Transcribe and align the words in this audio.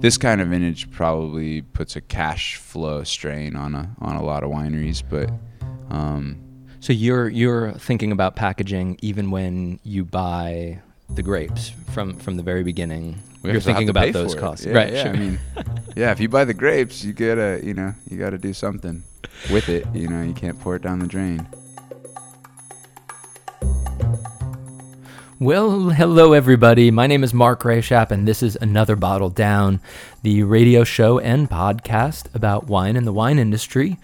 this 0.00 0.18
kind 0.18 0.40
of 0.40 0.48
vintage 0.48 0.90
probably 0.90 1.62
puts 1.62 1.96
a 1.96 2.00
cash 2.00 2.56
flow 2.56 3.04
strain 3.04 3.56
on 3.56 3.74
a 3.74 3.94
on 4.00 4.16
a 4.16 4.22
lot 4.22 4.42
of 4.42 4.50
wineries, 4.50 5.02
but. 5.08 5.30
Um, 5.94 6.42
so 6.80 6.92
you're 6.92 7.28
you're 7.28 7.72
thinking 7.72 8.12
about 8.12 8.36
packaging 8.36 8.98
even 9.02 9.30
when 9.30 9.80
you 9.82 10.04
buy 10.04 10.80
the 11.10 11.22
grapes 11.22 11.72
from 11.90 12.16
from 12.16 12.36
the 12.36 12.42
very 12.42 12.62
beginning. 12.62 13.18
You're 13.42 13.60
thinking 13.60 13.88
about 13.88 14.12
those 14.12 14.34
costs, 14.34 14.66
Yeah, 14.66 14.72
right? 14.72 14.92
Yeah, 14.92 15.02
sure. 15.04 15.12
I 15.12 15.16
mean, 15.16 15.38
yeah. 15.96 16.10
If 16.10 16.20
you 16.20 16.28
buy 16.28 16.44
the 16.44 16.54
grapes, 16.54 17.04
you 17.04 17.12
gotta, 17.12 17.60
you 17.62 17.74
know, 17.74 17.94
you 18.10 18.18
gotta 18.18 18.38
do 18.38 18.52
something 18.52 19.04
with 19.50 19.68
it. 19.68 19.86
You 19.94 20.08
know, 20.08 20.22
you 20.22 20.34
can't 20.34 20.58
pour 20.60 20.76
it 20.76 20.82
down 20.82 20.98
the 20.98 21.06
drain. 21.06 21.46
Well, 25.38 25.90
hello 25.90 26.32
everybody. 26.32 26.90
My 26.90 27.06
name 27.06 27.22
is 27.22 27.34
Mark 27.34 27.62
Rashap, 27.62 28.10
and 28.10 28.26
this 28.26 28.42
is 28.42 28.56
another 28.56 28.96
Bottle 28.96 29.28
Down, 29.28 29.82
the 30.22 30.42
radio 30.44 30.82
show 30.82 31.18
and 31.18 31.50
podcast 31.50 32.34
about 32.34 32.68
wine 32.68 32.96
and 32.96 33.06
the 33.06 33.12
wine 33.12 33.38
industry. 33.38 33.98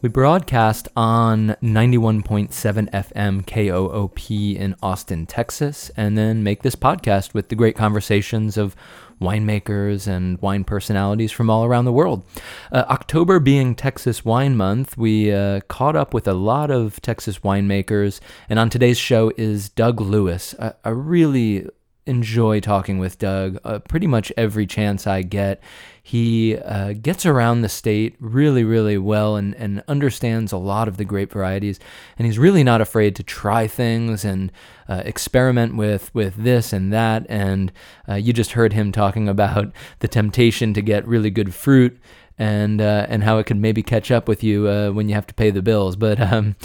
We 0.00 0.08
broadcast 0.10 0.86
on 0.94 1.56
91.7 1.60 2.88
FM 2.92 3.44
KOOP 3.44 4.56
in 4.56 4.76
Austin, 4.80 5.26
Texas, 5.26 5.90
and 5.96 6.16
then 6.16 6.44
make 6.44 6.62
this 6.62 6.76
podcast 6.76 7.34
with 7.34 7.48
the 7.48 7.56
great 7.56 7.74
conversations 7.74 8.56
of 8.56 8.76
winemakers 9.20 10.06
and 10.06 10.40
wine 10.40 10.64
personalities 10.64 11.32
from 11.32 11.48
all 11.48 11.64
around 11.64 11.84
the 11.84 11.92
world. 11.92 12.24
Uh, 12.70 12.84
October 12.88 13.40
being 13.40 13.74
Texas 13.74 14.24
Wine 14.24 14.56
Month, 14.56 14.96
we 14.96 15.32
uh, 15.32 15.60
caught 15.68 15.96
up 15.96 16.12
with 16.12 16.28
a 16.28 16.34
lot 16.34 16.70
of 16.70 17.00
Texas 17.00 17.40
winemakers, 17.40 18.20
and 18.48 18.58
on 18.58 18.70
today's 18.70 18.98
show 18.98 19.32
is 19.36 19.68
Doug 19.68 20.00
Lewis. 20.00 20.54
a, 20.54 20.72
I 20.84 20.90
really 20.90 21.66
enjoy 22.06 22.60
talking 22.60 22.98
with 22.98 23.18
Doug 23.18 23.58
uh, 23.64 23.80
pretty 23.80 24.06
much 24.06 24.32
every 24.36 24.66
chance 24.66 25.06
I 25.06 25.22
get. 25.22 25.60
He 26.02 26.56
uh, 26.56 26.92
gets 26.92 27.26
around 27.26 27.62
the 27.62 27.68
state 27.68 28.14
really, 28.20 28.62
really 28.62 28.96
well 28.96 29.34
and, 29.34 29.54
and 29.56 29.82
understands 29.88 30.52
a 30.52 30.56
lot 30.56 30.86
of 30.86 30.98
the 30.98 31.04
grape 31.04 31.32
varieties. 31.32 31.80
And 32.16 32.26
he's 32.26 32.38
really 32.38 32.62
not 32.62 32.80
afraid 32.80 33.16
to 33.16 33.24
try 33.24 33.66
things 33.66 34.24
and 34.24 34.52
uh, 34.88 35.02
experiment 35.04 35.74
with, 35.74 36.14
with 36.14 36.36
this 36.36 36.72
and 36.72 36.92
that. 36.92 37.26
And 37.28 37.72
uh, 38.08 38.14
you 38.14 38.32
just 38.32 38.52
heard 38.52 38.72
him 38.72 38.92
talking 38.92 39.28
about 39.28 39.72
the 39.98 40.08
temptation 40.08 40.72
to 40.74 40.80
get 40.80 41.06
really 41.08 41.30
good 41.30 41.54
fruit 41.54 41.98
and 42.38 42.80
uh, 42.80 43.06
and 43.08 43.24
how 43.24 43.38
it 43.38 43.46
could 43.46 43.56
maybe 43.56 43.82
catch 43.82 44.10
up 44.10 44.28
with 44.28 44.44
you 44.44 44.68
uh, 44.68 44.90
when 44.90 45.08
you 45.08 45.14
have 45.14 45.26
to 45.26 45.34
pay 45.34 45.50
the 45.50 45.62
bills. 45.62 45.96
But 45.96 46.20
um, 46.20 46.56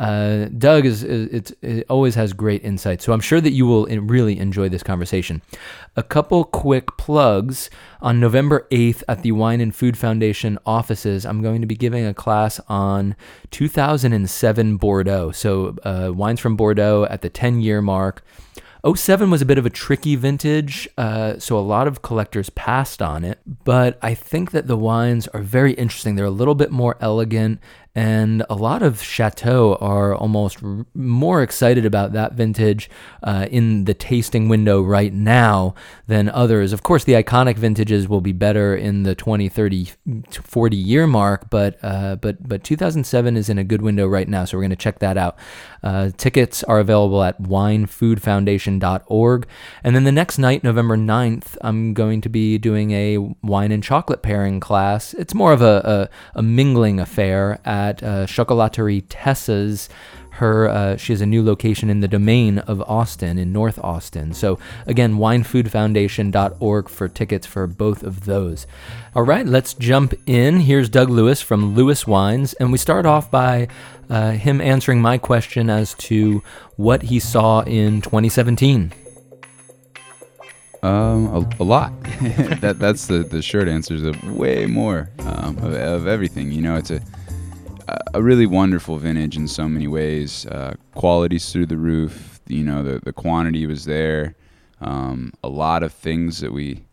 uh, 0.00 0.46
Doug 0.56 0.86
is, 0.86 1.04
is 1.04 1.54
it 1.60 1.84
always 1.90 2.14
has 2.14 2.32
great 2.32 2.64
insight, 2.64 3.02
so 3.02 3.12
I'm 3.12 3.20
sure 3.20 3.38
that 3.38 3.52
you 3.52 3.66
will 3.66 3.84
really 3.84 4.38
enjoy 4.38 4.70
this 4.70 4.82
conversation. 4.82 5.42
A 5.94 6.02
couple 6.02 6.42
quick 6.44 6.96
plugs 6.96 7.68
on 8.00 8.18
November 8.18 8.66
8th 8.70 9.02
at 9.08 9.22
the 9.22 9.32
Wine 9.32 9.60
and 9.60 9.76
Food 9.76 9.98
Foundation 9.98 10.58
offices. 10.64 11.26
I'm 11.26 11.42
going 11.42 11.60
to 11.60 11.66
be 11.66 11.76
giving 11.76 12.06
a 12.06 12.14
class 12.14 12.58
on 12.66 13.14
2007 13.50 14.78
Bordeaux. 14.78 15.32
So 15.32 15.76
uh, 15.84 16.10
wines 16.14 16.40
from 16.40 16.56
Bordeaux 16.56 17.06
at 17.10 17.20
the 17.20 17.28
10 17.28 17.60
year 17.60 17.82
mark. 17.82 18.24
07 18.86 19.30
was 19.30 19.42
a 19.42 19.46
bit 19.46 19.58
of 19.58 19.66
a 19.66 19.70
tricky 19.70 20.16
vintage, 20.16 20.88
uh, 20.96 21.38
so 21.38 21.58
a 21.58 21.60
lot 21.60 21.86
of 21.86 22.00
collectors 22.00 22.48
passed 22.50 23.02
on 23.02 23.24
it. 23.24 23.38
But 23.64 23.98
I 24.00 24.14
think 24.14 24.52
that 24.52 24.68
the 24.68 24.76
wines 24.76 25.28
are 25.28 25.42
very 25.42 25.74
interesting. 25.74 26.14
They're 26.14 26.24
a 26.24 26.30
little 26.30 26.54
bit 26.54 26.70
more 26.70 26.96
elegant, 27.00 27.60
and 27.94 28.42
a 28.48 28.54
lot 28.54 28.82
of 28.82 29.02
chateau 29.02 29.76
are 29.80 30.14
almost 30.14 30.62
r- 30.62 30.86
more 30.94 31.42
excited 31.42 31.84
about 31.84 32.12
that 32.12 32.34
vintage 32.34 32.88
uh, 33.24 33.48
in 33.50 33.84
the 33.84 33.94
tasting 33.94 34.48
window 34.48 34.80
right 34.80 35.12
now 35.12 35.74
than 36.06 36.28
others. 36.28 36.72
Of 36.72 36.84
course, 36.84 37.02
the 37.02 37.14
iconic 37.14 37.56
vintages 37.56 38.08
will 38.08 38.20
be 38.20 38.30
better 38.32 38.76
in 38.76 39.02
the 39.02 39.16
20, 39.16 39.48
30, 39.48 39.90
40 40.30 40.76
year 40.76 41.08
mark, 41.08 41.50
but 41.50 41.80
uh, 41.82 42.14
but 42.16 42.48
but 42.48 42.62
2007 42.62 43.36
is 43.36 43.48
in 43.48 43.58
a 43.58 43.64
good 43.64 43.82
window 43.82 44.06
right 44.06 44.28
now, 44.28 44.44
so 44.44 44.56
we're 44.56 44.62
going 44.62 44.70
to 44.70 44.76
check 44.76 45.00
that 45.00 45.16
out. 45.16 45.36
Uh, 45.82 46.10
tickets 46.16 46.62
are 46.64 46.78
available 46.78 47.24
at 47.24 47.42
winefoodfoundation.org. 47.42 49.46
And 49.82 49.96
then 49.96 50.04
the 50.04 50.12
next 50.12 50.38
night, 50.38 50.62
November 50.62 50.96
9th, 50.96 51.56
I'm 51.62 51.94
going 51.94 52.20
to 52.20 52.28
be 52.28 52.58
doing 52.58 52.90
a 52.92 53.16
wine 53.42 53.72
and 53.72 53.82
chocolate 53.82 54.22
pairing 54.22 54.60
class. 54.60 55.14
It's 55.14 55.34
more 55.34 55.54
of 55.54 55.62
a, 55.62 56.10
a, 56.34 56.38
a 56.38 56.42
mingling 56.42 57.00
affair 57.00 57.58
at 57.64 57.79
uh, 58.02 58.26
Chocolaterie 58.26 59.04
Tessa's. 59.08 59.88
Her, 60.34 60.68
uh, 60.68 60.96
she 60.96 61.12
has 61.12 61.20
a 61.20 61.26
new 61.26 61.44
location 61.44 61.90
in 61.90 62.00
the 62.00 62.08
domain 62.08 62.60
of 62.60 62.80
Austin, 62.82 63.36
in 63.36 63.52
North 63.52 63.78
Austin. 63.82 64.32
So, 64.32 64.58
again, 64.86 65.16
winefoodfoundation.org 65.16 66.88
for 66.88 67.08
tickets 67.08 67.46
for 67.46 67.66
both 67.66 68.02
of 68.02 68.24
those. 68.24 68.66
All 69.14 69.22
right, 69.22 69.44
let's 69.44 69.74
jump 69.74 70.14
in. 70.26 70.60
Here's 70.60 70.88
Doug 70.88 71.10
Lewis 71.10 71.42
from 71.42 71.74
Lewis 71.74 72.06
Wines, 72.06 72.54
and 72.54 72.72
we 72.72 72.78
start 72.78 73.04
off 73.04 73.30
by 73.30 73.68
uh, 74.08 74.32
him 74.32 74.62
answering 74.62 75.02
my 75.02 75.18
question 75.18 75.68
as 75.68 75.94
to 75.94 76.42
what 76.76 77.02
he 77.02 77.20
saw 77.20 77.60
in 77.60 78.00
2017. 78.00 78.92
Um, 80.82 81.26
a, 81.26 81.62
a 81.62 81.64
lot. 81.64 81.92
that 82.60 82.76
that's 82.78 83.06
the 83.06 83.18
the 83.18 83.42
short 83.42 83.68
answer 83.68 83.94
is 83.94 84.02
of 84.02 84.22
way 84.34 84.64
more 84.64 85.10
um, 85.18 85.58
of, 85.58 85.74
of 85.74 86.06
everything. 86.06 86.50
You 86.52 86.62
know, 86.62 86.76
it's 86.76 86.90
a 86.90 87.02
a 88.14 88.22
really 88.22 88.46
wonderful 88.46 88.98
vintage 88.98 89.36
in 89.36 89.48
so 89.48 89.68
many 89.68 89.86
ways. 89.86 90.46
Uh, 90.46 90.74
quality's 90.94 91.52
through 91.52 91.66
the 91.66 91.76
roof. 91.76 92.40
You 92.46 92.64
know, 92.64 92.82
the 92.82 93.00
the 93.00 93.12
quantity 93.12 93.66
was 93.66 93.84
there. 93.84 94.34
Um, 94.80 95.32
a 95.44 95.48
lot 95.48 95.82
of 95.82 95.92
things 95.92 96.40
that 96.40 96.52
we 96.52 96.84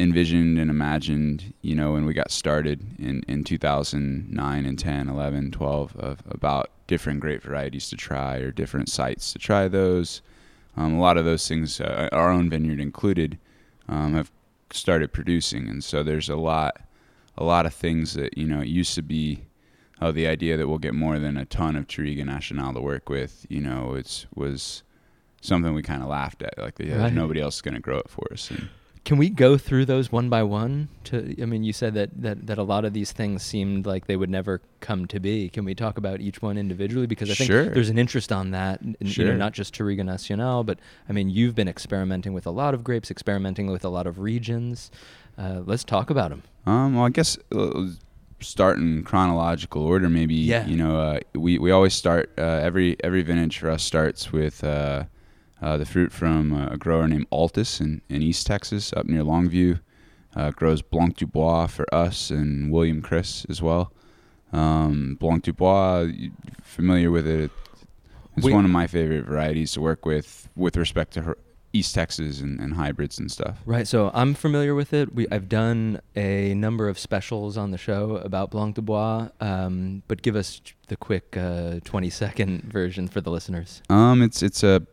envisioned 0.00 0.58
and 0.58 0.70
imagined, 0.70 1.52
you 1.62 1.74
know, 1.74 1.92
when 1.92 2.04
we 2.04 2.14
got 2.14 2.30
started 2.30 2.80
in, 2.98 3.22
in 3.26 3.44
2009 3.44 4.66
and 4.66 4.78
10, 4.78 5.08
11, 5.08 5.50
12, 5.50 5.96
of, 5.96 6.22
about 6.30 6.70
different 6.86 7.20
grape 7.20 7.42
varieties 7.42 7.88
to 7.90 7.96
try 7.96 8.36
or 8.36 8.50
different 8.50 8.88
sites 8.88 9.32
to 9.32 9.38
try 9.38 9.66
those. 9.68 10.22
Um, 10.76 10.94
a 10.94 11.00
lot 11.00 11.16
of 11.16 11.24
those 11.24 11.46
things, 11.46 11.80
uh, 11.80 12.08
our 12.12 12.30
own 12.30 12.48
vineyard 12.48 12.80
included, 12.80 13.38
um, 13.88 14.14
have 14.14 14.30
started 14.70 15.12
producing, 15.12 15.68
and 15.68 15.82
so 15.82 16.02
there's 16.02 16.28
a 16.28 16.36
lot, 16.36 16.80
a 17.36 17.42
lot 17.42 17.66
of 17.66 17.74
things 17.74 18.14
that 18.14 18.38
you 18.38 18.46
know 18.46 18.60
it 18.60 18.68
used 18.68 18.94
to 18.94 19.02
be. 19.02 19.44
Oh, 20.00 20.12
the 20.12 20.26
idea 20.26 20.56
that 20.56 20.68
we'll 20.68 20.78
get 20.78 20.94
more 20.94 21.18
than 21.18 21.36
a 21.36 21.44
ton 21.44 21.74
of 21.76 21.86
Touriga 21.88 22.24
Nacional 22.24 22.72
to 22.74 22.80
work 22.80 23.08
with, 23.08 23.46
you 23.48 23.60
know, 23.60 23.94
it's 23.94 24.26
was 24.34 24.82
something 25.40 25.74
we 25.74 25.82
kind 25.82 26.02
of 26.02 26.08
laughed 26.08 26.42
at. 26.42 26.56
Like, 26.58 26.78
yeah, 26.78 26.96
Right. 27.02 27.12
nobody 27.12 27.40
else 27.40 27.56
is 27.56 27.62
going 27.62 27.74
to 27.74 27.80
grow 27.80 27.98
it 27.98 28.08
for 28.08 28.26
us. 28.32 28.50
And, 28.50 28.68
Can 29.04 29.16
we 29.16 29.30
go 29.30 29.56
through 29.56 29.86
those 29.86 30.12
one 30.12 30.28
by 30.28 30.42
one? 30.42 30.88
To 31.04 31.34
I 31.40 31.46
mean, 31.46 31.64
you 31.64 31.72
said 31.72 31.94
that, 31.94 32.10
that 32.20 32.46
that 32.46 32.58
a 32.58 32.62
lot 32.62 32.84
of 32.84 32.92
these 32.92 33.10
things 33.10 33.42
seemed 33.42 33.86
like 33.86 34.06
they 34.06 34.16
would 34.16 34.28
never 34.28 34.60
come 34.80 35.06
to 35.06 35.18
be. 35.18 35.48
Can 35.48 35.64
we 35.64 35.74
talk 35.74 35.96
about 35.96 36.20
each 36.20 36.42
one 36.42 36.58
individually? 36.58 37.06
Because 37.06 37.30
I 37.30 37.34
think 37.34 37.46
Sure. 37.50 37.64
there's 37.70 37.88
an 37.88 37.98
interest 37.98 38.30
on 38.32 38.50
that. 38.50 38.80
n- 38.82 38.96
You 39.00 39.06
know, 39.06 39.30
Sure. 39.30 39.34
not 39.38 39.54
just 39.54 39.74
Touriga 39.74 40.04
Nacional, 40.04 40.62
but 40.62 40.78
I 41.08 41.12
mean, 41.12 41.30
you've 41.30 41.54
been 41.54 41.68
experimenting 41.68 42.34
with 42.34 42.46
a 42.46 42.50
lot 42.50 42.74
of 42.74 42.84
grapes, 42.84 43.10
experimenting 43.10 43.68
with 43.68 43.84
a 43.84 43.88
lot 43.88 44.06
of 44.06 44.18
regions. 44.18 44.90
Uh, 45.38 45.62
let's 45.64 45.84
talk 45.84 46.10
about 46.10 46.28
them. 46.30 46.42
Um, 46.66 46.94
well, 46.96 47.04
I 47.06 47.10
guess 47.10 47.38
uh, 47.50 47.86
start 48.40 48.78
in 48.78 49.02
chronological 49.02 49.82
order. 49.82 50.08
Maybe 50.08 50.34
Yeah. 50.34 50.66
you 50.66 50.76
know 50.76 50.98
uh, 51.00 51.20
we 51.34 51.58
we 51.58 51.70
always 51.70 51.94
start 51.94 52.30
uh, 52.38 52.42
every 52.42 52.96
every 53.02 53.22
vintage 53.22 53.58
for 53.58 53.70
us 53.70 53.82
starts 53.82 54.32
with 54.32 54.62
uh, 54.64 55.04
uh, 55.60 55.76
the 55.76 55.84
fruit 55.84 56.12
from 56.12 56.52
uh, 56.52 56.66
a 56.68 56.76
grower 56.76 57.08
named 57.08 57.26
Altus 57.30 57.80
in, 57.80 58.00
in 58.08 58.22
East 58.22 58.46
Texas, 58.46 58.92
up 58.92 59.06
near 59.06 59.22
Longview. 59.22 59.80
Uh, 60.36 60.50
grows 60.52 60.82
Blanc 60.82 61.16
du 61.16 61.26
Bois 61.26 61.66
for 61.66 61.86
us 61.92 62.30
and 62.30 62.70
William 62.70 63.00
Chris 63.02 63.44
as 63.48 63.60
well. 63.60 63.92
Um, 64.52 65.16
Blanc 65.18 65.42
du 65.42 65.52
Bois, 65.52 66.06
familiar 66.62 67.10
with 67.10 67.26
it? 67.26 67.50
It's 68.36 68.46
We- 68.46 68.52
one 68.52 68.64
of 68.64 68.70
my 68.70 68.86
favorite 68.86 69.24
varieties 69.24 69.72
to 69.72 69.80
work 69.80 70.06
with 70.06 70.48
with 70.54 70.76
respect 70.76 71.12
to 71.14 71.22
her 71.22 71.36
East 71.78 71.94
Texas 71.94 72.40
and, 72.40 72.60
and 72.60 72.74
hybrids 72.74 73.18
and 73.18 73.30
stuff. 73.30 73.58
Right. 73.64 73.86
So 73.86 74.10
I'm 74.14 74.34
familiar 74.34 74.74
with 74.74 74.92
it. 74.92 75.14
We 75.14 75.26
I've 75.30 75.48
done 75.48 76.00
a 76.16 76.54
number 76.54 76.88
of 76.88 76.98
specials 76.98 77.56
on 77.56 77.70
the 77.70 77.78
show 77.78 78.16
about 78.16 78.50
Blanc 78.50 78.74
du 78.74 78.82
Bois. 78.82 79.28
Um, 79.40 80.02
but 80.08 80.22
give 80.22 80.36
us 80.36 80.60
the 80.88 80.96
quick 80.96 81.36
uh, 81.36 81.80
20 81.84 82.10
second 82.10 82.62
version 82.64 83.08
for 83.08 83.20
the 83.20 83.30
listeners. 83.30 83.82
Um, 83.88 84.22
it's 84.22 84.42
it's 84.42 84.62
a 84.62 84.86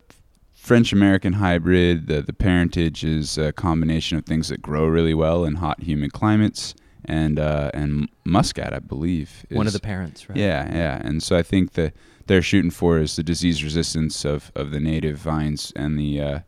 French 0.54 0.94
American 0.94 1.34
hybrid. 1.34 2.08
The 2.08 2.22
the 2.22 2.34
parentage 2.34 3.04
is 3.04 3.38
a 3.38 3.52
combination 3.52 4.18
of 4.18 4.26
things 4.26 4.50
that 4.50 4.62
grow 4.62 4.86
really 4.88 5.14
well 5.14 5.46
in 5.46 5.56
hot, 5.56 5.82
humid 5.82 6.14
climates, 6.14 6.76
and 7.04 7.40
uh, 7.40 7.72
and 7.74 8.10
muscat, 8.24 8.74
I 8.74 8.80
believe. 8.80 9.46
One 9.50 9.68
of 9.68 9.74
the 9.74 9.80
parents, 9.80 10.30
right? 10.30 10.38
Yeah, 10.38 10.74
yeah. 10.74 11.02
And 11.04 11.22
so 11.22 11.36
I 11.36 11.44
think 11.44 11.74
that 11.74 11.94
they're 12.28 12.42
shooting 12.42 12.72
for 12.72 13.00
is 13.00 13.16
the 13.16 13.24
disease 13.24 13.64
resistance 13.64 14.26
of, 14.26 14.52
of 14.56 14.72
the 14.72 14.80
native 14.80 15.18
vines 15.18 15.72
and 15.76 15.98
the 15.98 16.22
uh, 16.22 16.40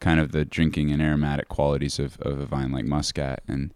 kind 0.00 0.20
of 0.20 0.32
the 0.32 0.44
drinking 0.44 0.90
and 0.90 1.02
aromatic 1.02 1.48
qualities 1.48 1.98
of, 1.98 2.20
of 2.20 2.38
a 2.38 2.46
vine 2.46 2.72
like 2.72 2.84
muscat. 2.84 3.42
And 3.48 3.72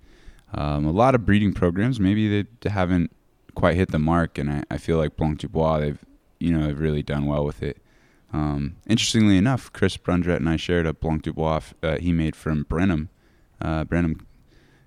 um, 0.53 0.85
a 0.85 0.91
lot 0.91 1.15
of 1.15 1.25
breeding 1.25 1.53
programs, 1.53 1.99
maybe 2.01 2.43
they 2.43 2.71
haven't 2.71 3.11
quite 3.55 3.77
hit 3.77 3.91
the 3.91 3.99
mark. 3.99 4.39
And 4.39 4.51
I, 4.51 4.63
I 4.71 4.79
feel 4.79 4.99
like 4.99 5.17
Blanc 5.17 5.39
du 5.39 5.49
Bois, 5.49 5.79
they've, 5.79 6.05
you 6.39 6.57
know, 6.57 6.67
have 6.67 6.81
really 6.81 7.03
done 7.03 7.27
well 7.27 7.45
with 7.45 7.63
it. 7.63 7.79
Um, 8.33 8.77
interestingly 8.87 9.37
enough, 9.37 9.73
Chris 9.73 9.97
Brundrett 9.97 10.37
and 10.37 10.49
I 10.49 10.57
shared 10.57 10.87
a 10.87 10.93
Blanc 10.93 11.23
du 11.23 11.33
Bois 11.33 11.61
uh, 11.83 11.97
he 11.99 12.13
made 12.13 12.37
from 12.37 12.63
Brenham, 12.63 13.09
uh, 13.61 13.85
Brenham 13.85 14.27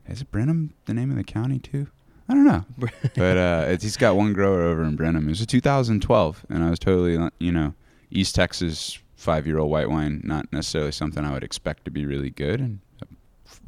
is 0.07 0.21
it 0.21 0.31
Brenham 0.31 0.73
the 0.85 0.93
name 0.93 1.11
of 1.11 1.17
the 1.17 1.23
county 1.23 1.59
too? 1.59 1.87
I 2.27 2.33
don't 2.33 2.45
know, 2.45 2.65
but 2.77 3.37
uh, 3.37 3.65
it's, 3.67 3.83
he's 3.83 3.97
got 3.97 4.15
one 4.15 4.33
grower 4.33 4.63
over 4.63 4.83
in 4.83 4.95
Brenham. 4.95 5.25
It 5.25 5.29
was 5.29 5.41
a 5.41 5.45
2012, 5.45 6.45
and 6.49 6.63
I 6.63 6.69
was 6.69 6.79
totally 6.79 7.29
you 7.39 7.51
know 7.51 7.73
East 8.09 8.35
Texas 8.35 8.99
five 9.23 9.47
year 9.47 9.57
old 9.57 9.71
white 9.71 9.89
wine, 9.89 10.21
not 10.23 10.51
necessarily 10.51 10.91
something 10.91 11.23
I 11.25 11.33
would 11.33 11.43
expect 11.43 11.85
to 11.85 11.91
be 11.91 12.05
really 12.05 12.29
good, 12.29 12.59
and 12.59 12.79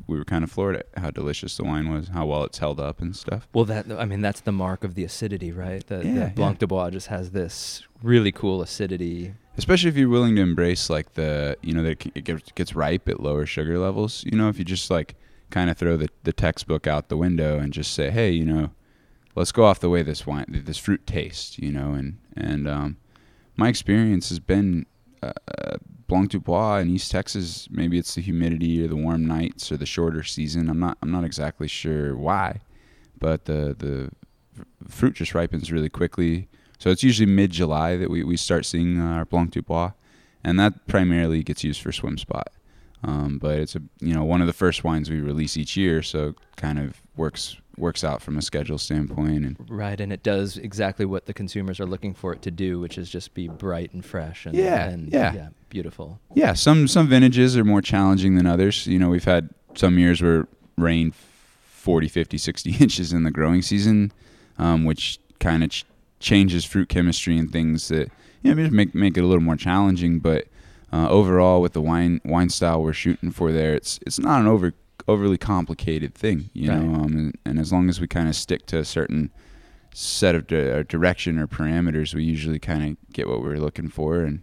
we 0.07 0.17
were 0.17 0.25
kind 0.25 0.43
of 0.43 0.51
floored 0.51 0.75
at 0.75 0.87
how 0.97 1.09
delicious 1.09 1.57
the 1.57 1.63
wine 1.63 1.91
was, 1.91 2.09
how 2.09 2.25
well 2.25 2.43
it's 2.43 2.59
held 2.59 2.79
up 2.79 3.01
and 3.01 3.15
stuff. 3.15 3.47
Well, 3.53 3.65
that 3.65 3.91
I 3.91 4.05
mean, 4.05 4.21
that's 4.21 4.41
the 4.41 4.51
mark 4.51 4.83
of 4.83 4.95
the 4.95 5.03
acidity, 5.03 5.51
right? 5.51 5.85
The, 5.85 5.97
Yeah, 5.97 6.01
the 6.01 6.19
yeah. 6.19 6.29
Blanc 6.29 6.59
du 6.59 6.67
Bois 6.67 6.91
just 6.91 7.07
has 7.07 7.31
this 7.31 7.83
really 8.03 8.31
cool 8.31 8.61
acidity. 8.61 9.33
Especially 9.57 9.89
if 9.89 9.95
you're 9.95 10.09
willing 10.09 10.35
to 10.35 10.41
embrace 10.41 10.89
like 10.89 11.13
the 11.13 11.57
you 11.61 11.73
know 11.73 11.83
that 11.83 12.05
it 12.13 12.55
gets, 12.55 12.75
ripe 12.75 13.07
at 13.07 13.21
lower 13.21 13.45
sugar 13.45 13.79
levels. 13.79 14.23
You 14.25 14.37
know, 14.37 14.49
if 14.49 14.59
you 14.59 14.65
just 14.65 14.91
like 14.91 15.15
kind 15.49 15.69
of 15.69 15.77
throw 15.77 15.95
the, 15.95 16.09
the 16.23 16.33
textbook 16.33 16.87
out 16.87 17.07
the 17.07 17.17
window 17.17 17.57
and 17.57 17.71
just 17.71 17.93
say, 17.93 18.09
hey, 18.09 18.31
you 18.31 18.45
know, 18.45 18.71
let's 19.35 19.51
go 19.51 19.63
off 19.63 19.79
the 19.79 19.89
way 19.89 20.01
this 20.03 20.27
wine, 20.27 20.45
this 20.65 20.77
fruit 20.77 21.07
tastes. 21.07 21.57
You 21.57 21.71
know, 21.71 21.93
and 21.93 22.17
and 22.35 22.67
um, 22.67 22.97
my 23.55 23.69
experience 23.69 24.29
has 24.29 24.39
been 24.39 24.85
uh, 24.85 24.85
uh, 24.85 24.94
Blanc 26.07 26.29
du 26.29 26.39
Bois 26.39 26.79
in 26.79 26.89
East 26.89 27.11
Texas. 27.11 27.67
Maybe 27.71 27.97
it's 27.97 28.15
the 28.15 28.21
humidity 28.21 28.83
or 28.83 28.87
the 28.87 28.95
warm 28.95 29.25
nights 29.25 29.71
or 29.71 29.77
the 29.77 29.85
shorter 29.85 30.23
season. 30.23 30.69
I'm 30.69 30.79
not 30.79 30.97
I'm 31.01 31.11
not 31.11 31.23
exactly 31.23 31.67
sure 31.67 32.15
why, 32.15 32.61
but 33.19 33.45
the 33.45 33.75
the 33.77 34.11
fruit 34.87 35.15
just 35.15 35.33
ripens 35.33 35.71
really 35.71 35.89
quickly. 35.89 36.47
So 36.77 36.89
it's 36.89 37.03
usually 37.03 37.25
mid 37.25 37.51
July 37.51 37.95
that 37.95 38.09
we, 38.09 38.23
we 38.23 38.37
start 38.37 38.65
seeing 38.65 38.99
uh, 38.99 39.15
our 39.15 39.25
Blanc 39.25 39.51
du 39.51 39.61
Bois, 39.61 39.91
and 40.43 40.59
that 40.59 40.87
primarily 40.87 41.41
gets 41.41 41.63
used 41.63 41.81
for 41.81 41.91
swim 41.91 42.17
spot. 42.17 42.51
Um, 43.07 43.37
but 43.39 43.59
it's 43.59 43.75
a 43.75 43.81
you 43.99 44.13
know 44.13 44.23
one 44.23 44.41
of 44.41 44.47
the 44.47 44.53
first 44.53 44.83
wines 44.83 45.09
we 45.09 45.19
release 45.19 45.57
each 45.57 45.77
year, 45.77 46.01
so 46.01 46.33
kind 46.55 46.79
of 46.79 47.01
works 47.15 47.57
works 47.77 48.03
out 48.03 48.21
from 48.21 48.37
a 48.37 48.41
schedule 48.41 48.77
standpoint. 48.77 49.45
And 49.45 49.57
Right, 49.69 49.99
and 49.99 50.11
it 50.13 50.23
does 50.23 50.57
exactly 50.57 51.05
what 51.05 51.25
the 51.25 51.33
consumers 51.33 51.79
are 51.79 51.85
looking 51.85 52.13
for 52.13 52.31
it 52.33 52.41
to 52.43 52.51
do, 52.51 52.79
which 52.79 52.97
is 52.97 53.09
just 53.09 53.33
be 53.33 53.47
bright 53.49 53.93
and 53.93 54.03
fresh 54.03 54.45
and, 54.45 54.55
Yeah, 54.55 54.87
and 54.89 55.11
yeah. 55.11 55.49
beautiful. 55.69 56.19
yeah, 56.33 56.53
some 56.53 56.87
some 56.87 57.07
vintages 57.07 57.55
are 57.57 57.65
more 57.65 57.81
challenging 57.81 58.35
than 58.35 58.45
others. 58.47 58.87
You 58.87 58.97
know, 58.97 59.09
we've 59.09 59.25
had 59.25 59.49
some 59.75 59.99
years 59.99 60.21
where 60.21 60.47
rain 60.77 61.11
40, 61.65 62.07
50, 62.07 62.37
60 62.37 62.71
inches 62.79 63.13
in 63.13 63.23
the 63.23 63.31
growing 63.31 63.61
season, 63.61 64.11
um, 64.57 64.85
which 64.85 65.19
kind 65.39 65.63
of 65.63 65.69
ch- 65.69 65.85
changes 66.19 66.65
fruit 66.65 66.89
chemistry 66.89 67.37
and 67.37 67.51
things 67.51 67.89
that 67.89 68.09
you 68.41 68.53
know 68.55 68.61
just 68.61 68.71
make 68.73 68.95
make 68.95 69.17
it 69.17 69.21
a 69.21 69.27
little 69.27 69.43
more 69.43 69.57
challenging. 69.57 70.19
But 70.19 70.47
uh, 70.95 71.09
overall, 71.09 71.61
with 71.61 71.73
the 71.73 71.81
wine 71.81 72.21
wine 72.23 72.49
style 72.49 72.79
we're 72.81 72.93
shooting 72.93 73.31
for 73.31 73.51
there, 73.51 73.73
it's 73.75 73.99
it's 74.07 74.19
not 74.19 74.39
an 74.41 74.47
over 74.47 74.73
overly 75.07 75.37
complicated 75.37 76.15
thing, 76.15 76.49
you 76.53 76.69
Right. 76.69 76.79
know. 76.81 76.93
Um, 76.95 77.13
and, 77.17 77.37
and 77.45 77.59
as 77.59 77.71
long 77.73 77.89
as 77.89 77.99
we 78.01 78.07
kind 78.07 78.27
of 78.29 78.35
stick 78.35 78.65
to 78.67 78.77
a 78.79 78.85
certain 78.85 79.29
set 79.93 80.33
of 80.35 80.47
di- 80.47 80.71
uh, 80.79 80.83
direction 80.95 81.37
or 81.39 81.47
parameters, 81.47 82.13
we 82.15 82.23
usually 82.23 82.59
kind 82.59 82.83
of 82.83 83.13
get 83.13 83.27
what 83.27 83.41
we're 83.41 83.57
looking 83.57 83.89
for, 83.89 84.21
and 84.21 84.41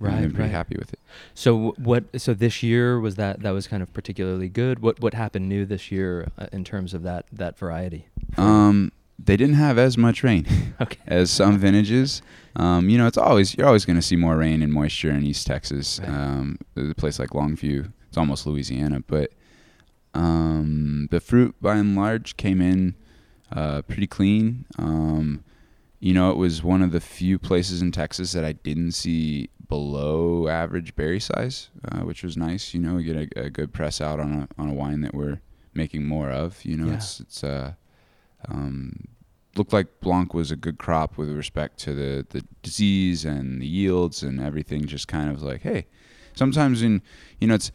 Right, 0.00 0.20
been 0.20 0.30
pretty 0.32 0.42
right. 0.50 0.50
happy 0.50 0.76
with 0.76 0.92
it. 0.92 0.98
So 1.34 1.72
what? 1.78 2.04
So 2.20 2.34
this 2.34 2.62
year 2.62 3.00
was 3.00 3.14
that 3.14 3.40
that 3.40 3.52
was 3.52 3.66
kind 3.66 3.82
of 3.82 3.92
particularly 3.94 4.48
good. 4.48 4.80
What 4.80 5.00
what 5.00 5.14
happened 5.14 5.48
new 5.48 5.64
this 5.64 5.90
year 5.90 6.28
uh, 6.36 6.46
in 6.52 6.64
terms 6.64 6.92
of 6.94 7.02
that 7.04 7.24
that 7.32 7.56
variety? 7.58 8.08
Um, 8.36 8.92
they 9.18 9.36
didn't 9.36 9.54
have 9.56 9.78
as 9.78 9.96
much 9.96 10.22
rain 10.22 10.46
okay. 10.80 10.98
as 11.06 11.30
some 11.30 11.58
vintages. 11.58 12.20
Um, 12.56 12.88
you 12.88 12.98
know, 12.98 13.06
it's 13.06 13.18
always 13.18 13.56
you're 13.56 13.66
always 13.66 13.84
going 13.84 13.96
to 13.96 14.02
see 14.02 14.16
more 14.16 14.36
rain 14.36 14.62
and 14.62 14.72
moisture 14.72 15.10
in 15.10 15.24
East 15.24 15.46
Texas. 15.46 16.00
Right. 16.00 16.08
Um, 16.10 16.58
a 16.76 16.94
place 16.94 17.18
like 17.18 17.30
Longview, 17.30 17.92
it's 18.08 18.16
almost 18.16 18.46
Louisiana, 18.46 19.00
but 19.06 19.30
um, 20.14 21.08
the 21.10 21.20
fruit 21.20 21.54
by 21.60 21.76
and 21.76 21.96
large 21.96 22.36
came 22.36 22.60
in 22.60 22.94
uh, 23.52 23.82
pretty 23.82 24.06
clean. 24.06 24.64
Um, 24.78 25.44
you 26.00 26.12
know, 26.12 26.30
it 26.30 26.36
was 26.36 26.62
one 26.62 26.82
of 26.82 26.92
the 26.92 27.00
few 27.00 27.38
places 27.38 27.82
in 27.82 27.90
Texas 27.92 28.32
that 28.32 28.44
I 28.44 28.52
didn't 28.52 28.92
see 28.92 29.48
below 29.68 30.48
average 30.48 30.94
berry 30.94 31.18
size, 31.20 31.70
uh, 31.90 32.00
which 32.00 32.22
was 32.22 32.36
nice. 32.36 32.74
You 32.74 32.80
know, 32.80 32.94
we 32.94 33.04
get 33.04 33.16
a, 33.16 33.44
a 33.46 33.50
good 33.50 33.72
press 33.72 34.00
out 34.00 34.20
on 34.20 34.32
a 34.32 34.60
on 34.60 34.68
a 34.68 34.74
wine 34.74 35.00
that 35.00 35.14
we're 35.14 35.40
making 35.72 36.04
more 36.04 36.30
of. 36.30 36.64
You 36.64 36.76
know, 36.76 36.86
Yeah. 36.88 36.94
it's 36.94 37.20
it's 37.20 37.42
uh, 37.42 37.72
um, 38.48 39.08
looked 39.56 39.72
like 39.72 40.00
Blanc 40.00 40.34
was 40.34 40.50
a 40.50 40.56
good 40.56 40.78
crop 40.78 41.16
with 41.16 41.30
respect 41.30 41.78
to 41.80 41.94
the 41.94 42.26
the 42.30 42.44
disease 42.62 43.24
and 43.24 43.60
the 43.60 43.66
yields 43.66 44.22
and 44.22 44.40
everything. 44.40 44.86
Just 44.86 45.08
kind 45.08 45.30
of 45.30 45.42
like, 45.42 45.62
hey, 45.62 45.86
sometimes 46.34 46.82
in 46.82 47.02
you 47.40 47.48
know 47.48 47.54
it's. 47.54 47.72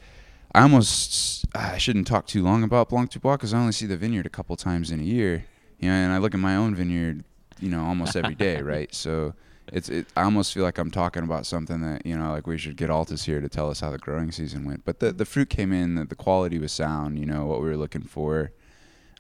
I 0.56 0.63
almost 0.63 1.45
I 1.54 1.77
shouldn't 1.77 2.07
talk 2.07 2.25
too 2.25 2.44
long 2.44 2.63
about 2.63 2.89
Blanc 2.89 3.12
du 3.12 3.19
Bois 3.19 3.38
because 3.38 3.54
I 3.54 3.60
only 3.60 3.71
see 3.71 3.86
the 3.86 3.98
vineyard 3.98 4.25
a 4.25 4.30
couple 4.30 4.56
times 4.56 4.89
in 4.89 5.00
a 5.00 5.04
year. 5.04 5.45
You 5.77 5.89
know, 5.89 5.94
and 5.94 6.12
I 6.12 6.18
look 6.18 6.33
at 6.33 6.39
my 6.39 6.56
own 6.56 6.74
vineyard, 6.74 7.24
you 7.60 7.69
know, 7.69 7.83
almost 7.83 8.16
every 8.16 8.33
day, 8.33 8.60
right? 8.63 8.94
So 8.94 9.36
it's 9.71 9.89
it. 9.89 10.07
I 10.16 10.24
almost 10.24 10.54
feel 10.54 10.63
like 10.63 10.77
I'm 10.77 10.92
talking 10.92 11.24
about 11.24 11.45
something 11.45 11.81
that 11.81 12.06
you 12.06 12.18
know, 12.18 12.31
like 12.31 12.48
we 12.48 12.57
should 12.57 12.77
get 12.77 12.89
Altus 12.89 13.25
here 13.25 13.42
to 13.42 13.50
tell 13.50 13.69
us 13.69 13.80
how 13.80 13.92
the 13.92 13.98
growing 13.98 14.31
season 14.31 14.66
went. 14.66 14.86
But 14.86 15.00
the 15.00 15.12
the 15.12 15.25
fruit 15.25 15.50
came 15.50 15.71
in, 15.71 15.95
the, 15.95 16.06
the 16.06 16.16
quality 16.16 16.57
was 16.57 16.71
sound. 16.71 17.19
You 17.19 17.25
know 17.25 17.45
what 17.45 17.62
we 17.62 17.68
were 17.68 17.77
looking 17.77 18.01
for, 18.04 18.51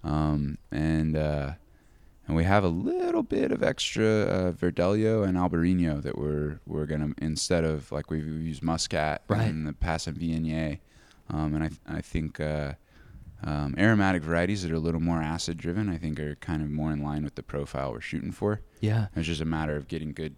um, 0.03 0.57
and 0.71 1.15
uh, 1.15 1.51
and 2.27 2.35
we 2.35 2.43
have 2.43 2.63
a 2.63 2.67
little 2.69 3.23
bit 3.23 3.51
of 3.51 3.63
extra 3.63 4.05
uh, 4.05 4.51
Verdelho 4.51 5.27
and 5.27 5.37
Albarino 5.37 6.01
that 6.01 6.17
we're 6.17 6.59
we're 6.67 6.85
gonna 6.85 7.09
instead 7.19 7.63
of 7.63 7.91
like 7.91 8.09
we've 8.11 8.25
used 8.25 8.61
Muscat 8.63 9.23
Right. 9.27 9.47
and 9.49 9.65
the 9.67 9.73
Passant 9.73 10.19
Viognier, 10.19 10.79
um, 11.29 11.55
and 11.55 11.63
I 11.63 11.97
I 11.97 12.01
think. 12.01 12.39
Uh, 12.39 12.73
um, 13.41 13.73
aromatic 13.77 14.21
varieties 14.21 14.63
that 14.63 14.71
are 14.73 14.75
a 14.75 14.79
little 14.79 14.99
more 14.99 15.21
acid 15.21 15.55
driven, 15.55 15.87
I 15.87 15.95
think, 15.95 16.19
are 16.19 16.35
kind 16.35 16.61
of 16.61 16.69
more 16.69 16.91
in 16.91 17.01
line 17.01 17.23
with 17.23 17.35
the 17.35 17.41
profile 17.41 17.93
we're 17.93 18.01
shooting 18.01 18.33
for. 18.33 18.59
Yeah. 18.81 19.07
It's 19.15 19.27
just 19.27 19.39
a 19.39 19.45
matter 19.45 19.77
of 19.77 19.87
getting 19.87 20.11
good 20.11 20.35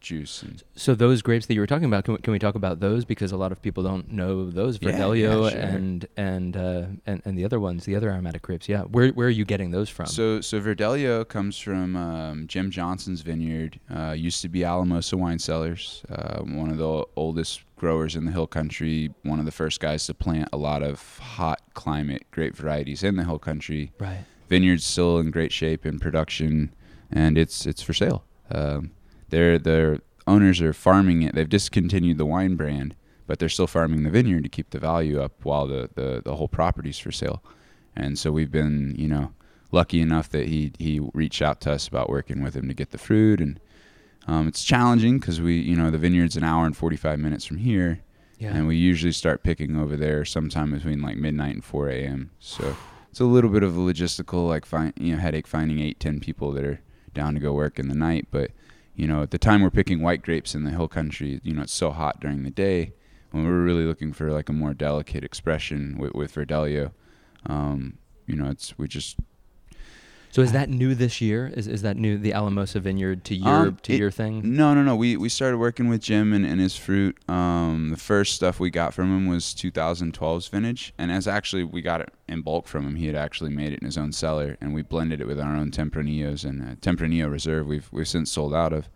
juice. 0.00 0.42
And 0.42 0.62
So 0.74 0.94
those 0.94 1.22
grapes 1.22 1.46
that 1.46 1.54
you 1.54 1.60
were 1.60 1.66
talking 1.66 1.84
about, 1.84 2.04
can 2.04 2.14
we, 2.14 2.20
can 2.20 2.32
we 2.32 2.38
talk 2.38 2.54
about 2.54 2.80
those 2.80 3.04
because 3.04 3.32
a 3.32 3.36
lot 3.36 3.52
of 3.52 3.60
people 3.62 3.82
don't 3.82 4.10
know 4.10 4.50
those 4.50 4.78
Yeah, 4.80 5.12
yeah, 5.12 5.30
sure. 5.50 5.58
and 5.58 6.06
and 6.16 6.56
uh, 6.56 6.84
and 7.06 7.22
and 7.24 7.38
the 7.38 7.44
other 7.44 7.60
ones, 7.60 7.84
the 7.84 7.96
other 7.96 8.10
aromatic 8.10 8.42
grapes. 8.42 8.68
Yeah, 8.68 8.82
where 8.82 9.08
where 9.10 9.26
are 9.26 9.30
you 9.30 9.44
getting 9.44 9.70
those 9.70 9.88
from? 9.88 10.06
so, 10.06 10.40
so 10.40 10.60
Verdelho 10.60 11.26
comes 11.26 11.58
from 11.58 11.96
um, 11.96 12.46
Jim 12.46 12.70
Johnson's 12.70 13.20
vineyard. 13.22 13.78
Uh, 13.94 14.12
used 14.12 14.42
to 14.42 14.48
be 14.48 14.64
Alamosa 14.64 15.16
Wine 15.16 15.38
Cellars, 15.38 16.02
uh, 16.10 16.40
one 16.40 16.70
of 16.70 16.78
the 16.78 17.04
oldest 17.16 17.62
growers 17.76 18.16
in 18.16 18.24
the 18.26 18.32
hill 18.32 18.46
country. 18.46 19.12
One 19.22 19.38
of 19.38 19.44
the 19.44 19.52
first 19.52 19.80
guys 19.80 20.06
to 20.06 20.14
plant 20.14 20.48
a 20.52 20.56
lot 20.56 20.82
of 20.82 21.18
hot 21.18 21.60
climate 21.74 22.26
grape 22.30 22.56
varieties 22.56 23.02
in 23.02 23.16
the 23.16 23.24
hill 23.24 23.38
country. 23.38 23.92
right. 23.98 24.24
vineyard's 24.48 24.84
still 24.84 25.18
in 25.18 25.30
great 25.30 25.52
shape 25.52 25.86
in 25.86 25.98
production, 25.98 26.74
and 27.10 27.38
it's 27.38 27.66
it's 27.66 27.82
for 27.82 27.94
sale. 27.94 28.24
Um, 28.50 28.90
their 29.30 29.58
their 29.58 29.98
owners 30.26 30.60
are 30.60 30.72
farming 30.72 31.22
it. 31.22 31.34
They've 31.34 31.48
discontinued 31.48 32.18
the 32.18 32.26
wine 32.26 32.54
brand, 32.56 32.94
but 33.26 33.38
they're 33.38 33.48
still 33.48 33.66
farming 33.66 34.02
the 34.02 34.10
vineyard 34.10 34.42
to 34.44 34.48
keep 34.48 34.70
the 34.70 34.78
value 34.78 35.20
up 35.20 35.32
while 35.44 35.66
the 35.66 35.90
the, 35.94 36.22
the 36.24 36.36
whole 36.36 36.48
property's 36.48 36.98
for 36.98 37.12
sale. 37.12 37.42
And 37.96 38.18
so 38.18 38.30
we've 38.30 38.50
been 38.52 38.94
you 38.98 39.08
know 39.08 39.32
lucky 39.72 40.00
enough 40.00 40.28
that 40.30 40.46
he 40.48 40.72
he 40.78 41.00
reached 41.14 41.42
out 41.42 41.60
to 41.62 41.72
us 41.72 41.88
about 41.88 42.08
working 42.10 42.42
with 42.42 42.54
him 42.54 42.68
to 42.68 42.74
get 42.74 42.90
the 42.90 42.98
fruit 42.98 43.40
and. 43.40 43.58
Um, 44.26 44.46
it's 44.46 44.62
challenging 44.62 45.18
because 45.18 45.40
we, 45.40 45.58
you 45.58 45.74
know, 45.74 45.90
the 45.90 45.96
vineyard's 45.96 46.36
an 46.36 46.44
hour 46.44 46.66
and 46.66 46.76
45 46.76 47.18
minutes 47.18 47.46
from 47.46 47.56
here, 47.56 48.00
Yeah. 48.38 48.54
and 48.54 48.68
we 48.68 48.76
usually 48.76 49.12
start 49.12 49.42
picking 49.42 49.76
over 49.76 49.96
there 49.96 50.26
sometime 50.26 50.72
between 50.72 51.00
like 51.00 51.16
midnight 51.16 51.54
and 51.54 51.64
4 51.64 51.88
a.m. 51.88 52.30
So 52.38 52.76
it's 53.10 53.18
a 53.20 53.24
little 53.24 53.48
bit 53.48 53.62
of 53.62 53.74
a 53.76 53.80
logistical 53.80 54.46
like 54.46 54.66
find 54.66 54.92
you 55.00 55.14
know 55.14 55.20
headache 55.20 55.46
finding 55.46 55.80
eight 55.80 55.98
ten 56.00 56.20
people 56.20 56.52
that 56.52 56.64
are 56.64 56.80
down 57.14 57.32
to 57.32 57.40
go 57.40 57.54
work 57.54 57.78
in 57.78 57.88
the 57.88 57.94
night. 57.94 58.28
But 58.30 58.50
you 59.00 59.06
know 59.06 59.22
at 59.22 59.30
the 59.30 59.38
time 59.38 59.62
we're 59.62 59.70
picking 59.70 60.02
white 60.02 60.20
grapes 60.20 60.54
in 60.54 60.64
the 60.64 60.70
hill 60.70 60.86
country, 60.86 61.40
you 61.42 61.54
know 61.54 61.62
it's 61.62 61.72
so 61.72 61.90
hot 61.90 62.20
during 62.20 62.42
the 62.42 62.50
day. 62.50 62.92
When 63.30 63.44
we're 63.44 63.62
really 63.62 63.84
looking 63.84 64.12
for 64.12 64.30
like 64.30 64.48
a 64.48 64.52
more 64.52 64.74
delicate 64.74 65.24
expression 65.24 65.96
with, 65.96 66.14
with 66.14 66.34
Verdelho, 66.34 66.92
um, 67.46 67.96
you 68.26 68.36
know 68.36 68.50
it's 68.50 68.76
we 68.76 68.88
just 68.88 69.16
so 70.30 70.42
is 70.42 70.52
that 70.52 70.68
new 70.68 70.94
this 70.94 71.20
year? 71.20 71.50
Is 71.54 71.66
is 71.66 71.82
that 71.82 71.96
new 71.96 72.16
the 72.18 72.32
Alamosa 72.32 72.80
Vineyard 72.80 73.24
to 73.24 73.34
your 73.34 73.48
Um, 73.68 73.78
to 73.82 73.92
it- 73.92 73.98
your 73.98 74.10
thing? 74.10 74.54
No, 74.56 74.74
no, 74.74 74.82
no. 74.82 74.94
We 74.96 75.16
we 75.16 75.28
started 75.28 75.58
working 75.58 75.88
with 75.88 76.00
Jim 76.02 76.32
and, 76.32 76.46
and 76.46 76.60
his 76.60 76.76
fruit. 76.76 77.16
Um, 77.28 77.88
the 77.90 77.96
first 77.96 78.34
stuff 78.34 78.60
we 78.60 78.70
got 78.70 78.94
from 78.94 79.14
him 79.14 79.26
was 79.26 79.46
2012's 79.54 80.48
vintage, 80.48 80.92
and 80.98 81.10
as 81.10 81.26
actually 81.26 81.64
we 81.64 81.82
got 81.82 82.00
it 82.00 82.10
in 82.28 82.42
bulk 82.42 82.66
from 82.68 82.86
him. 82.86 82.96
He 82.96 83.06
had 83.06 83.16
actually 83.16 83.50
made 83.50 83.72
it 83.72 83.80
in 83.80 83.86
his 83.86 83.98
own 83.98 84.12
cellar, 84.12 84.56
and 84.60 84.72
we 84.74 84.82
blended 84.82 85.20
it 85.20 85.26
with 85.26 85.40
our 85.40 85.54
own 85.56 85.70
Tempranillos 85.70 86.44
and 86.44 86.62
uh, 86.62 86.74
Tempranillo 86.80 87.30
Reserve. 87.30 87.66
We've 87.66 87.88
we've 87.92 88.08
since 88.08 88.30
sold 88.30 88.54
out 88.54 88.72
of. 88.72 88.88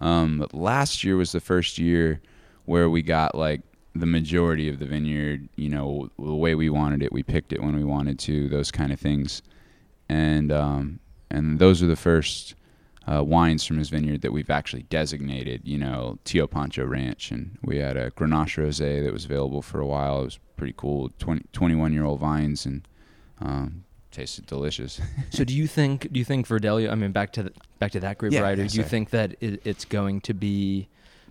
Um, 0.00 0.38
but 0.38 0.52
last 0.52 1.04
year 1.04 1.16
was 1.16 1.32
the 1.32 1.40
first 1.40 1.78
year 1.78 2.20
where 2.64 2.90
we 2.90 3.00
got 3.02 3.34
like 3.34 3.62
the 3.94 4.06
majority 4.06 4.68
of 4.68 4.80
the 4.80 4.86
vineyard. 4.86 5.48
You 5.54 5.68
know, 5.68 6.10
the 6.18 6.34
way 6.34 6.54
we 6.56 6.68
wanted 6.68 7.02
it. 7.02 7.12
We 7.12 7.22
picked 7.22 7.52
it 7.52 7.62
when 7.62 7.76
we 7.76 7.84
wanted 7.84 8.18
to. 8.20 8.48
Those 8.48 8.70
kind 8.72 8.92
of 8.92 8.98
things, 8.98 9.40
and 10.08 10.50
um, 10.52 11.00
and 11.30 11.58
those 11.58 11.82
are 11.82 11.86
the 11.86 11.96
first 11.96 12.54
uh, 13.10 13.22
wines 13.22 13.64
from 13.64 13.78
his 13.78 13.88
vineyard 13.90 14.22
that 14.22 14.32
we've 14.32 14.50
actually 14.50 14.84
designated, 14.84 15.62
you 15.64 15.76
know, 15.78 16.18
Tio 16.24 16.46
Pancho 16.46 16.84
Ranch. 16.84 17.30
And 17.30 17.58
we 17.62 17.76
had 17.78 17.96
a 17.96 18.10
Grenache 18.12 18.62
Rosé 18.62 19.04
that 19.04 19.12
was 19.12 19.24
available 19.24 19.62
for 19.62 19.80
a 19.80 19.86
while. 19.86 20.22
It 20.22 20.24
was 20.24 20.38
pretty 20.56 20.74
cool, 20.76 21.10
20, 21.18 21.42
21 21.52 21.92
year 21.92 22.04
old 22.04 22.20
vines. 22.20 22.64
And 22.64 22.86
um, 23.40 23.84
tasted 24.10 24.46
delicious. 24.46 25.00
so 25.30 25.44
do 25.44 25.54
you 25.54 25.66
think 25.66 26.10
do 26.12 26.18
you 26.18 26.24
think 26.24 26.46
Verdelho? 26.46 26.90
I 26.90 26.94
mean, 26.94 27.12
back 27.12 27.32
to 27.34 27.42
the, 27.44 27.52
back 27.78 27.92
to 27.92 28.00
that 28.00 28.18
grape 28.18 28.32
Yeah, 28.32 28.40
variety. 28.40 28.62
yeah, 28.62 28.68
do 28.68 28.78
you 28.78 28.84
think 28.84 29.10
that 29.10 29.36
it, 29.40 29.60
it's 29.66 29.84
going 29.84 30.20
to 30.22 30.32
be 30.34 30.88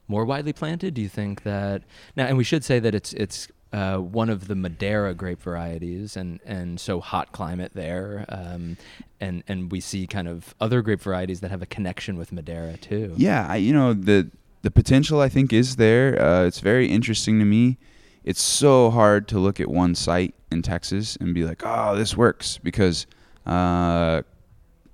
more 0.07 0.25
widely 0.25 0.53
planted? 0.53 0.93
Do 0.93 1.01
you 1.01 1.09
think 1.09 1.43
that 1.43 1.83
now? 2.15 2.25
And 2.25 2.37
we 2.37 2.43
should 2.43 2.63
say 2.63 2.79
that 2.79 2.93
it's 2.93 3.13
it's 3.13 3.47
uh, 3.73 3.97
one 3.97 4.29
of 4.29 4.47
the 4.47 4.55
Madeira 4.55 5.15
grape 5.15 5.41
varieties, 5.41 6.15
and 6.15 6.39
and 6.45 6.79
so 6.79 7.01
hot 7.01 7.31
climate 7.31 7.71
there, 7.73 8.25
um, 8.29 8.77
and 9.19 9.43
and 9.47 9.71
we 9.71 9.79
see 9.79 10.05
kind 10.05 10.27
of 10.27 10.53
other 10.61 10.83
grape 10.83 11.01
varieties 11.01 11.39
that 11.41 11.49
have 11.49 11.63
a 11.63 11.65
connection 11.65 12.15
with 12.15 12.31
Madeira 12.31 12.77
too. 12.77 13.13
Yeah, 13.17 13.47
I, 13.49 13.55
you 13.55 13.73
know 13.73 13.93
the 13.93 14.29
the 14.61 14.69
potential 14.69 15.19
I 15.19 15.27
think 15.27 15.51
is 15.51 15.77
there. 15.77 16.21
Uh, 16.21 16.45
it's 16.45 16.59
very 16.59 16.87
interesting 16.87 17.39
to 17.39 17.45
me. 17.45 17.79
It's 18.23 18.41
so 18.41 18.91
hard 18.91 19.27
to 19.29 19.39
look 19.39 19.59
at 19.59 19.67
one 19.67 19.95
site 19.95 20.35
in 20.51 20.61
Texas 20.61 21.17
and 21.19 21.33
be 21.33 21.43
like, 21.43 21.63
"Oh, 21.65 21.95
this 21.95 22.15
works," 22.15 22.59
because 22.61 23.07
uh, 23.47 24.21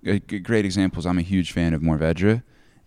great 0.03 0.63
example 0.65 0.99
is 0.99 1.05
I'm 1.05 1.19
a 1.19 1.23
huge 1.23 1.51
fan 1.51 1.73
of 1.73 1.81
Mourvèdre, 1.81 2.43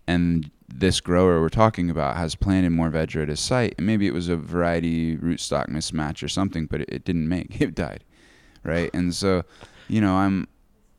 and 0.07 0.49
this 0.75 0.99
grower 1.01 1.39
we're 1.39 1.49
talking 1.49 1.89
about 1.89 2.15
has 2.17 2.35
planted 2.35 2.71
Mourvèdre 2.71 3.23
at 3.23 3.29
his 3.29 3.39
site, 3.39 3.75
and 3.77 3.85
maybe 3.85 4.07
it 4.07 4.13
was 4.13 4.29
a 4.29 4.35
variety 4.35 5.17
rootstock 5.17 5.69
mismatch 5.69 6.23
or 6.23 6.27
something, 6.27 6.65
but 6.65 6.81
it, 6.81 6.89
it 6.89 7.05
didn't 7.05 7.27
make 7.29 7.61
it 7.61 7.75
died, 7.75 8.03
right? 8.63 8.89
And 8.93 9.13
so, 9.13 9.43
you 9.87 10.01
know, 10.01 10.15
I'm 10.15 10.47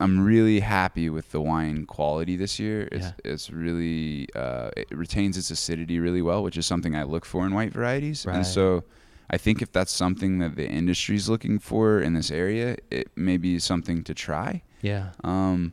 I'm 0.00 0.24
really 0.24 0.60
happy 0.60 1.08
with 1.08 1.30
the 1.32 1.40
wine 1.40 1.86
quality 1.86 2.36
this 2.36 2.58
year. 2.58 2.88
It's 2.92 3.06
Yeah. 3.06 3.12
it's 3.32 3.50
really 3.50 4.28
uh, 4.34 4.70
it 4.76 4.88
retains 4.90 5.36
its 5.36 5.50
acidity 5.50 5.98
really 5.98 6.22
well, 6.22 6.42
which 6.42 6.56
is 6.56 6.66
something 6.66 6.94
I 6.96 7.02
look 7.04 7.24
for 7.24 7.46
in 7.46 7.54
white 7.54 7.72
varieties. 7.72 8.26
Right. 8.26 8.36
And 8.36 8.46
so, 8.46 8.84
I 9.30 9.38
think 9.38 9.62
if 9.62 9.72
that's 9.72 9.92
something 9.92 10.38
that 10.38 10.54
the 10.56 10.68
industry's 10.68 11.28
looking 11.28 11.58
for 11.58 12.00
in 12.00 12.12
this 12.14 12.30
area, 12.30 12.76
it 12.90 13.08
may 13.16 13.36
be 13.38 13.58
something 13.58 14.04
to 14.04 14.14
try. 14.14 14.62
Yeah. 14.82 15.10
Um, 15.24 15.72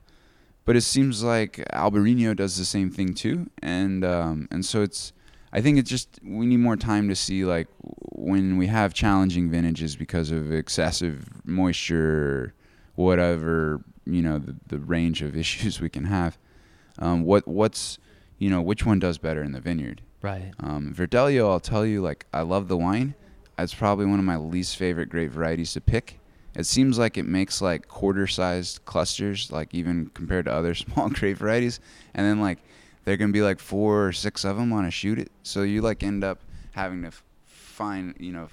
but 0.66 0.76
it 0.76 0.82
seems 0.82 1.24
like 1.24 1.58
Albarino 1.74 2.36
does 2.36 2.58
the 2.58 2.66
same 2.66 2.92
thing 2.92 3.14
too, 3.14 3.50
and 3.62 4.04
um, 4.06 4.48
and 4.52 4.66
so 4.66 4.82
it's. 4.82 5.14
I 5.54 5.60
think 5.60 5.78
it's 5.78 5.90
just 5.90 6.18
we 6.24 6.46
need 6.46 6.62
more 6.62 6.78
time 6.78 7.10
to 7.10 7.16
see 7.16 7.44
like 7.44 7.68
when 8.14 8.58
we 8.58 8.68
have 8.68 8.94
challenging 8.94 9.50
vintages 9.50 9.98
because 9.98 10.32
of 10.32 10.50
excessive 10.50 11.26
moisture, 11.44 12.54
whatever 12.96 13.84
you 14.06 14.22
know 14.22 14.40
the, 14.40 14.56
the 14.68 14.80
range 14.80 15.22
of 15.22 15.36
issues 15.44 15.82
we 15.82 15.90
can 15.90 16.06
have. 16.06 16.38
Um, 17.00 17.24
what 17.24 17.48
what's 17.48 17.98
you 18.38 18.50
know 18.50 18.62
which 18.62 18.86
one 18.86 19.00
does 19.00 19.18
better 19.18 19.44
in 19.44 19.52
the 19.52 19.60
vineyard? 19.60 20.02
Right. 20.22 20.52
Um, 20.60 20.94
Verdelho, 20.96 21.50
I'll 21.50 21.60
tell 21.60 21.86
you, 21.86 22.02
like 22.02 22.26
I 22.34 22.42
love 22.42 22.68
the 22.68 22.78
wine. 22.78 23.16
It's 23.58 23.74
probably 23.74 24.06
one 24.06 24.20
of 24.20 24.26
my 24.26 24.38
least 24.38 24.78
favorite 24.78 25.10
grape 25.10 25.32
varieties 25.32 25.74
to 25.74 25.82
pick. 25.82 26.20
It 26.56 26.66
seems 26.66 26.98
like 27.00 27.18
it 27.18 27.26
makes 27.26 27.62
like 27.62 27.88
quarter-sized 27.88 28.84
clusters, 28.86 29.52
like 29.52 29.74
even 29.74 30.12
compared 30.14 30.46
to 30.46 30.54
other 30.54 30.76
small 30.76 31.10
grape 31.10 31.38
varieties, 31.38 31.80
and 32.14 32.26
then 32.26 32.42
like 32.42 32.60
there 33.06 33.18
can 33.18 33.32
be 33.32 33.42
like 33.42 33.60
four 33.60 34.08
or 34.08 34.12
six 34.12 34.44
of 34.44 34.58
them 34.58 34.74
on 34.74 34.86
a 34.86 34.92
shoot 34.92 35.20
it. 35.20 35.32
So 35.44 35.64
you 35.64 35.82
like 35.82 36.04
end 36.04 36.24
up 36.24 36.40
having 36.72 37.02
to 37.02 37.08
f- 37.08 37.24
find, 37.46 38.16
you 38.20 38.32
know, 38.32 38.50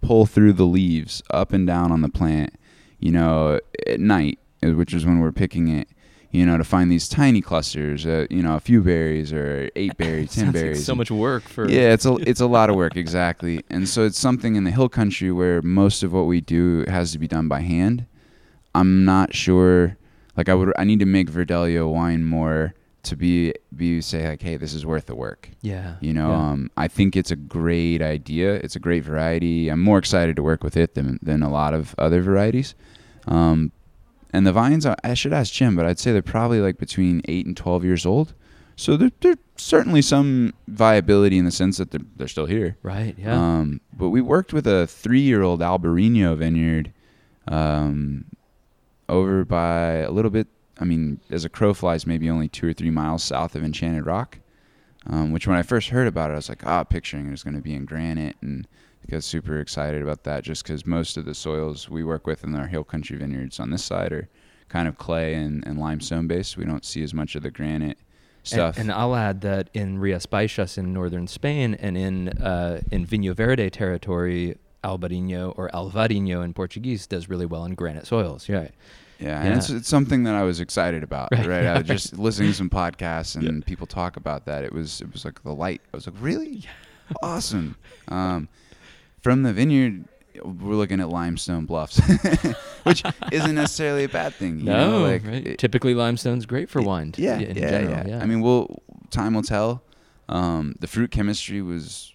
pull 0.00 0.26
through 0.26 0.54
the 0.54 0.66
leaves 0.66 1.22
up 1.30 1.52
and 1.52 1.66
down 1.66 1.92
on 1.92 2.00
the 2.00 2.08
plant, 2.08 2.54
you 2.98 3.10
know, 3.10 3.60
at 3.86 4.00
night, 4.00 4.38
which 4.62 4.94
is 4.94 5.04
when 5.04 5.20
we're 5.20 5.32
picking 5.32 5.68
it. 5.68 5.88
You 6.32 6.46
know, 6.46 6.56
to 6.58 6.64
find 6.64 6.90
these 6.90 7.08
tiny 7.08 7.40
clusters, 7.40 8.06
uh, 8.06 8.26
you 8.30 8.42
know, 8.42 8.56
a 8.56 8.60
few 8.60 8.80
berries 8.82 9.32
or 9.32 9.70
eight 9.76 9.96
berries, 9.98 10.32
ten 10.34 10.46
Sounds 10.46 10.54
like 10.54 10.62
berries. 10.64 10.84
so 10.84 10.94
much 10.94 11.10
work 11.10 11.44
for. 11.44 11.68
Yeah, 11.68 11.92
it's 11.92 12.06
a 12.06 12.14
it's 12.28 12.40
a 12.40 12.46
lot 12.46 12.70
of 12.70 12.76
work 12.76 12.96
exactly, 12.96 13.64
and 13.70 13.88
so 13.88 14.04
it's 14.04 14.18
something 14.18 14.56
in 14.56 14.64
the 14.64 14.70
hill 14.70 14.88
country 14.88 15.30
where 15.30 15.62
most 15.62 16.02
of 16.02 16.12
what 16.12 16.24
we 16.24 16.40
do 16.40 16.84
has 16.88 17.12
to 17.12 17.18
be 17.18 17.28
done 17.28 17.48
by 17.48 17.60
hand. 17.60 18.06
I'm 18.74 19.04
not 19.04 19.34
sure. 19.34 19.96
Like 20.36 20.48
I 20.48 20.54
would, 20.54 20.72
I 20.78 20.84
need 20.84 21.00
to 21.00 21.06
make 21.06 21.30
Verdelho 21.30 21.92
wine 21.92 22.24
more 22.24 22.74
to 23.02 23.16
be 23.16 23.52
be 23.74 24.00
say 24.00 24.28
like, 24.28 24.42
hey, 24.42 24.56
this 24.56 24.74
is 24.74 24.86
worth 24.86 25.06
the 25.06 25.14
work. 25.14 25.50
Yeah. 25.60 25.96
You 26.00 26.12
know, 26.12 26.30
yeah. 26.30 26.50
um, 26.50 26.70
I 26.76 26.88
think 26.88 27.16
it's 27.16 27.30
a 27.30 27.36
great 27.36 28.00
idea. 28.00 28.54
It's 28.54 28.76
a 28.76 28.80
great 28.80 29.04
variety. 29.04 29.68
I'm 29.68 29.80
more 29.80 29.98
excited 29.98 30.36
to 30.36 30.42
work 30.42 30.62
with 30.62 30.76
it 30.76 30.94
than 30.94 31.18
than 31.22 31.42
a 31.42 31.50
lot 31.50 31.74
of 31.74 31.94
other 31.98 32.22
varieties. 32.22 32.74
Um, 33.26 33.72
and 34.32 34.46
the 34.46 34.52
vines, 34.52 34.86
I 34.86 34.96
I 35.04 35.14
should 35.14 35.32
ask 35.32 35.52
Jim, 35.52 35.76
but 35.76 35.86
I'd 35.86 35.98
say 35.98 36.12
they're 36.12 36.22
probably 36.22 36.60
like 36.60 36.78
between 36.78 37.22
eight 37.28 37.46
and 37.46 37.56
twelve 37.56 37.84
years 37.84 38.06
old. 38.06 38.34
So 38.74 38.96
there, 38.96 39.10
there's 39.20 39.36
certainly 39.56 40.02
some 40.02 40.54
viability 40.66 41.36
in 41.38 41.44
the 41.44 41.50
sense 41.50 41.76
that 41.76 41.90
they're, 41.90 42.00
they're 42.16 42.26
still 42.28 42.46
here. 42.46 42.76
right. 42.82 43.14
Yeah. 43.18 43.34
Um, 43.34 43.80
but 43.92 44.08
we 44.08 44.22
worked 44.22 44.52
with 44.52 44.66
a 44.66 44.86
three-year-old 44.86 45.60
Albarino 45.60 46.36
vineyard 46.36 46.90
um, 47.48 48.24
over 49.08 49.44
by 49.44 49.98
a 49.98 50.10
little 50.10 50.30
bit. 50.30 50.48
I 50.80 50.84
mean, 50.84 51.20
as 51.30 51.44
a 51.44 51.48
crow 51.50 51.74
flies, 51.74 52.06
maybe 52.06 52.30
only 52.30 52.48
two 52.48 52.66
or 52.66 52.72
three 52.72 52.90
miles 52.90 53.22
south 53.22 53.54
of 53.54 53.62
Enchanted 53.62 54.06
Rock. 54.06 54.38
Um, 55.06 55.32
which 55.32 55.46
when 55.48 55.56
I 55.56 55.62
first 55.62 55.88
heard 55.88 56.06
about 56.06 56.30
it, 56.30 56.34
I 56.34 56.36
was 56.36 56.48
like, 56.48 56.64
ah, 56.64 56.84
picturing 56.84 57.28
it 57.28 57.32
is 57.32 57.42
going 57.42 57.56
to 57.56 57.62
be 57.62 57.74
in 57.74 57.84
granite, 57.84 58.36
and 58.40 58.68
I 59.06 59.10
got 59.10 59.24
super 59.24 59.58
excited 59.58 60.00
about 60.00 60.22
that. 60.24 60.44
Just 60.44 60.62
because 60.62 60.86
most 60.86 61.16
of 61.16 61.24
the 61.24 61.34
soils 61.34 61.88
we 61.88 62.04
work 62.04 62.26
with 62.26 62.44
in 62.44 62.54
our 62.54 62.68
hill 62.68 62.84
country 62.84 63.16
vineyards 63.16 63.58
on 63.58 63.70
this 63.70 63.84
side 63.84 64.12
are 64.12 64.28
kind 64.68 64.86
of 64.86 64.96
clay 64.98 65.34
and, 65.34 65.66
and 65.66 65.78
limestone 65.78 66.26
based. 66.28 66.56
We 66.56 66.64
don't 66.64 66.84
see 66.84 67.02
as 67.02 67.12
much 67.12 67.34
of 67.34 67.42
the 67.42 67.50
granite 67.50 67.98
stuff. 68.42 68.78
And, 68.78 68.90
and 68.90 68.98
I'll 68.98 69.16
add 69.16 69.40
that 69.42 69.70
in 69.74 69.98
Rias 69.98 70.26
Baixas 70.26 70.78
in 70.78 70.92
northern 70.92 71.26
Spain 71.26 71.74
and 71.74 71.96
in 71.96 72.28
uh, 72.28 72.80
in 72.90 73.06
Vinho 73.06 73.34
Verde 73.34 73.70
territory, 73.70 74.56
Albarino 74.84 75.52
or 75.56 75.68
Alvarinho 75.70 76.44
in 76.44 76.54
Portuguese 76.54 77.06
does 77.06 77.28
really 77.28 77.46
well 77.46 77.64
in 77.64 77.74
granite 77.74 78.06
soils. 78.06 78.48
Yeah. 79.18 79.42
And 79.42 79.56
it's, 79.58 79.70
it's 79.70 79.88
something 79.88 80.24
that 80.24 80.34
I 80.34 80.42
was 80.42 80.58
excited 80.60 81.02
about. 81.02 81.28
Right, 81.32 81.46
Right, 81.46 81.66
I 81.66 81.78
was 81.78 81.86
just 81.86 82.18
listening 82.18 82.50
to 82.50 82.54
some 82.56 82.70
podcasts 82.70 83.36
and 83.36 83.44
Yeah. 83.44 83.64
people 83.66 83.86
talk 83.86 84.16
about 84.16 84.46
that. 84.46 84.64
It 84.64 84.72
was 84.72 85.00
it 85.00 85.12
was 85.12 85.24
like 85.24 85.42
the 85.42 85.52
light. 85.54 85.80
I 85.92 85.96
was 85.96 86.06
like, 86.06 86.16
really, 86.20 86.64
awesome. 87.22 87.76
Um, 88.08 88.48
from 89.20 89.42
the 89.44 89.52
vineyard, 89.52 90.04
we're 90.44 90.74
looking 90.74 91.00
at 91.00 91.08
limestone 91.08 91.66
bluffs, 91.66 92.00
which 92.82 93.02
isn't 93.30 93.54
necessarily 93.54 94.04
a 94.04 94.08
bad 94.08 94.34
thing. 94.34 94.58
You 94.60 94.64
No, 94.64 94.90
know? 94.90 95.02
like 95.10 95.24
right. 95.24 95.46
it- 95.46 95.58
typically 95.58 95.94
limestone's 95.94 96.46
great 96.46 96.68
for 96.70 96.82
wine. 96.82 97.14
yeah, 97.16 97.38
in 97.38 97.56
yeah, 97.56 97.70
general. 97.70 98.08
yeah, 98.08 98.18
I 98.20 98.26
mean, 98.26 98.40
we'll 98.40 98.82
time 99.10 99.34
will 99.34 99.42
tell. 99.42 99.82
Um, 100.28 100.74
the 100.80 100.86
fruit 100.86 101.10
chemistry 101.10 101.60
was 101.60 102.14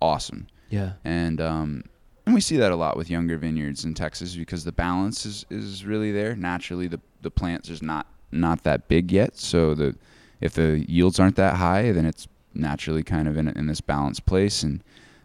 awesome 0.00 0.46
yeah, 0.70 0.92
and 1.04 1.40
um, 1.40 1.84
and 2.26 2.34
we 2.34 2.40
see 2.40 2.56
that 2.56 2.72
a 2.72 2.76
lot 2.76 2.96
with 2.96 3.08
younger 3.08 3.38
vineyards 3.38 3.84
in 3.84 3.94
Texas 3.94 4.34
because 4.34 4.64
the 4.64 4.72
balance 4.72 5.24
is, 5.24 5.46
is 5.48 5.84
really 5.84 6.10
there. 6.10 6.34
Naturally, 6.34 6.88
the 6.88 7.00
the 7.22 7.30
plant's 7.30 7.68
just 7.68 7.82
not 7.82 8.06
not 8.32 8.64
that 8.64 8.88
big 8.88 9.12
yet, 9.12 9.38
so 9.38 9.74
the 9.74 9.96
if 10.40 10.54
the 10.54 10.84
yields 10.88 11.18
aren't 11.20 11.36
that 11.36 11.56
high, 11.56 11.92
then 11.92 12.04
it's 12.04 12.26
naturally 12.52 13.04
kind 13.04 13.28
of 13.28 13.36
in 13.36 13.48
in 13.48 13.66
this 13.66 13.80
balanced 13.80 14.26
place, 14.26 14.64
and 14.64 14.82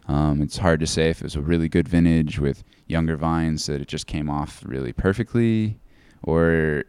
um, 0.07 0.41
it's 0.41 0.57
hard 0.57 0.79
to 0.79 0.87
say 0.87 1.09
if 1.09 1.21
it 1.21 1.23
was 1.23 1.35
a 1.35 1.41
really 1.41 1.67
good 1.67 1.87
vintage 1.87 2.39
with 2.39 2.63
younger 2.87 3.17
vines 3.17 3.65
that 3.65 3.81
it 3.81 3.87
just 3.87 4.05
came 4.05 4.29
off 4.29 4.61
really 4.65 4.93
perfectly, 4.93 5.79
or 6.21 6.83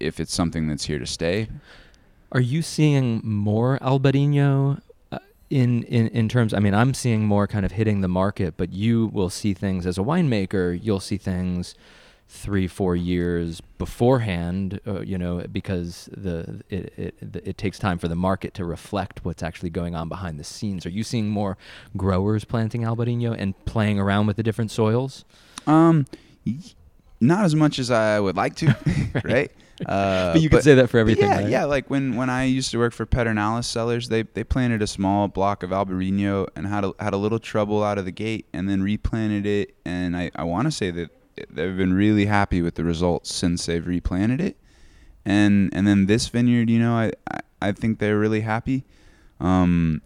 if 0.00 0.18
it's 0.18 0.32
something 0.32 0.66
that's 0.66 0.84
here 0.84 0.98
to 0.98 1.06
stay. 1.06 1.48
Are 2.32 2.40
you 2.40 2.62
seeing 2.62 3.20
more 3.24 3.78
Albarino 3.78 4.76
uh, 4.76 4.80
in, 5.50 5.82
in 5.84 6.08
in 6.08 6.28
terms? 6.28 6.52
I 6.52 6.58
mean, 6.58 6.74
I'm 6.74 6.94
seeing 6.94 7.24
more 7.24 7.46
kind 7.46 7.64
of 7.64 7.72
hitting 7.72 8.00
the 8.00 8.08
market, 8.08 8.54
but 8.56 8.72
you 8.72 9.06
will 9.06 9.30
see 9.30 9.54
things 9.54 9.86
as 9.86 9.98
a 9.98 10.02
winemaker. 10.02 10.78
You'll 10.82 11.00
see 11.00 11.16
things 11.16 11.74
three, 12.30 12.66
four 12.66 12.94
years 12.94 13.62
beforehand. 13.78 14.80
Uh, 14.86 15.00
you 15.00 15.16
know, 15.16 15.42
because 15.50 16.08
the 16.16 16.62
it, 16.68 16.92
it 16.96 17.14
it 17.44 17.58
takes 17.58 17.78
time 17.78 17.98
for 17.98 18.08
the 18.08 18.16
market 18.16 18.54
to 18.54 18.64
reflect 18.64 19.24
what's 19.24 19.42
actually 19.42 19.70
going 19.70 19.94
on 19.94 20.08
behind 20.08 20.38
the 20.38 20.44
scenes. 20.44 20.84
Are 20.84 20.90
you 20.90 21.02
seeing 21.02 21.28
more 21.28 21.56
growers 21.96 22.44
planting 22.44 22.82
Albarino 22.82 23.34
and 23.36 23.54
playing 23.64 23.98
around 23.98 24.26
with 24.26 24.36
the 24.36 24.42
different 24.42 24.70
soils? 24.70 25.24
Um, 25.66 26.06
y- 26.46 26.56
not 27.20 27.44
as 27.44 27.54
much 27.54 27.78
as 27.78 27.90
I 27.90 28.20
would 28.20 28.36
like 28.36 28.54
to, 28.56 28.76
right? 29.24 29.50
Uh, 29.86 30.32
but 30.32 30.42
you 30.42 30.50
could 30.50 30.62
say 30.62 30.74
that 30.74 30.90
for 30.90 30.98
everything. 30.98 31.28
yeah, 31.28 31.36
right? 31.36 31.48
yeah. 31.48 31.64
Like 31.64 31.88
when, 31.88 32.16
when 32.16 32.30
I 32.30 32.44
used 32.44 32.70
to 32.72 32.78
work 32.78 32.92
for 32.92 33.06
Pedernales 33.06 33.64
Cellars, 33.64 34.08
they 34.08 34.22
they 34.22 34.44
planted 34.44 34.82
a 34.82 34.86
small 34.86 35.28
block 35.28 35.62
of 35.62 35.70
Albarino 35.70 36.48
and 36.56 36.66
had 36.66 36.84
a, 36.84 36.92
had 36.98 37.14
a 37.14 37.16
little 37.16 37.38
trouble 37.38 37.84
out 37.84 37.98
of 37.98 38.04
the 38.04 38.12
gate, 38.12 38.46
and 38.52 38.68
then 38.68 38.82
replanted 38.82 39.46
it. 39.46 39.76
And 39.84 40.16
I, 40.16 40.30
I 40.34 40.44
want 40.44 40.66
to 40.66 40.70
say 40.70 40.90
that 40.90 41.10
they've 41.50 41.76
been 41.76 41.94
really 41.94 42.26
happy 42.26 42.62
with 42.62 42.74
the 42.74 42.84
results 42.84 43.32
since 43.32 43.66
they've 43.66 43.86
replanted 43.86 44.40
it. 44.40 44.56
And 45.24 45.70
and 45.72 45.86
then 45.86 46.06
this 46.06 46.28
vineyard, 46.28 46.70
you 46.70 46.78
know, 46.78 46.94
I 46.94 47.12
I, 47.30 47.40
I 47.62 47.72
think 47.72 47.98
they're 47.98 48.18
really 48.18 48.40
happy. 48.40 48.84
Um, 49.40 50.02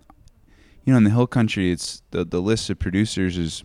you 0.84 0.92
know, 0.92 0.98
in 0.98 1.04
the 1.04 1.10
hill 1.10 1.26
country, 1.26 1.70
it's 1.70 2.02
the 2.10 2.24
the 2.24 2.40
list 2.40 2.68
of 2.70 2.78
producers 2.78 3.38
is 3.38 3.62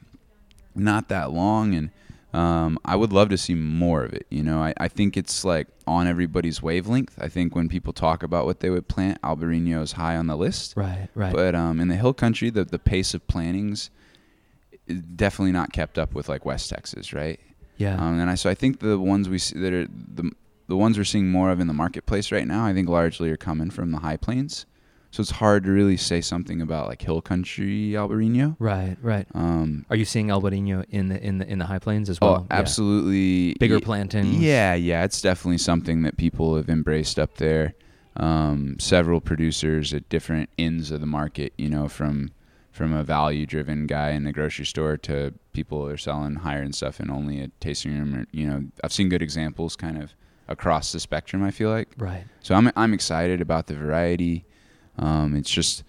not 0.75 1.09
that 1.09 1.31
long 1.31 1.73
and 1.73 1.89
um, 2.37 2.77
I 2.85 2.95
would 2.95 3.11
love 3.11 3.29
to 3.29 3.37
see 3.37 3.55
more 3.55 4.03
of 4.03 4.13
it. 4.13 4.27
You 4.29 4.43
know, 4.43 4.59
I, 4.59 4.71
I 4.77 4.87
think 4.89 5.17
it's 5.17 5.43
like 5.43 5.67
on 5.87 6.05
everybody's 6.05 6.61
wavelength. 6.61 7.17
I 7.19 7.29
think 7.29 7.55
when 7.55 7.67
people 7.67 7.93
talk 7.93 8.21
about 8.21 8.45
what 8.45 8.59
they 8.59 8.69
would 8.69 8.87
plant, 8.87 9.19
Albarino 9.23 9.81
is 9.81 9.93
high 9.93 10.15
on 10.17 10.27
the 10.27 10.35
list. 10.35 10.75
Right, 10.77 11.07
right. 11.15 11.33
But 11.33 11.55
um, 11.55 11.79
in 11.79 11.87
the 11.87 11.95
hill 11.95 12.13
country, 12.13 12.51
the, 12.51 12.63
the 12.63 12.77
pace 12.77 13.15
of 13.15 13.25
plantings 13.27 13.89
is 14.85 15.01
definitely 15.01 15.51
not 15.51 15.73
kept 15.73 15.97
up 15.97 16.13
with 16.13 16.29
like 16.29 16.45
West 16.45 16.69
Texas, 16.69 17.11
right? 17.11 17.39
Yeah. 17.77 17.95
Um, 17.95 18.19
and 18.19 18.29
I 18.29 18.35
so 18.35 18.51
I 18.51 18.55
think 18.55 18.81
the 18.81 18.99
ones 18.99 19.27
we 19.27 19.39
see 19.39 19.57
that 19.59 19.73
are 19.73 19.87
the 19.87 20.31
the 20.67 20.77
ones 20.77 20.97
we're 20.97 21.05
seeing 21.05 21.31
more 21.31 21.49
of 21.49 21.59
in 21.59 21.65
the 21.65 21.73
marketplace 21.73 22.31
right 22.31 22.45
now, 22.45 22.65
I 22.65 22.73
think 22.73 22.87
largely 22.87 23.31
are 23.31 23.37
coming 23.37 23.71
from 23.71 23.91
the 23.91 23.99
high 23.99 24.17
plains. 24.17 24.67
So 25.11 25.21
it's 25.21 25.31
hard 25.31 25.63
to 25.63 25.71
really 25.71 25.97
say 25.97 26.21
something 26.21 26.61
about 26.61 26.87
like 26.87 27.01
hill 27.01 27.21
country 27.21 27.91
Albarino. 27.91 28.55
right, 28.59 28.97
right. 29.01 29.25
Um, 29.33 29.85
Are 29.89 29.95
you 29.95 30.05
seeing 30.05 30.27
Albarino 30.27 30.85
in 30.89 31.07
the 31.09 31.21
in 31.23 31.37
the 31.39 31.47
in 31.49 31.59
the 31.59 31.65
high 31.65 31.79
plains 31.79 32.09
as 32.09 32.19
well? 32.21 32.41
oh, 32.41 32.47
Yeah. 32.51 32.59
absolutely. 32.59 33.55
Bigger 33.55 33.75
Ye- 33.75 33.81
plantings. 33.81 34.37
Yeah, 34.39 34.73
yeah, 34.75 35.03
it's 35.03 35.21
definitely 35.21 35.57
something 35.59 36.01
that 36.03 36.17
people 36.17 36.55
have 36.55 36.69
embraced 36.69 37.17
up 37.17 37.35
there. 37.35 37.73
Um, 38.17 38.77
several 38.79 39.21
producers 39.21 39.93
at 39.93 40.09
different 40.09 40.49
ends 40.57 40.89
of 40.91 41.01
the 41.01 41.07
market, 41.07 41.53
you 41.57 41.69
know, 41.69 41.87
from 41.87 42.31
from 42.71 42.93
a 42.93 43.03
value-driven 43.03 43.87
guy 43.87 44.11
in 44.11 44.23
the 44.23 44.31
grocery 44.31 44.65
store 44.65 44.97
to 44.97 45.33
people 45.53 45.85
that 45.85 45.93
are 45.93 45.97
selling 45.97 46.35
higher 46.35 46.61
end 46.61 46.75
stuff 46.75 46.99
in 46.99 47.09
only 47.09 47.41
a 47.41 47.47
tasting 47.59 47.97
room. 47.97 48.13
Or, 48.15 48.25
you 48.31 48.45
know, 48.47 48.65
I've 48.83 48.93
seen 48.93 49.09
good 49.09 49.23
examples 49.23 49.75
kind 49.75 49.97
of 50.01 50.13
across 50.47 50.91
the 50.91 50.99
spectrum. 50.99 51.43
I 51.43 51.49
feel 51.51 51.69
like 51.71 51.89
Right. 51.97 52.23
so. 52.41 52.53
I'm 52.55 52.71
I'm 52.75 52.93
excited 52.93 53.39
about 53.41 53.67
the 53.67 53.73
variety. 53.75 54.45
Um, 54.97 55.35
it's 55.35 55.49
just 55.49 55.83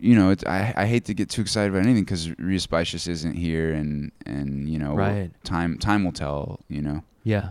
you 0.00 0.14
know, 0.14 0.30
it's, 0.30 0.44
I 0.44 0.72
I 0.76 0.86
hate 0.86 1.04
to 1.06 1.14
get 1.14 1.30
too 1.30 1.40
excited 1.40 1.70
about 1.72 1.84
anything 1.84 2.04
because 2.04 2.30
Rias 2.38 2.66
Baixas 2.66 3.08
isn't 3.08 3.34
here, 3.34 3.72
and 3.72 4.12
and 4.26 4.68
you 4.68 4.78
know, 4.78 4.94
Right. 4.94 5.30
time 5.44 5.78
time 5.78 6.04
will 6.04 6.12
tell. 6.12 6.60
You 6.68 6.82
know. 6.82 7.04
Yeah. 7.22 7.50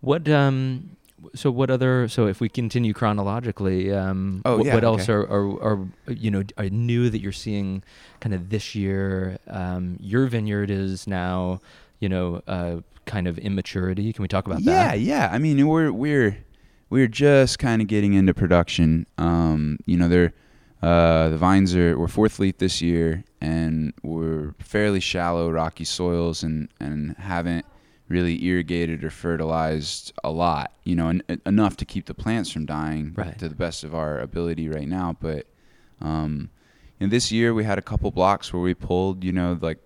What 0.00 0.28
um 0.28 0.96
so 1.34 1.50
what 1.50 1.70
other 1.70 2.08
so 2.08 2.26
if 2.26 2.40
we 2.40 2.48
continue 2.48 2.92
chronologically 2.94 3.92
um 3.92 4.40
Oh, 4.46 4.56
what, 4.58 4.66
yeah, 4.66 4.74
what 4.74 4.84
else 4.84 5.02
okay. 5.02 5.12
are, 5.12 5.26
are 5.28 5.62
are 5.62 5.86
you 6.08 6.30
know 6.30 6.42
are 6.56 6.70
new 6.70 7.10
that 7.10 7.20
you're 7.20 7.32
seeing 7.32 7.82
kind 8.20 8.34
of 8.34 8.48
this 8.48 8.74
year 8.74 9.38
um 9.46 9.98
your 10.00 10.26
vineyard 10.28 10.70
is 10.70 11.06
now 11.06 11.60
you 11.98 12.08
know 12.08 12.40
uh 12.48 12.80
kind 13.04 13.28
of 13.28 13.36
immaturity 13.38 14.12
can 14.14 14.22
we 14.22 14.28
talk 14.28 14.46
about 14.46 14.62
yeah, 14.62 14.88
that 14.88 15.00
Yeah, 15.00 15.28
yeah. 15.28 15.30
I 15.30 15.36
mean, 15.38 15.66
we're 15.68 15.92
we're 15.92 16.38
we're 16.90 17.06
just 17.08 17.58
kind 17.58 17.80
of 17.80 17.88
getting 17.88 18.14
into 18.14 18.34
production. 18.34 19.06
Um, 19.16 19.78
you 19.86 19.96
know, 19.96 20.08
they're 20.08 20.32
uh, 20.82 21.28
the 21.28 21.36
vines 21.36 21.74
are 21.76 21.98
we're 21.98 22.08
fourth 22.08 22.38
leaf 22.38 22.58
this 22.58 22.80
year, 22.82 23.22
and 23.40 23.92
we're 24.02 24.54
fairly 24.60 25.00
shallow, 25.00 25.50
rocky 25.50 25.84
soils, 25.84 26.42
and 26.42 26.68
and 26.80 27.16
haven't 27.16 27.64
really 28.08 28.44
irrigated 28.44 29.04
or 29.04 29.10
fertilized 29.10 30.12
a 30.24 30.30
lot. 30.30 30.72
You 30.84 30.96
know, 30.96 31.08
en- 31.08 31.22
enough 31.46 31.76
to 31.78 31.84
keep 31.84 32.06
the 32.06 32.14
plants 32.14 32.50
from 32.50 32.66
dying 32.66 33.12
Right. 33.16 33.38
to 33.38 33.48
the 33.48 33.54
best 33.54 33.84
of 33.84 33.94
our 33.94 34.18
ability 34.18 34.68
right 34.68 34.88
now. 34.88 35.16
But 35.20 35.46
um, 36.00 36.50
and 36.98 37.10
this 37.10 37.30
year 37.30 37.54
we 37.54 37.62
had 37.64 37.78
a 37.78 37.82
couple 37.82 38.10
blocks 38.10 38.52
where 38.52 38.62
we 38.62 38.74
pulled, 38.74 39.22
you 39.22 39.32
know, 39.32 39.56
like 39.60 39.78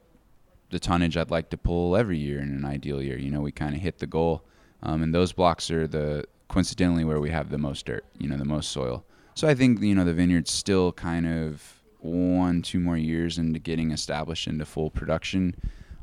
the 0.71 0.79
tonnage 0.79 1.17
I'd 1.17 1.31
like 1.31 1.51
to 1.51 1.57
pull 1.57 1.97
every 1.97 2.19
year 2.19 2.39
in 2.41 2.49
an 2.49 2.65
ideal 2.65 3.03
year. 3.03 3.19
You 3.19 3.31
know, 3.31 3.41
we 3.41 3.53
kind 3.53 3.75
of 3.75 3.81
hit 3.81 3.99
the 3.99 4.07
goal, 4.07 4.43
um, 4.83 5.03
and 5.03 5.13
those 5.15 5.33
blocks 5.33 5.71
are 5.71 5.87
the 5.87 6.25
coincidentally 6.49 7.05
where 7.05 7.21
we 7.21 7.31
have 7.31 7.51
the 7.51 7.59
most 7.59 7.87
dirt. 7.87 8.05
You 8.19 8.29
know, 8.29 8.37
the 8.37 8.45
most 8.45 8.71
soil. 8.71 9.05
So 9.35 9.49
I 9.49 9.55
think 9.55 9.81
you 9.81 9.95
know 9.95 10.05
the 10.05 10.15
vineyard's 10.15 10.51
still 10.51 10.93
kind 10.93 11.27
of 11.27 11.81
one, 12.01 12.63
two 12.63 12.81
more 12.81 12.97
years 12.97 13.39
into 13.39 13.59
getting 13.59 13.91
established 13.91 14.47
into 14.47 14.65
full 14.65 14.91
production. 14.91 15.57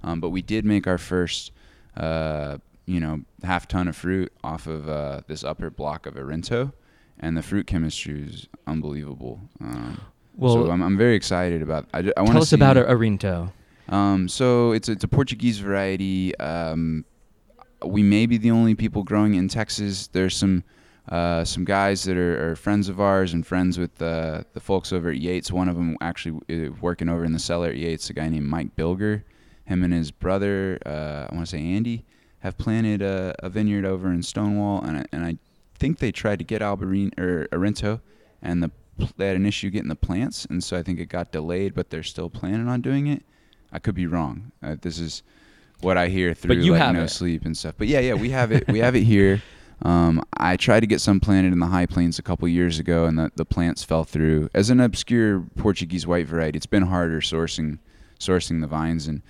Um, 0.03 0.19
but 0.19 0.29
we 0.29 0.41
did 0.41 0.65
make 0.65 0.87
our 0.87 0.97
first, 0.97 1.51
uh, 1.95 2.57
you 2.87 2.99
know, 2.99 3.21
half 3.43 3.67
ton 3.67 3.87
of 3.87 3.95
fruit 3.95 4.33
off 4.43 4.65
of 4.65 4.89
uh, 4.89 5.21
this 5.27 5.43
upper 5.43 5.69
block 5.69 6.05
of 6.07 6.15
Arinto, 6.15 6.73
and 7.19 7.37
the 7.37 7.43
fruit 7.43 7.67
chemistry 7.67 8.23
is 8.23 8.47
unbelievable. 8.65 9.39
Um, 9.61 10.01
well 10.35 10.53
so 10.53 10.71
I'm, 10.71 10.81
I'm 10.81 10.97
very 10.97 11.15
excited 11.15 11.61
about. 11.61 11.87
I, 11.93 11.99
I 12.17 12.21
want 12.21 12.31
tell 12.31 12.33
to 12.33 12.39
us 12.39 12.53
about 12.53 12.77
Arinto 12.77 13.51
um, 13.91 14.29
so 14.29 14.71
it's 14.71 14.89
it's 14.89 15.03
a 15.03 15.07
Portuguese 15.07 15.59
variety. 15.59 16.35
Um, 16.37 17.05
we 17.85 18.03
may 18.03 18.25
be 18.25 18.37
the 18.37 18.51
only 18.51 18.75
people 18.75 19.03
growing 19.03 19.35
in 19.35 19.47
Texas. 19.47 20.07
There's 20.07 20.35
some 20.35 20.63
uh, 21.09 21.43
some 21.43 21.65
guys 21.65 22.03
that 22.03 22.15
are, 22.15 22.51
are 22.51 22.55
friends 22.55 22.87
of 22.87 23.01
ours 23.01 23.33
and 23.33 23.45
friends 23.45 23.77
with 23.77 24.01
uh, 24.01 24.43
the 24.53 24.59
folks 24.59 24.93
over 24.93 25.09
at 25.09 25.17
Yates. 25.17 25.51
One 25.51 25.67
of 25.67 25.75
them 25.75 25.97
actually 25.99 26.39
uh, 26.49 26.71
working 26.79 27.09
over 27.09 27.25
in 27.25 27.33
the 27.33 27.39
cellar 27.39 27.69
at 27.69 27.77
Yates. 27.77 28.09
A 28.09 28.13
guy 28.13 28.29
named 28.29 28.47
Mike 28.47 28.75
Bilger. 28.75 29.23
Him 29.65 29.83
and 29.83 29.93
his 29.93 30.11
brother, 30.11 30.79
uh, 30.85 31.27
I 31.29 31.35
want 31.35 31.47
to 31.47 31.51
say 31.51 31.61
Andy, 31.61 32.05
have 32.39 32.57
planted 32.57 33.01
a, 33.01 33.35
a 33.39 33.49
vineyard 33.49 33.85
over 33.85 34.11
in 34.11 34.21
Stonewall, 34.23 34.81
and 34.83 34.97
I, 34.97 35.05
and 35.11 35.25
I 35.25 35.37
think 35.75 35.99
they 35.99 36.11
tried 36.11 36.39
to 36.39 36.45
get 36.45 36.61
Albarine 36.61 37.17
or 37.17 37.47
Arinto, 37.51 38.01
and 38.41 38.61
the 38.61 38.71
they 39.17 39.27
had 39.27 39.35
an 39.35 39.45
issue 39.45 39.69
getting 39.69 39.89
the 39.89 39.95
plants, 39.95 40.45
and 40.45 40.63
so 40.63 40.77
I 40.77 40.83
think 40.83 40.99
it 40.99 41.05
got 41.05 41.31
delayed. 41.31 41.73
But 41.73 41.89
they're 41.89 42.03
still 42.03 42.29
planning 42.29 42.67
on 42.67 42.81
doing 42.81 43.07
it. 43.07 43.23
I 43.71 43.79
could 43.79 43.95
be 43.95 44.05
wrong. 44.05 44.51
Uh, 44.61 44.75
this 44.79 44.99
is 44.99 45.23
what 45.81 45.97
I 45.97 46.07
hear 46.07 46.33
through 46.33 46.55
you 46.55 46.73
like 46.73 46.81
have 46.81 46.95
no 46.95 47.03
it. 47.03 47.09
sleep 47.09 47.45
and 47.45 47.55
stuff. 47.57 47.75
But 47.77 47.87
yeah, 47.87 47.99
yeah, 47.99 48.13
we 48.13 48.29
have 48.29 48.51
it. 48.51 48.67
We 48.67 48.79
have 48.79 48.95
it 48.95 49.03
here. 49.03 49.41
Um, 49.83 50.23
I 50.37 50.57
tried 50.57 50.81
to 50.81 50.87
get 50.87 51.01
some 51.01 51.19
planted 51.19 51.53
in 51.53 51.59
the 51.59 51.65
high 51.65 51.87
plains 51.87 52.19
a 52.19 52.21
couple 52.21 52.47
years 52.47 52.77
ago, 52.77 53.05
and 53.05 53.17
the, 53.17 53.31
the 53.35 53.45
plants 53.45 53.83
fell 53.83 54.03
through. 54.03 54.49
As 54.53 54.69
an 54.69 54.79
obscure 54.79 55.41
Portuguese 55.57 56.05
white 56.05 56.27
variety, 56.27 56.57
it's 56.57 56.67
been 56.67 56.83
harder 56.83 57.19
sourcing 57.19 57.79
sourcing 58.19 58.61
the 58.61 58.67
vines, 58.67 59.07
and 59.07 59.23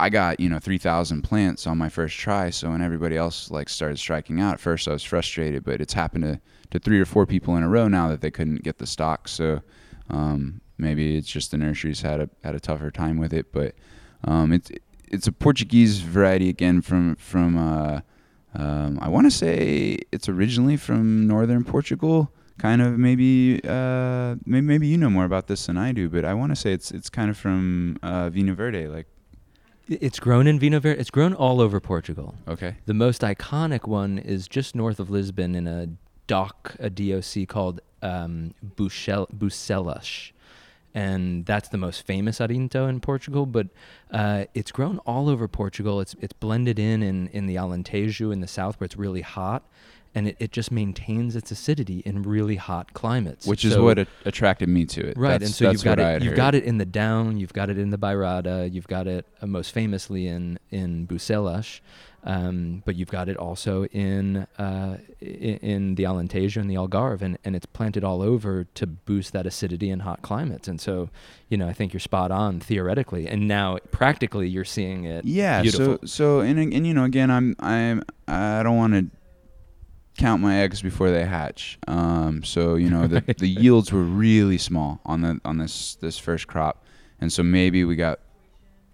I 0.00 0.08
got 0.08 0.40
you 0.40 0.48
know 0.48 0.58
three 0.58 0.78
thousand 0.78 1.22
plants 1.22 1.66
on 1.66 1.78
my 1.78 1.88
first 1.88 2.18
try. 2.18 2.50
So 2.50 2.70
when 2.70 2.82
everybody 2.82 3.16
else 3.16 3.50
like 3.50 3.68
started 3.68 3.98
striking 3.98 4.40
out, 4.40 4.54
at 4.54 4.60
first 4.60 4.88
I 4.88 4.92
was 4.92 5.04
frustrated, 5.04 5.62
but 5.64 5.80
it's 5.80 5.92
happened 5.92 6.24
to, 6.24 6.40
to 6.70 6.78
three 6.80 6.98
or 6.98 7.04
four 7.04 7.26
people 7.26 7.56
in 7.56 7.62
a 7.62 7.68
row 7.68 7.86
now 7.86 8.08
that 8.08 8.22
they 8.22 8.30
couldn't 8.30 8.64
get 8.64 8.78
the 8.78 8.86
stock. 8.86 9.28
So 9.28 9.60
um, 10.08 10.60
maybe 10.78 11.16
it's 11.16 11.28
just 11.28 11.52
the 11.52 11.58
nurseries 11.58 12.00
had 12.00 12.20
a 12.20 12.30
had 12.42 12.56
a 12.56 12.60
tougher 12.60 12.90
time 12.90 13.18
with 13.18 13.32
it, 13.32 13.52
but 13.52 13.76
um, 14.24 14.52
it's 14.52 14.72
it's 15.10 15.26
a 15.26 15.32
Portuguese 15.32 16.00
variety 16.00 16.48
again 16.48 16.80
from 16.80 17.16
from 17.16 17.56
uh, 17.58 18.00
um, 18.54 18.98
I 19.00 19.08
want 19.08 19.26
to 19.26 19.30
say 19.30 19.98
it's 20.12 20.28
originally 20.28 20.76
from 20.76 21.26
northern 21.26 21.64
Portugal. 21.64 22.30
Kind 22.58 22.82
of 22.82 22.98
maybe 22.98 23.60
uh, 23.66 24.36
maybe 24.44 24.66
maybe 24.66 24.86
you 24.86 24.98
know 24.98 25.10
more 25.10 25.24
about 25.24 25.46
this 25.46 25.66
than 25.66 25.78
I 25.78 25.92
do, 25.92 26.08
but 26.08 26.24
I 26.24 26.34
want 26.34 26.52
to 26.52 26.56
say 26.56 26.72
it's 26.72 26.90
it's 26.90 27.08
kind 27.08 27.30
of 27.30 27.36
from 27.36 27.98
uh, 28.02 28.28
Vinho 28.30 28.54
Verde. 28.54 28.86
Like 28.86 29.06
it's 29.88 30.20
grown 30.20 30.46
in 30.46 30.58
Vinho 30.60 30.80
Verde 30.80 31.00
it's 31.00 31.10
grown 31.10 31.34
all 31.34 31.60
over 31.60 31.80
Portugal 31.80 32.36
okay, 32.46 32.76
The 32.86 32.94
most 32.94 33.22
iconic 33.22 33.88
one 33.88 34.18
is 34.18 34.46
just 34.46 34.76
north 34.76 35.00
of 35.00 35.10
Lisbon 35.10 35.56
in 35.56 35.66
a 35.66 35.88
dock, 36.28 36.76
a 36.78 36.88
DOC 36.88 37.48
called 37.48 37.80
um, 38.02 38.54
Bucel- 38.76 39.26
Bucelas. 39.36 40.30
And 40.92 41.46
that's 41.46 41.68
the 41.68 41.78
most 41.78 42.04
famous 42.04 42.38
Arinto 42.40 42.88
in 42.88 42.98
Portugal, 43.00 43.46
but 43.46 43.68
uh, 44.10 44.46
it's 44.54 44.72
grown 44.72 44.98
all 45.06 45.28
over 45.28 45.46
Portugal. 45.46 46.00
It's 46.00 46.16
it's 46.20 46.32
blended 46.32 46.78
in, 46.80 47.02
in 47.02 47.28
in 47.28 47.46
the 47.46 47.54
Alentejo 47.56 48.32
in 48.32 48.40
the 48.40 48.48
south 48.48 48.80
where 48.80 48.86
it's 48.86 48.96
really 48.96 49.20
hot, 49.20 49.62
and 50.16 50.26
it, 50.26 50.36
it 50.40 50.50
just 50.50 50.72
maintains 50.72 51.36
its 51.36 51.52
acidity 51.52 52.00
in 52.04 52.22
really 52.24 52.56
hot 52.56 52.92
climates. 52.92 53.46
which 53.46 53.64
is 53.64 53.78
what 53.78 54.00
a- 54.00 54.06
attracted 54.24 54.68
me 54.68 54.84
to 54.86 55.00
it. 55.06 55.16
Right, 55.16 55.30
That's- 55.30 55.50
and 55.50 55.54
so 55.54 55.64
that's 55.66 55.74
you've 55.74 55.84
got 55.84 56.00
it. 56.00 56.22
You've 56.22 56.30
heard. 56.32 56.36
got 56.36 56.54
it 56.56 56.64
in 56.64 56.78
the 56.78 56.86
Dão. 56.86 57.38
You've 57.38 57.52
got 57.52 57.70
it 57.70 57.78
in 57.78 57.90
the 57.90 57.98
Bairrada. 57.98 58.72
You've 58.72 58.88
got 58.88 59.06
it 59.06 59.26
uh, 59.40 59.46
most 59.46 59.70
famously 59.72 60.26
in 60.26 60.58
in 60.72 61.06
Bucelas, 61.06 61.80
um, 62.24 62.82
but 62.84 62.96
you've 62.96 63.10
got 63.10 63.28
it 63.28 63.36
also 63.36 63.86
in 63.86 64.46
uh, 64.58 64.98
in, 65.20 65.94
the 65.94 66.04
Alentejo 66.04 66.58
and 66.58 66.70
the 66.70 66.74
Algarve, 66.74 67.22
and, 67.22 67.38
and 67.44 67.56
it's 67.56 67.66
planted 67.66 68.04
all 68.04 68.20
over 68.20 68.64
to 68.74 68.86
boost 68.86 69.32
that 69.32 69.46
acidity 69.46 69.88
in 69.88 70.00
hot 70.00 70.20
climates. 70.20 70.68
And 70.68 70.80
so, 70.80 71.08
you 71.48 71.56
know, 71.56 71.66
I 71.66 71.72
think 71.72 71.92
you're 71.92 72.00
spot 72.00 72.30
on 72.30 72.60
theoretically, 72.60 73.26
and 73.26 73.48
now 73.48 73.78
practically 73.90 74.48
you're 74.48 74.66
seeing 74.66 75.04
it. 75.04 75.24
Yeah. 75.24 75.62
beautiful. 75.62 75.98
So 76.02 76.06
so 76.06 76.40
and 76.40 76.58
and 76.58 76.86
you 76.86 76.92
know 76.92 77.04
again 77.04 77.30
I'm 77.30 77.56
I'm 77.58 78.02
I 78.28 78.62
don't 78.62 78.76
want 78.76 78.94
to 78.94 79.06
count 80.18 80.42
my 80.42 80.60
eggs 80.60 80.82
before 80.82 81.10
they 81.10 81.24
hatch. 81.24 81.78
Um. 81.88 82.42
So 82.44 82.74
you 82.74 82.90
know 82.90 83.06
the 83.06 83.20
the 83.38 83.48
yields 83.48 83.92
were 83.92 84.02
really 84.02 84.58
small 84.58 85.00
on 85.06 85.22
the 85.22 85.40
on 85.44 85.56
this 85.56 85.94
this 85.96 86.18
first 86.18 86.46
crop, 86.48 86.84
and 87.18 87.32
so 87.32 87.42
maybe 87.42 87.84
we 87.84 87.96
got 87.96 88.20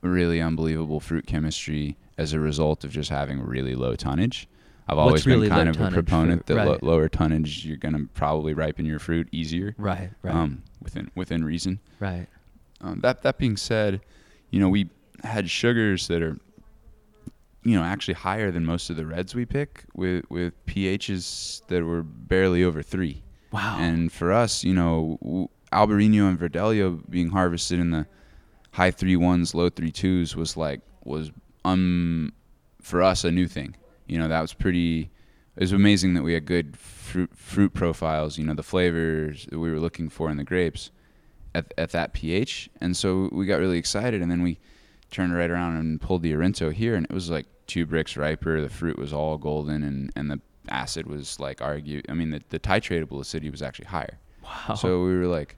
really 0.02 0.40
unbelievable 0.40 1.00
fruit 1.00 1.26
chemistry 1.26 1.96
as 2.18 2.32
a 2.32 2.40
result 2.40 2.84
of 2.84 2.90
just 2.90 3.10
having 3.10 3.40
really 3.40 3.74
low 3.74 3.94
tonnage. 3.94 4.48
I've 4.88 4.96
What's 4.96 5.06
always 5.08 5.26
really 5.26 5.48
been 5.48 5.56
kind 5.56 5.66
low 5.66 5.70
of 5.70 5.76
a 5.76 5.78
tonnage 5.78 5.94
proponent 5.94 6.46
fruit? 6.46 6.54
that 6.56 6.66
lo- 6.66 6.78
lower 6.82 7.08
tonnage 7.08 7.64
you're 7.66 7.76
gonna 7.76 8.04
probably 8.14 8.54
ripen 8.54 8.86
your 8.86 8.98
fruit 9.00 9.28
easier. 9.32 9.74
Right, 9.78 10.10
right, 10.22 10.34
Um, 10.34 10.62
within 10.82 11.10
within 11.14 11.44
reason. 11.44 11.80
right. 12.00 12.26
Um, 12.80 13.00
that 13.00 13.22
that 13.22 13.38
being 13.38 13.56
said, 13.56 14.00
you 14.50 14.60
know 14.60 14.68
we 14.68 14.90
had 15.24 15.50
sugars 15.50 16.06
that 16.08 16.22
are, 16.22 16.36
you 17.64 17.74
know, 17.74 17.82
actually 17.82 18.14
higher 18.14 18.50
than 18.52 18.64
most 18.64 18.90
of 18.90 18.96
the 18.96 19.04
reds 19.06 19.34
we 19.34 19.44
pick 19.44 19.84
with 19.94 20.24
with 20.30 20.52
pHs 20.66 21.66
that 21.66 21.82
were 21.84 22.02
barely 22.02 22.62
over 22.62 22.82
three. 22.82 23.22
Wow. 23.50 23.78
And 23.80 24.12
for 24.12 24.32
us, 24.32 24.62
you 24.62 24.74
know, 24.74 25.18
w- 25.22 25.48
Albarino 25.72 26.28
and 26.28 26.38
Verdelho 26.38 27.00
being 27.10 27.30
harvested 27.30 27.80
in 27.80 27.90
the 27.90 28.06
high 28.72 28.90
three 28.92 29.16
ones, 29.16 29.54
low 29.54 29.68
three 29.68 29.90
twos 29.90 30.36
was 30.36 30.56
like 30.56 30.80
was 31.04 31.32
um 31.66 32.32
for 32.80 33.02
us 33.02 33.24
a 33.24 33.30
new 33.30 33.48
thing. 33.48 33.76
You 34.06 34.18
know, 34.18 34.28
that 34.28 34.40
was 34.40 34.54
pretty. 34.54 35.10
It 35.56 35.60
was 35.60 35.72
amazing 35.72 36.14
that 36.14 36.22
we 36.22 36.34
had 36.34 36.44
good 36.44 36.76
fruit 36.76 37.30
fruit 37.34 37.74
profiles. 37.74 38.38
You 38.38 38.44
know, 38.44 38.54
the 38.54 38.62
flavors 38.62 39.46
that 39.50 39.58
we 39.58 39.70
were 39.70 39.80
looking 39.80 40.08
for 40.08 40.30
in 40.30 40.36
the 40.36 40.44
grapes 40.44 40.90
at 41.54 41.72
at 41.76 41.90
that 41.90 42.12
pH, 42.12 42.70
and 42.80 42.96
so 42.96 43.28
we 43.32 43.46
got 43.46 43.58
really 43.58 43.78
excited, 43.78 44.22
and 44.22 44.30
then 44.30 44.42
we 44.42 44.58
turned 45.10 45.34
right 45.34 45.50
around 45.50 45.76
and 45.76 46.00
pulled 46.00 46.22
the 46.22 46.32
Arinto 46.32 46.72
here, 46.72 46.94
and 46.94 47.04
it 47.04 47.12
was 47.12 47.30
like 47.30 47.46
two 47.66 47.86
bricks 47.86 48.16
riper. 48.16 48.60
The 48.60 48.68
fruit 48.68 48.98
was 48.98 49.12
all 49.12 49.38
golden, 49.38 49.82
and 49.82 50.12
and 50.14 50.30
the 50.30 50.40
acid 50.68 51.06
was 51.06 51.40
like 51.40 51.60
argue. 51.60 52.02
I 52.08 52.14
mean, 52.14 52.30
the, 52.30 52.42
the 52.50 52.58
titratable 52.58 53.20
acidity 53.20 53.50
was 53.50 53.62
actually 53.62 53.86
higher. 53.86 54.18
Wow. 54.44 54.74
So 54.74 55.02
we 55.02 55.16
were 55.16 55.26
like, 55.26 55.56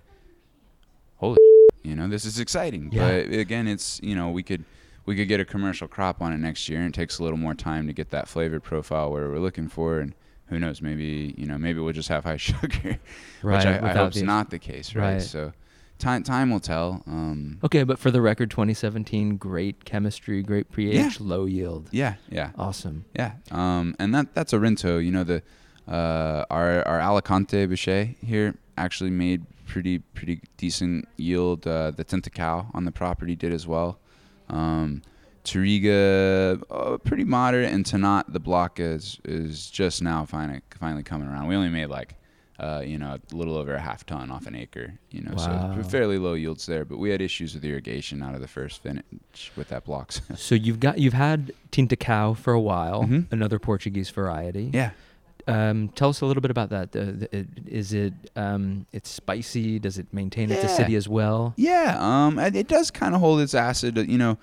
holy, 1.16 1.38
you 1.82 1.94
know, 1.94 2.08
this 2.08 2.24
is 2.24 2.38
exciting. 2.38 2.90
Yeah. 2.92 3.22
But 3.22 3.38
again, 3.38 3.68
it's 3.68 4.00
you 4.02 4.14
know 4.14 4.30
we 4.30 4.42
could 4.42 4.64
we 5.08 5.16
could 5.16 5.26
get 5.28 5.40
a 5.40 5.44
commercial 5.44 5.88
crop 5.88 6.20
on 6.20 6.32
it 6.32 6.38
next 6.38 6.68
year, 6.68 6.78
and 6.80 6.88
it 6.88 6.94
takes 6.94 7.18
a 7.18 7.22
little 7.24 7.38
more 7.38 7.54
time 7.54 7.86
to 7.86 7.92
get 7.92 8.10
that 8.10 8.28
flavor 8.28 8.60
profile 8.60 9.10
where 9.10 9.28
we're 9.28 9.38
looking 9.40 9.68
for, 9.68 9.98
and 10.00 10.14
who 10.48 10.58
knows, 10.58 10.80
maybe 10.82 11.34
you 11.36 11.46
know 11.46 11.58
maybe 11.58 11.80
we'll 11.80 11.92
just 11.94 12.08
have 12.10 12.24
high 12.24 12.36
sugar, 12.50 12.98
right. 13.42 13.56
which 13.56 13.66
I, 13.66 13.88
I 13.90 13.92
hope's 13.94 14.16
the- 14.20 14.24
not 14.26 14.50
the 14.50 14.58
case, 14.58 14.94
right? 14.94 15.14
Right. 15.14 15.22
So 15.22 15.52
time 15.98 16.22
time 16.22 16.50
will 16.50 16.60
tell. 16.60 17.02
Um, 17.06 17.58
Okay, 17.64 17.82
but 17.84 17.98
for 17.98 18.10
the 18.10 18.20
record, 18.20 18.50
2017, 18.50 19.36
great 19.36 19.84
chemistry, 19.84 20.42
great 20.42 20.70
pH, 20.70 21.20
low 21.20 21.46
yield. 21.46 21.88
yeah, 21.90 22.14
yeah. 22.30 22.50
Awesome. 22.56 23.04
Yeah, 23.16 23.32
um, 23.50 23.96
and 23.98 24.14
that 24.14 24.34
that's 24.34 24.52
Arinto. 24.52 25.02
You 25.04 25.10
know, 25.10 25.24
the 25.24 25.42
uh, 25.88 26.44
our 26.50 26.86
our 26.86 27.00
Alicante 27.00 27.66
Bouschet 27.66 28.16
here 28.22 28.54
actually 28.76 29.10
made 29.10 29.44
pretty 29.66 29.98
pretty 30.00 30.40
decent 30.56 31.08
yield. 31.16 31.66
Uh, 31.66 31.90
the 31.92 32.04
Tinta 32.04 32.30
Cão 32.30 32.66
on 32.74 32.84
the 32.84 32.92
property 32.92 33.34
did 33.34 33.52
as 33.52 33.66
well. 33.66 33.98
Um, 34.48 35.02
Touriga, 35.44 36.62
uh, 36.70 36.98
pretty 36.98 37.24
moderate, 37.24 37.72
and 37.72 37.84
Tannat 37.84 38.32
the 38.32 38.40
block 38.40 38.80
is 38.80 39.18
is 39.24 39.70
just 39.70 40.02
now 40.02 40.24
finally 40.24 40.61
finally 40.78 41.02
coming 41.02 41.28
around. 41.28 41.48
We 41.48 41.56
only 41.56 41.70
made 41.70 41.87
like. 41.87 42.14
Uh, 42.61 42.82
you 42.84 42.98
know, 42.98 43.16
a 43.32 43.37
little 43.37 43.56
over 43.56 43.72
a 43.72 43.78
half 43.80 44.04
ton 44.04 44.32
off 44.32 44.48
an 44.48 44.56
acre. 44.56 44.92
You 45.12 45.20
know, 45.20 45.32
Wow. 45.37 45.76
so 45.76 45.82
fairly 45.88 46.18
low 46.18 46.34
yields 46.34 46.66
there. 46.66 46.84
But 46.84 46.98
we 46.98 47.08
had 47.08 47.22
issues 47.22 47.54
with 47.54 47.64
irrigation 47.64 48.20
out 48.20 48.34
of 48.34 48.40
the 48.40 48.48
first 48.48 48.82
vintage 48.82 49.52
with 49.54 49.68
that 49.68 49.84
block. 49.84 50.11
So 50.34 50.56
you've 50.56 50.80
got 50.80 50.98
you've 50.98 51.12
had 51.12 51.52
Tinta 51.70 51.96
Cão 51.96 52.34
for 52.34 52.52
a 52.52 52.58
while, 52.61 53.04
Mhm. 53.04 53.30
another 53.30 53.61
Portuguese 53.61 54.11
variety. 54.11 54.70
yeah. 54.74 54.90
Um, 55.48 55.88
tell 55.94 56.11
us 56.11 56.20
a 56.20 56.26
little 56.26 56.42
bit 56.42 56.50
about 56.50 56.70
that. 56.70 56.94
Uh, 56.94 57.04
the, 57.04 57.28
it, 57.32 57.46
is 57.66 57.94
it 57.94 58.12
um, 58.37 58.87
it's 58.92 59.08
spicy? 59.08 59.78
Does 59.78 59.98
it 59.98 60.06
maintain 60.12 60.50
its 60.50 60.62
acidity 60.62 60.94
as 60.94 61.08
well? 61.08 61.54
Yeah, 61.56 61.96
um, 61.98 62.38
it 62.38 62.68
does 62.68 62.90
kind 62.90 63.14
of 63.14 63.20
hold 63.20 63.40
its 63.40 63.54
acid. 63.54 63.96
You 63.96 64.18
know, 64.18 64.38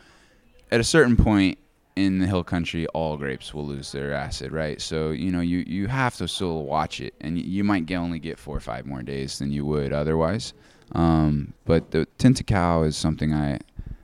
at 0.72 0.80
a 0.80 0.84
certain 0.84 1.16
point 1.16 1.60
in 1.96 2.20
the 2.20 2.26
hill 2.26 2.44
country, 2.44 2.88
all 2.88 3.18
grapes 3.18 3.54
will 3.54 3.66
lose 3.66 3.92
their 3.92 4.14
acid, 4.14 4.52
right? 4.52 4.82
So 4.82 5.12
you 5.12 5.32
know, 5.32 5.42
you 5.42 5.60
you 5.68 5.88
have 5.88 6.16
to 6.18 6.28
still 6.28 6.64
watch 6.64 7.00
it, 7.00 7.14
and 7.22 7.38
you 7.40 7.64
might 7.64 7.86
get, 7.86 7.98
only 7.98 8.20
get 8.20 8.40
four 8.40 8.58
or 8.58 8.62
five 8.62 8.86
more 8.86 9.04
days 9.04 9.38
than 9.40 9.52
you 9.52 9.64
would 9.66 9.94
otherwise. 9.94 10.54
Um, 10.94 11.54
but 11.66 11.92
the 11.92 12.08
Tinta 12.18 12.44
Cão 12.44 12.86
is 12.86 12.98
something 12.98 13.34
I 13.34 13.60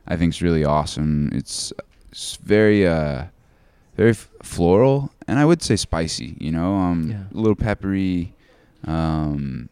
I 0.08 0.18
think 0.18 0.34
is 0.34 0.42
really 0.42 0.64
awesome. 0.64 1.30
It's, 1.34 1.74
it's 2.12 2.36
very 2.38 2.88
uh 2.88 3.26
very 3.96 4.14
floral, 4.14 5.12
and 5.32 5.40
I 5.40 5.46
would 5.46 5.62
say 5.64 5.78
spicy. 5.78 6.36
You 6.46 6.52
know, 6.52 6.76
um, 6.76 7.00
Yeah. 7.12 7.24
a 7.34 7.38
little 7.44 7.56
peppery. 7.56 8.34
Um, 8.86 9.70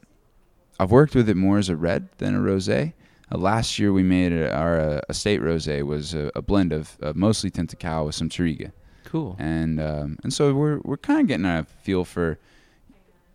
I've 0.80 0.92
worked 0.92 1.16
with 1.16 1.28
it 1.28 1.36
more 1.36 1.58
as 1.58 1.68
a 1.68 1.76
red 1.76 2.08
than 2.20 2.34
a 2.36 2.40
rosé. 2.40 2.94
Uh, 3.32 3.38
last 3.38 3.78
year 3.80 3.92
we 3.92 4.04
made 4.04 4.32
a, 4.32 4.50
our 4.56 4.80
uh, 4.80 5.02
estate 5.10 5.42
rosé 5.42 5.84
was 5.84 6.14
a, 6.14 6.32
a 6.36 6.42
blend 6.42 6.72
of 6.72 6.98
uh, 7.04 7.12
mostly 7.16 7.52
Tinta 7.52 7.76
Cão 7.76 8.06
with 8.06 8.16
some 8.16 8.30
Touriga, 8.30 8.72
Cool. 9.04 9.36
and 9.38 9.80
um, 9.80 10.18
and 10.24 10.32
so 10.34 10.54
we're 10.54 10.80
we're 10.88 10.98
kind 11.10 11.20
of 11.22 11.28
getting 11.28 11.46
a 11.46 11.66
feel 11.84 12.06
for 12.06 12.38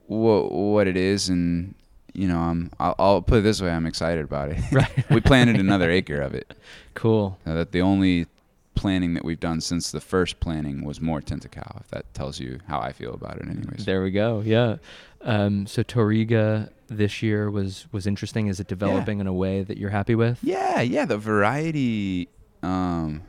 what 0.06 0.50
what 0.52 0.87
it 0.87 0.96
is, 0.96 1.28
and 1.28 1.74
you 2.12 2.26
know 2.28 2.38
I'm 2.38 2.70
I'll, 2.80 2.94
I'll 2.98 3.22
put 3.22 3.38
it 3.38 3.42
this 3.42 3.60
way 3.60 3.70
I'm 3.70 3.87
excited 3.87 4.24
about 4.24 4.48
it. 4.50 4.58
Right. 4.72 5.10
we 5.10 5.20
planted 5.20 5.56
another 5.60 5.90
acre 5.90 6.20
of 6.20 6.34
it. 6.34 6.52
Cool. 6.94 7.37
Uh, 7.44 7.54
that 7.54 7.72
the 7.72 7.80
only 7.82 8.26
planting 8.74 9.14
that 9.14 9.24
we've 9.24 9.40
done 9.40 9.60
since 9.60 9.90
the 9.90 10.00
first 10.00 10.40
planning 10.40 10.84
was 10.84 11.00
more 11.00 11.20
Tinta 11.20 11.48
Cão. 11.48 11.80
If 11.80 11.88
that 11.88 12.12
tells 12.14 12.40
you 12.40 12.60
how 12.68 12.80
I 12.80 12.92
feel 12.92 13.14
about 13.14 13.38
it, 13.38 13.48
anyways. 13.48 13.84
There 13.84 14.02
we 14.02 14.10
go. 14.10 14.42
Yeah. 14.44 14.76
Um, 15.22 15.66
so 15.66 15.82
Touriga 15.82 16.70
this 16.88 17.22
year 17.22 17.50
was 17.50 17.87
was 17.92 18.06
interesting. 18.06 18.48
Is 18.48 18.60
it 18.60 18.68
developing 18.68 19.20
in 19.20 19.26
a 19.26 19.32
way 19.32 19.62
that 19.62 19.78
you're 19.78 19.90
happy 19.90 20.14
with? 20.14 20.38
Yeah, 20.42 20.80
yeah, 20.80 21.04
the 21.04 21.18
variety 21.18 22.28
um 22.62 23.22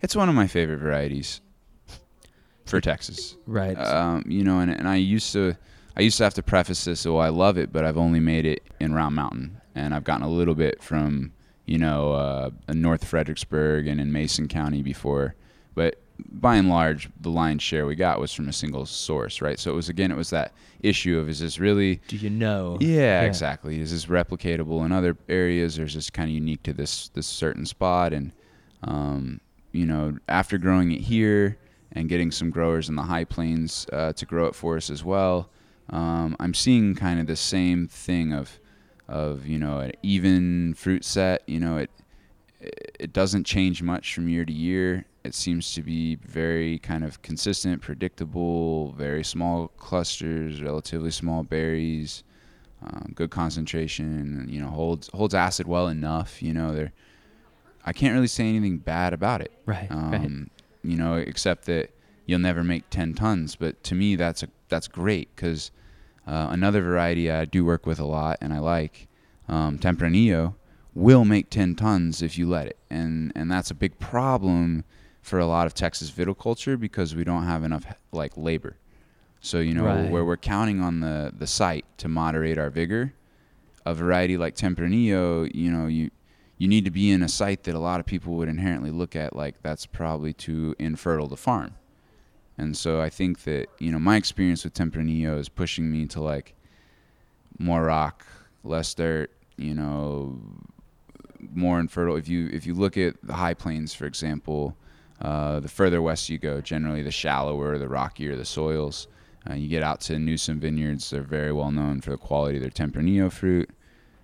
it's 0.00 0.14
one 0.14 0.28
of 0.28 0.34
my 0.34 0.46
favorite 0.46 0.78
varieties 0.78 1.40
for 2.66 2.80
Texas. 2.80 3.36
Right. 3.46 3.76
Um, 3.76 4.24
you 4.26 4.44
know, 4.44 4.60
and, 4.60 4.70
and 4.70 4.88
I 4.88 4.96
used 4.96 5.32
to 5.32 5.56
I 5.96 6.02
used 6.02 6.18
to 6.18 6.24
have 6.24 6.34
to 6.34 6.42
preface 6.42 6.84
this, 6.84 7.06
oh 7.06 7.18
I 7.18 7.28
love 7.28 7.56
it, 7.56 7.72
but 7.72 7.84
I've 7.84 7.98
only 7.98 8.20
made 8.20 8.46
it 8.46 8.62
in 8.80 8.94
Round 8.94 9.14
Mountain 9.14 9.60
and 9.74 9.94
I've 9.94 10.04
gotten 10.04 10.24
a 10.24 10.30
little 10.30 10.54
bit 10.54 10.82
from, 10.82 11.32
you 11.66 11.78
know, 11.78 12.12
uh, 12.12 12.50
in 12.68 12.80
North 12.80 13.04
Fredericksburg 13.04 13.86
and 13.86 14.00
in 14.00 14.12
Mason 14.12 14.48
County 14.48 14.82
before. 14.82 15.34
But 15.74 16.00
by 16.18 16.56
and 16.56 16.68
large, 16.68 17.08
the 17.20 17.30
lion's 17.30 17.62
share 17.62 17.86
we 17.86 17.96
got 17.96 18.20
was 18.20 18.32
from 18.32 18.48
a 18.48 18.52
single 18.52 18.86
source, 18.86 19.40
right? 19.40 19.58
So 19.58 19.72
it 19.72 19.74
was 19.74 19.88
again, 19.88 20.10
it 20.10 20.16
was 20.16 20.30
that 20.30 20.52
issue 20.80 21.18
of 21.18 21.28
is 21.28 21.40
this 21.40 21.58
really 21.58 22.00
Do 22.08 22.16
you 22.16 22.30
know? 22.30 22.76
yeah, 22.80 23.22
exactly. 23.22 23.80
Is 23.80 23.90
this 23.90 24.06
replicatable 24.06 24.84
in 24.84 24.92
other 24.92 25.16
areas, 25.28 25.78
or 25.78 25.84
is 25.84 25.94
this 25.94 26.10
kind 26.10 26.28
of 26.28 26.34
unique 26.34 26.62
to 26.64 26.72
this 26.72 27.08
this 27.10 27.26
certain 27.26 27.66
spot? 27.66 28.12
And 28.12 28.32
um, 28.82 29.40
you 29.72 29.86
know, 29.86 30.16
after 30.28 30.58
growing 30.58 30.92
it 30.92 31.00
here 31.00 31.58
and 31.92 32.08
getting 32.08 32.30
some 32.30 32.50
growers 32.50 32.88
in 32.88 32.94
the 32.94 33.02
high 33.02 33.24
plains 33.24 33.86
uh, 33.92 34.12
to 34.12 34.26
grow 34.26 34.46
it 34.46 34.54
for 34.54 34.76
us 34.76 34.90
as 34.90 35.02
well, 35.02 35.50
um, 35.90 36.36
I'm 36.38 36.54
seeing 36.54 36.94
kind 36.94 37.18
of 37.18 37.26
the 37.26 37.36
same 37.36 37.88
thing 37.88 38.32
of 38.32 38.60
of 39.08 39.46
you 39.46 39.58
know 39.58 39.80
an 39.80 39.92
even 40.02 40.74
fruit 40.74 41.04
set. 41.04 41.42
You 41.46 41.60
know, 41.60 41.78
it 41.78 41.90
it 42.60 43.12
doesn't 43.12 43.44
change 43.44 43.82
much 43.82 44.14
from 44.14 44.28
year 44.28 44.44
to 44.44 44.52
year. 44.52 45.04
It 45.24 45.34
seems 45.34 45.72
to 45.74 45.82
be 45.82 46.16
very 46.16 46.78
kind 46.78 47.02
of 47.02 47.22
consistent, 47.22 47.80
predictable, 47.80 48.92
very 48.92 49.24
small 49.24 49.68
clusters, 49.68 50.60
relatively 50.60 51.10
small 51.10 51.42
berries, 51.42 52.24
um, 52.82 53.12
good 53.14 53.30
concentration. 53.30 54.46
You 54.48 54.60
know, 54.60 54.68
holds 54.68 55.08
holds 55.14 55.34
acid 55.34 55.66
well 55.66 55.88
enough. 55.88 56.42
You 56.42 56.52
know, 56.52 56.74
there. 56.74 56.92
I 57.86 57.92
can't 57.92 58.14
really 58.14 58.28
say 58.28 58.48
anything 58.48 58.78
bad 58.78 59.12
about 59.12 59.42
it. 59.42 59.52
Right. 59.66 59.90
Um, 59.90 60.10
right. 60.10 60.90
You 60.90 60.96
know, 60.96 61.14
except 61.16 61.66
that 61.66 61.90
you'll 62.26 62.38
never 62.38 62.64
make 62.64 62.88
10 62.90 63.14
tons. 63.14 63.56
But 63.56 63.82
to 63.84 63.94
me, 63.94 64.16
that's 64.16 64.42
a 64.42 64.48
that's 64.68 64.88
great 64.88 65.34
because 65.34 65.70
uh, 66.26 66.48
another 66.50 66.80
variety 66.82 67.30
I 67.30 67.44
do 67.44 67.64
work 67.64 67.86
with 67.86 67.98
a 67.98 68.04
lot 68.04 68.38
and 68.40 68.52
I 68.52 68.58
like, 68.58 69.08
um, 69.48 69.78
Tempranillo, 69.78 70.54
will 70.94 71.24
make 71.24 71.50
10 71.50 71.74
tons 71.74 72.22
if 72.22 72.38
you 72.38 72.48
let 72.48 72.66
it. 72.66 72.78
And 72.90 73.32
and 73.34 73.50
that's 73.50 73.70
a 73.70 73.74
big 73.74 73.98
problem 73.98 74.84
for 75.20 75.38
a 75.38 75.46
lot 75.46 75.66
of 75.66 75.74
Texas 75.74 76.10
viticulture 76.10 76.78
because 76.78 77.14
we 77.14 77.24
don't 77.24 77.44
have 77.44 77.64
enough 77.64 77.84
like 78.12 78.36
labor. 78.36 78.76
So 79.40 79.58
you 79.60 79.74
know 79.74 79.84
Right. 79.84 80.10
where 80.10 80.24
we're 80.24 80.36
counting 80.36 80.80
on 80.80 81.00
the 81.00 81.32
the 81.36 81.46
site 81.46 81.84
to 81.98 82.08
moderate 82.08 82.58
our 82.58 82.70
vigor. 82.70 83.12
A 83.86 83.92
variety 83.92 84.38
like 84.38 84.54
Tempranillo, 84.56 85.50
you 85.54 85.70
know, 85.70 85.86
you 85.86 86.10
you 86.56 86.68
need 86.68 86.84
to 86.86 86.90
be 86.90 87.10
in 87.10 87.22
a 87.22 87.28
site 87.28 87.64
that 87.64 87.74
a 87.74 87.78
lot 87.78 88.00
of 88.00 88.06
people 88.06 88.34
would 88.36 88.48
inherently 88.48 88.90
look 88.90 89.14
at 89.16 89.34
like 89.36 89.60
that's 89.62 89.84
probably 89.84 90.32
too 90.32 90.74
infertile 90.78 91.28
to 91.28 91.36
farm. 91.36 91.74
And 92.56 92.76
so 92.76 93.00
I 93.00 93.10
think 93.10 93.44
that, 93.44 93.66
you 93.78 93.90
know, 93.90 93.98
my 93.98 94.16
experience 94.16 94.64
with 94.64 94.74
Tempranillo 94.74 95.38
is 95.38 95.48
pushing 95.48 95.90
me 95.90 96.06
to 96.06 96.20
like 96.20 96.54
more 97.58 97.84
rock, 97.84 98.24
less 98.62 98.94
dirt, 98.94 99.30
you 99.56 99.74
know, 99.74 100.38
more 101.52 101.80
infertile. 101.80 102.16
If 102.16 102.28
you 102.28 102.48
if 102.52 102.66
you 102.66 102.74
look 102.74 102.96
at 102.96 103.16
the 103.22 103.34
high 103.34 103.54
plains, 103.54 103.94
for 103.94 104.06
example, 104.06 104.76
uh, 105.20 105.60
the 105.60 105.68
further 105.68 106.00
west 106.02 106.28
you 106.28 106.38
go, 106.38 106.60
generally 106.60 107.02
the 107.02 107.10
shallower, 107.10 107.78
the 107.78 107.88
rockier 107.88 108.36
the 108.36 108.44
soils. 108.44 109.08
Uh, 109.48 109.54
you 109.54 109.68
get 109.68 109.82
out 109.82 110.00
to 110.00 110.18
Newsom 110.18 110.58
Vineyards; 110.58 111.10
they're 111.10 111.22
very 111.22 111.52
well 111.52 111.70
known 111.70 112.00
for 112.00 112.10
the 112.10 112.16
quality 112.16 112.56
of 112.56 112.62
their 112.62 112.70
Tempranillo 112.70 113.30
fruit. 113.30 113.70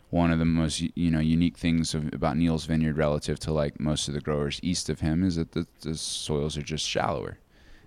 One 0.09 0.33
of 0.33 0.39
the 0.39 0.45
most 0.45 0.81
you 0.81 1.11
know 1.11 1.21
unique 1.21 1.57
things 1.57 1.95
of, 1.95 2.13
about 2.13 2.37
Neal's 2.37 2.65
Vineyard 2.65 2.97
relative 2.97 3.39
to 3.41 3.53
like 3.53 3.79
most 3.79 4.09
of 4.09 4.15
the 4.15 4.21
growers 4.21 4.61
east 4.63 4.89
of 4.89 5.01
him 5.01 5.23
is 5.23 5.37
that 5.37 5.53
the, 5.53 5.67
the 5.83 5.95
soils 5.95 6.57
are 6.57 6.63
just 6.63 6.89
shallower, 6.89 7.39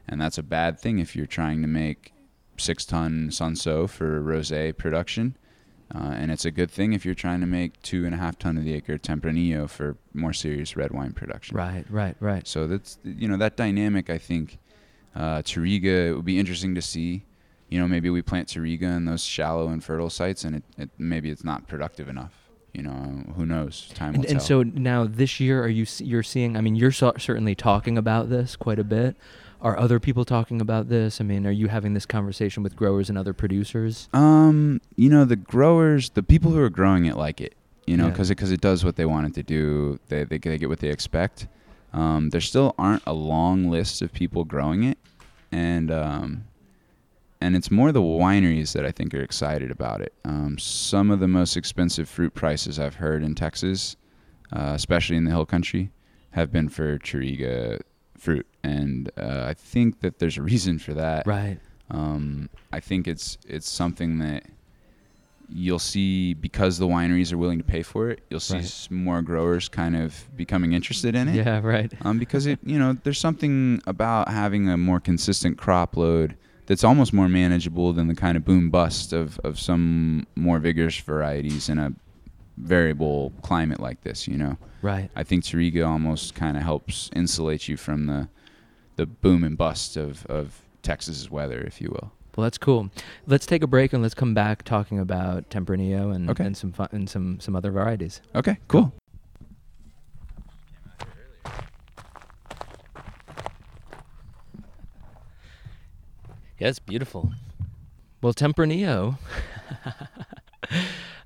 and 0.07 0.19
that's 0.21 0.37
a 0.37 0.43
bad 0.43 0.79
thing 0.79 0.99
if 0.99 1.15
you're 1.15 1.25
trying 1.25 1.61
to 1.61 1.67
make 1.67 2.13
six 2.57 2.85
ton 2.85 3.29
Cinsault 3.29 3.89
for 3.89 4.21
rosé 4.21 4.75
production. 4.77 5.37
Uh, 5.93 6.11
and 6.15 6.31
it's 6.31 6.45
a 6.45 6.49
good 6.51 6.71
thing 6.71 6.93
if 6.93 7.05
you're 7.05 7.13
trying 7.13 7.39
to 7.39 7.45
make 7.45 7.79
two 7.83 8.03
and 8.05 8.15
a 8.15 8.17
half 8.17 8.39
ton 8.39 8.57
of 8.57 8.63
the 8.63 8.73
acre 8.73 8.97
Tempranillo 8.97 9.69
for 9.69 9.95
more 10.13 10.33
serious 10.33 10.75
red 10.75 10.91
wine 10.91 11.13
production. 11.13 11.55
right. 11.55 11.85
Right. 11.89 12.15
Right. 12.19 12.47
So 12.47 12.65
that's 12.67 12.97
you 13.03 13.27
know 13.27 13.37
that 13.37 13.57
dynamic. 13.57 14.09
I 14.09 14.17
think 14.17 14.57
uh, 15.15 15.41
Touriga. 15.43 16.09
It 16.09 16.15
would 16.15 16.25
be 16.25 16.39
interesting 16.39 16.73
to 16.75 16.81
see. 16.81 17.23
You 17.69 17.79
know, 17.79 17.87
maybe 17.87 18.09
we 18.09 18.21
plant 18.21 18.47
Touriga 18.49 18.95
in 18.97 19.05
those 19.05 19.23
shallow 19.23 19.67
and 19.69 19.83
fertile 19.83 20.09
sites, 20.09 20.43
and 20.43 20.57
it, 20.57 20.63
it 20.77 20.89
maybe 20.97 21.29
it's 21.29 21.43
not 21.43 21.67
productive 21.67 22.07
enough. 22.07 22.33
You 22.73 22.83
know, 22.83 23.23
who 23.35 23.45
knows? 23.45 23.89
Time 23.93 24.13
will 24.13 24.21
And, 24.21 24.25
and 24.25 24.39
tell. 24.39 24.47
so 24.47 24.63
now 24.63 25.05
this 25.05 25.39
year, 25.39 25.63
are 25.63 25.67
you 25.67 25.85
you're 25.99 26.23
seeing? 26.23 26.57
I 26.57 26.61
mean, 26.61 26.75
you're 26.75 26.91
so, 26.91 27.13
certainly 27.19 27.53
talking 27.55 27.97
about 27.99 28.29
this 28.29 28.55
quite 28.55 28.79
a 28.79 28.83
bit. 28.83 29.15
Are 29.63 29.79
other 29.79 29.97
people 29.99 30.25
talking 30.25 30.59
about 30.59 30.89
this? 30.89 31.21
I 31.21 31.23
mean, 31.23 31.47
are 31.47 31.51
you 31.51 31.69
having 31.69 31.93
this 31.93 32.05
conversation 32.05 32.63
with 32.63 32.75
growers 32.75 33.07
and 33.09 33.17
other 33.17 33.31
producers? 33.33 34.09
Um, 34.13 34.81
you 34.97 35.09
know, 35.09 35.23
the 35.23 35.37
growers, 35.37 36.09
the 36.11 36.21
people 36.21 36.51
who 36.51 36.59
are 36.61 36.69
growing 36.69 37.05
it 37.05 37.15
like 37.15 37.39
it, 37.39 37.55
you 37.87 37.95
know, 37.95 38.05
Yeah. 38.05 38.09
because 38.11 38.29
it, 38.29 38.35
'cause 38.35 38.51
it 38.51 38.59
does 38.59 38.83
what 38.83 38.97
they 38.97 39.05
want 39.05 39.25
it 39.27 39.33
to 39.35 39.43
do. 39.43 39.99
They, 40.09 40.25
they, 40.25 40.37
they 40.37 40.57
get 40.57 40.67
what 40.67 40.79
they 40.79 40.89
expect. 40.89 41.47
Um, 41.93 42.29
there 42.31 42.41
still 42.41 42.75
aren't 42.77 43.03
a 43.07 43.13
long 43.13 43.69
list 43.69 44.01
of 44.01 44.11
people 44.11 44.43
growing 44.43 44.83
it, 44.83 44.97
and 45.51 45.89
um, 45.91 46.43
and 47.39 47.55
it's 47.55 47.69
more 47.71 47.91
the 47.93 48.01
wineries 48.01 48.73
that 48.73 48.83
I 48.85 48.91
think 48.91 49.13
are 49.13 49.21
excited 49.21 49.69
about 49.71 50.01
it. 50.01 50.11
Um, 50.25 50.57
some 50.57 51.09
of 51.11 51.19
the 51.21 51.27
most 51.27 51.55
expensive 51.55 52.09
fruit 52.09 52.33
prices 52.33 52.79
I've 52.79 52.95
heard 52.95 53.23
in 53.23 53.35
Texas, 53.35 53.95
uh, 54.51 54.71
especially 54.75 55.15
in 55.17 55.23
the 55.25 55.31
Hill 55.31 55.45
Country, 55.45 55.91
have 56.31 56.51
been 56.51 56.67
for 56.67 56.97
Touriga 56.99 57.79
fruit, 58.23 58.47
and 58.63 59.11
uh, 59.17 59.45
I 59.49 59.53
think 59.53 59.99
that 60.01 60.19
there's 60.19 60.37
a 60.37 60.41
reason 60.41 60.79
for 60.79 60.93
that. 60.93 61.27
Right. 61.27 61.59
Um, 61.91 62.49
I 62.71 62.79
think 62.79 63.07
it's 63.07 63.37
it's 63.47 63.69
something 63.69 64.19
that 64.19 64.43
you'll 65.49 65.77
see 65.79 66.33
because 66.33 66.77
the 66.79 66.87
wineries 66.87 67.31
are 67.33 67.37
willing 67.37 67.59
to 67.59 67.63
pay 67.63 67.83
for 67.83 68.09
it. 68.09 68.21
You'll 68.29 68.39
see 68.39 68.55
Right. 68.55 68.87
more 68.89 69.21
growers 69.21 69.67
kind 69.69 69.95
of 69.95 70.25
becoming 70.35 70.73
interested 70.73 71.13
in 71.15 71.27
it. 71.27 71.35
Yeah. 71.35 71.59
Right. 71.61 71.91
Um, 72.05 72.17
because 72.17 72.45
it, 72.47 72.59
you 72.63 72.79
know, 72.79 72.93
there's 73.03 73.19
something 73.19 73.81
about 73.85 74.29
having 74.29 74.69
a 74.69 74.77
more 74.77 74.99
consistent 74.99 75.57
crop 75.57 75.95
load 75.97 76.35
that's 76.65 76.83
almost 76.83 77.13
more 77.13 77.29
manageable 77.29 77.91
than 77.93 78.07
the 78.07 78.15
kind 78.15 78.37
of 78.37 78.45
boom 78.45 78.69
bust 78.69 79.13
of, 79.13 79.37
of 79.43 79.59
some 79.59 80.25
more 80.35 80.59
vigorous 80.59 80.97
varieties 80.97 81.69
in 81.69 81.77
a 81.77 81.93
variable 82.57 83.31
climate 83.41 83.79
like 83.79 84.01
this. 84.01 84.27
You 84.27 84.37
know, 84.37 84.57
Right. 84.81 85.09
I 85.15 85.23
think 85.23 85.43
Touriga 85.43 85.87
almost 85.87 86.35
kind 86.35 86.57
of 86.57 86.63
helps 86.63 87.09
insulate 87.15 87.67
you 87.67 87.77
from 87.77 88.05
the 88.05 88.27
the 88.95 89.05
boom 89.05 89.43
and 89.43 89.57
bust 89.57 89.97
of 89.97 90.25
of 90.27 90.61
Texas's 90.81 91.31
weather, 91.31 91.61
if 91.61 91.81
you 91.81 91.89
will. 91.89 92.11
Well, 92.35 92.43
that's 92.43 92.57
cool. 92.57 92.89
Let's 93.27 93.45
take 93.45 93.61
a 93.63 93.67
break 93.67 93.93
and 93.93 94.01
let's 94.01 94.15
come 94.15 94.33
back 94.33 94.63
talking 94.63 94.97
about 94.99 95.49
Tempranillo 95.51 96.13
and, 96.15 96.29
Okay. 96.31 96.43
and 96.45 96.57
some 96.57 96.71
fun, 96.71 96.89
and 96.91 97.09
some 97.09 97.39
some 97.39 97.55
other 97.55 97.69
varieties. 97.71 98.21
Okay, 98.35 98.57
cool. 98.67 98.91
Yeah, 106.59 106.69
it's 106.69 106.79
beautiful. 106.79 107.31
Well, 108.21 108.33
Tempranillo. 108.33 109.17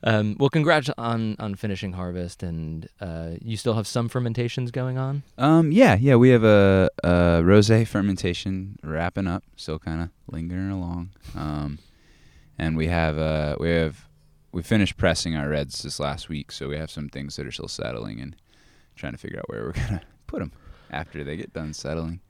um, 0.03 0.36
well, 0.39 0.49
congrats 0.49 0.89
on 0.97 1.36
on 1.39 1.55
finishing 1.55 1.93
harvest, 1.93 2.43
and 2.43 2.88
uh, 3.01 3.31
you 3.41 3.57
still 3.57 3.73
have 3.73 3.88
some 3.88 4.10
fermentations 4.10 4.71
going 4.71 4.97
on. 4.97 5.23
Um, 5.38 5.71
yeah, 5.71 5.95
yeah, 5.99 6.15
we 6.15 6.29
have 6.29 6.43
a, 6.43 6.89
a 7.03 7.10
rosé 7.43 7.88
fermentation 7.88 8.77
wrapping 8.83 9.27
up, 9.27 9.43
still 9.55 9.79
kind 9.79 10.01
of 10.01 10.10
lingering 10.31 10.71
along. 10.71 11.10
Um, 11.36 11.79
and 12.57 12.77
we 12.77 12.88
have 12.88 13.17
uh, 13.17 13.55
we 13.60 13.69
have 13.69 14.05
we 14.51 14.62
finished 14.62 14.97
pressing 14.97 15.36
our 15.36 15.49
reds 15.49 15.81
this 15.83 15.99
last 15.99 16.29
week, 16.29 16.51
so 16.51 16.67
we 16.67 16.77
have 16.77 16.91
some 16.91 17.10
things 17.10 17.36
that 17.36 17.45
are 17.45 17.51
still 17.51 17.67
settling 17.67 18.19
and 18.19 18.36
trying 18.95 19.13
to 19.13 19.17
figure 19.17 19.39
out 19.39 19.49
where 19.49 19.65
we're 19.65 19.71
gonna 19.88 20.01
put 20.27 20.39
them 20.39 20.51
after 20.91 21.23
they 21.23 21.36
get 21.36 21.53
done 21.53 21.73
settling. 21.73 22.21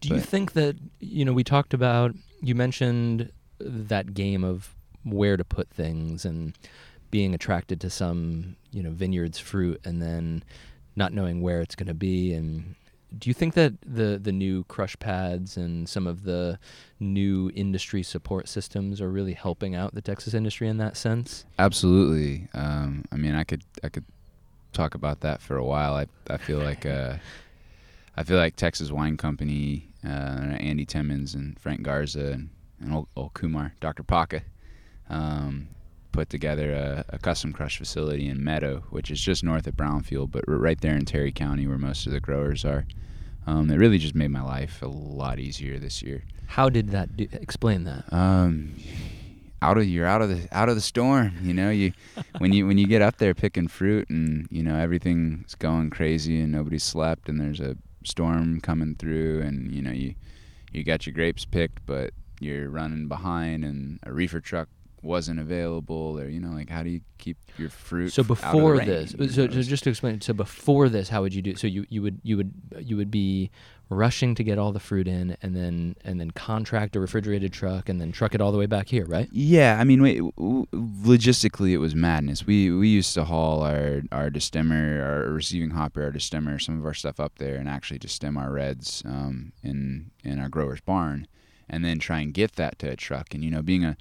Do 0.00 0.14
you 0.14 0.20
think 0.20 0.52
that 0.52 0.76
you 1.00 1.24
know 1.24 1.32
we 1.32 1.42
talked 1.42 1.72
about 1.72 2.14
you 2.42 2.54
mentioned 2.54 3.32
that 3.58 4.12
game 4.12 4.44
of 4.44 4.75
where 5.06 5.36
to 5.36 5.44
put 5.44 5.70
things 5.70 6.24
and 6.24 6.54
being 7.10 7.34
attracted 7.34 7.80
to 7.80 7.88
some 7.88 8.56
you 8.72 8.82
know 8.82 8.90
vineyards 8.90 9.38
fruit 9.38 9.80
and 9.84 10.02
then 10.02 10.42
not 10.96 11.12
knowing 11.12 11.40
where 11.40 11.60
it's 11.60 11.74
going 11.74 11.86
to 11.86 11.94
be 11.94 12.34
and 12.34 12.74
do 13.16 13.30
you 13.30 13.34
think 13.34 13.54
that 13.54 13.74
the 13.82 14.18
the 14.22 14.32
new 14.32 14.64
crush 14.64 14.98
pads 14.98 15.56
and 15.56 15.88
some 15.88 16.06
of 16.06 16.24
the 16.24 16.58
new 16.98 17.50
industry 17.54 18.02
support 18.02 18.48
systems 18.48 19.00
are 19.00 19.10
really 19.10 19.32
helping 19.32 19.74
out 19.74 19.94
the 19.94 20.02
Texas 20.02 20.34
industry 20.34 20.68
in 20.68 20.78
that 20.78 20.96
sense? 20.96 21.44
Absolutely. 21.58 22.48
Um, 22.52 23.04
I 23.12 23.16
mean, 23.16 23.34
I 23.34 23.44
could 23.44 23.62
I 23.84 23.88
could 23.88 24.04
talk 24.72 24.94
about 24.94 25.20
that 25.20 25.40
for 25.40 25.56
a 25.56 25.64
while. 25.64 25.94
I 25.94 26.06
I 26.28 26.36
feel 26.36 26.58
like 26.58 26.84
uh, 26.84 27.14
I 28.16 28.22
feel 28.24 28.38
like 28.38 28.56
Texas 28.56 28.90
Wine 28.90 29.16
Company, 29.16 29.88
uh, 30.04 30.56
Andy 30.58 30.84
Timmons 30.84 31.34
and 31.34 31.58
Frank 31.58 31.82
Garza 31.82 32.32
and, 32.32 32.50
and 32.80 32.92
old, 32.92 33.08
old 33.16 33.34
Kumar, 33.34 33.74
Dr. 33.80 34.02
Paca, 34.02 34.42
um, 35.08 35.68
put 36.12 36.30
together 36.30 36.72
a, 36.72 37.04
a 37.10 37.18
custom 37.18 37.52
crush 37.52 37.78
facility 37.78 38.28
in 38.28 38.42
Meadow, 38.42 38.84
which 38.90 39.10
is 39.10 39.20
just 39.20 39.44
north 39.44 39.66
of 39.66 39.74
Brownfield, 39.74 40.30
but 40.30 40.44
right 40.46 40.80
there 40.80 40.96
in 40.96 41.04
Terry 41.04 41.32
County, 41.32 41.66
where 41.66 41.78
most 41.78 42.06
of 42.06 42.12
the 42.12 42.20
growers 42.20 42.64
are. 42.64 42.86
Um, 43.46 43.70
it 43.70 43.76
really 43.76 43.98
just 43.98 44.16
made 44.16 44.30
my 44.32 44.42
life 44.42 44.82
a 44.82 44.88
lot 44.88 45.38
easier 45.38 45.78
this 45.78 46.02
year. 46.02 46.24
How 46.46 46.68
did 46.68 46.90
that 46.90 47.16
do, 47.16 47.28
explain 47.32 47.84
that? 47.84 48.12
Um, 48.12 48.74
out 49.62 49.78
of 49.78 49.86
you're 49.86 50.06
out 50.06 50.22
of 50.22 50.28
the 50.28 50.48
out 50.52 50.68
of 50.68 50.74
the 50.74 50.80
storm. 50.80 51.32
You 51.42 51.54
know, 51.54 51.70
you 51.70 51.92
when 52.38 52.52
you 52.52 52.66
when 52.66 52.78
you 52.78 52.86
get 52.86 53.02
up 53.02 53.18
there 53.18 53.34
picking 53.34 53.68
fruit 53.68 54.08
and 54.10 54.48
you 54.50 54.62
know 54.62 54.76
everything's 54.76 55.54
going 55.54 55.90
crazy 55.90 56.40
and 56.40 56.50
nobody 56.50 56.78
slept 56.78 57.28
and 57.28 57.40
there's 57.40 57.60
a 57.60 57.76
storm 58.04 58.60
coming 58.60 58.94
through 58.94 59.42
and 59.42 59.72
you 59.74 59.82
know 59.82 59.90
you 59.90 60.14
you 60.72 60.84
got 60.84 61.06
your 61.06 61.12
grapes 61.12 61.44
picked 61.44 61.84
but 61.86 62.12
you're 62.38 62.68
running 62.68 63.08
behind 63.08 63.64
and 63.64 63.98
a 64.04 64.12
reefer 64.12 64.40
truck 64.40 64.68
wasn't 65.06 65.40
available 65.40 66.18
or 66.18 66.28
you 66.28 66.40
know 66.40 66.50
like 66.50 66.68
how 66.68 66.82
do 66.82 66.90
you 66.90 67.00
keep 67.18 67.36
your 67.56 67.70
fruit 67.70 68.12
So 68.12 68.22
f- 68.22 68.30
out 68.30 68.34
of 68.34 68.38
the 68.52 68.56
before 68.58 68.72
rain, 68.76 68.86
this, 68.86 69.14
you 69.18 69.28
so, 69.28 69.48
so 69.48 69.62
just 69.62 69.84
to 69.84 69.90
explain, 69.90 70.20
so 70.20 70.32
before 70.34 70.88
this, 70.88 71.08
how 71.08 71.22
would 71.22 71.34
you 71.34 71.42
do? 71.42 71.56
So 71.56 71.66
you, 71.66 71.86
you 71.88 72.02
would 72.02 72.20
you 72.22 72.36
would 72.36 72.52
you 72.80 72.96
would 72.96 73.10
be 73.10 73.50
rushing 73.88 74.34
to 74.34 74.42
get 74.42 74.58
all 74.58 74.72
the 74.72 74.80
fruit 74.80 75.06
in, 75.06 75.36
and 75.42 75.54
then 75.56 75.94
and 76.04 76.20
then 76.20 76.30
contract 76.32 76.96
a 76.96 77.00
refrigerated 77.00 77.52
truck, 77.52 77.88
and 77.88 78.00
then 78.00 78.12
truck 78.12 78.34
it 78.34 78.40
all 78.40 78.52
the 78.52 78.58
way 78.58 78.66
back 78.66 78.88
here, 78.88 79.06
right? 79.06 79.28
Yeah, 79.32 79.78
I 79.80 79.84
mean, 79.84 80.02
wait, 80.02 80.16
w- 80.18 80.32
w- 80.36 80.66
logistically, 80.72 81.70
it 81.70 81.78
was 81.78 81.94
madness. 81.94 82.46
We 82.46 82.70
we 82.70 82.88
used 82.88 83.14
to 83.14 83.24
haul 83.24 83.62
our 83.62 84.02
our 84.12 84.28
distemmer, 84.30 85.02
our 85.02 85.30
receiving 85.32 85.70
hopper, 85.70 86.02
our 86.04 86.10
distemmer, 86.10 86.58
some 86.58 86.78
of 86.78 86.84
our 86.84 86.94
stuff 86.94 87.20
up 87.20 87.38
there, 87.38 87.56
and 87.56 87.68
actually 87.68 87.98
distem 88.00 88.36
our 88.36 88.50
reds 88.52 89.02
um, 89.06 89.52
in 89.62 90.10
in 90.24 90.38
our 90.38 90.48
grower's 90.48 90.80
barn, 90.80 91.26
and 91.68 91.84
then 91.84 91.98
try 91.98 92.20
and 92.20 92.34
get 92.34 92.56
that 92.56 92.78
to 92.80 92.90
a 92.90 92.96
truck. 92.96 93.34
And 93.34 93.44
you 93.44 93.50
know, 93.50 93.62
being 93.62 93.84
a 93.84 93.96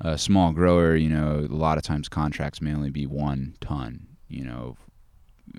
a 0.00 0.16
small 0.18 0.52
grower, 0.52 0.96
you 0.96 1.08
know, 1.08 1.46
a 1.50 1.54
lot 1.54 1.78
of 1.78 1.84
times 1.84 2.08
contracts 2.08 2.60
may 2.60 2.74
only 2.74 2.90
be 2.90 3.06
one 3.06 3.54
ton. 3.60 4.06
You 4.28 4.44
know, 4.44 4.76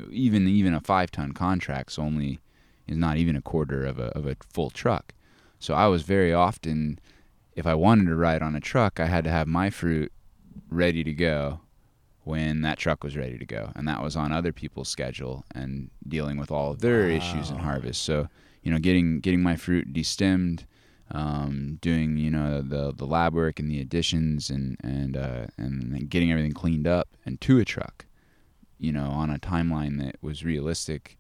even 0.10 0.48
even 0.48 0.74
a 0.74 0.82
five 0.82 1.12
ton 1.12 1.34
contract's 1.34 2.00
only 2.00 2.40
is 2.88 2.98
not 2.98 3.18
even 3.18 3.36
a 3.36 3.42
quarter 3.42 3.86
of 3.86 4.00
a 4.00 4.08
of 4.18 4.26
a 4.26 4.36
full 4.52 4.70
truck. 4.70 5.14
So 5.60 5.74
I 5.74 5.88
was 5.88 6.02
very 6.02 6.34
often, 6.34 7.00
if 7.56 7.68
I 7.68 7.76
wanted 7.76 8.08
to 8.08 8.16
ride 8.16 8.42
on 8.42 8.56
a 8.56 8.60
truck, 8.60 9.00
I 9.00 9.06
had 9.06 9.24
to 9.26 9.30
have 9.30 9.48
my 9.48 9.70
fruit 9.70 10.12
ready 10.70 11.04
to 11.04 11.14
go 11.14 11.62
when 12.24 12.62
that 12.62 12.78
truck 12.78 13.04
was 13.04 13.18
ready 13.18 13.38
to 13.38 13.46
go, 13.46 13.72
and 13.76 13.88
that 13.88 14.02
was 14.02 14.16
on 14.16 14.32
other 14.32 14.54
people's 14.54 14.90
schedule 14.90 15.44
and 15.54 15.90
dealing 16.08 16.38
with 16.38 16.52
all 16.52 16.72
of 16.72 16.80
their 16.80 17.10
issues 17.10 17.50
in 17.50 17.58
harvest. 17.58 18.02
So 18.04 18.28
you 18.64 18.72
know, 18.72 18.80
getting 18.80 19.20
getting 19.20 19.42
my 19.42 19.56
fruit 19.56 19.94
destemmed, 19.94 20.66
um, 21.12 21.78
doing 21.82 22.18
you 22.18 22.32
know 22.32 22.62
the 22.62 22.94
the 22.94 23.06
lab 23.06 23.34
work 23.34 23.60
and 23.60 23.70
the 23.70 23.80
additions 23.80 24.50
and 24.50 24.78
and 24.84 25.18
uh, 25.18 25.48
and 25.58 26.10
getting 26.10 26.32
everything 26.32 26.54
cleaned 26.54 26.88
up 26.88 27.10
and 27.26 27.40
to 27.42 27.60
a 27.60 27.66
truck, 27.66 28.06
you 28.78 28.92
know, 28.92 29.08
on 29.08 29.30
a 29.30 29.38
timeline 29.38 30.00
that 30.00 30.16
was 30.22 30.46
realistic 30.46 31.18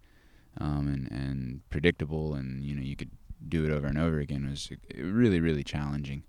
um, 0.59 0.87
and 0.87 1.11
and 1.11 1.69
predictable, 1.69 2.33
and 2.33 2.63
you 2.63 2.75
know 2.75 2.81
you 2.81 2.95
could 2.95 3.11
do 3.47 3.65
it 3.65 3.71
over 3.71 3.87
and 3.87 3.97
over 3.97 4.19
again 4.19 4.49
was 4.49 4.71
really 4.97 5.39
really 5.39 5.63
challenging. 5.63 6.23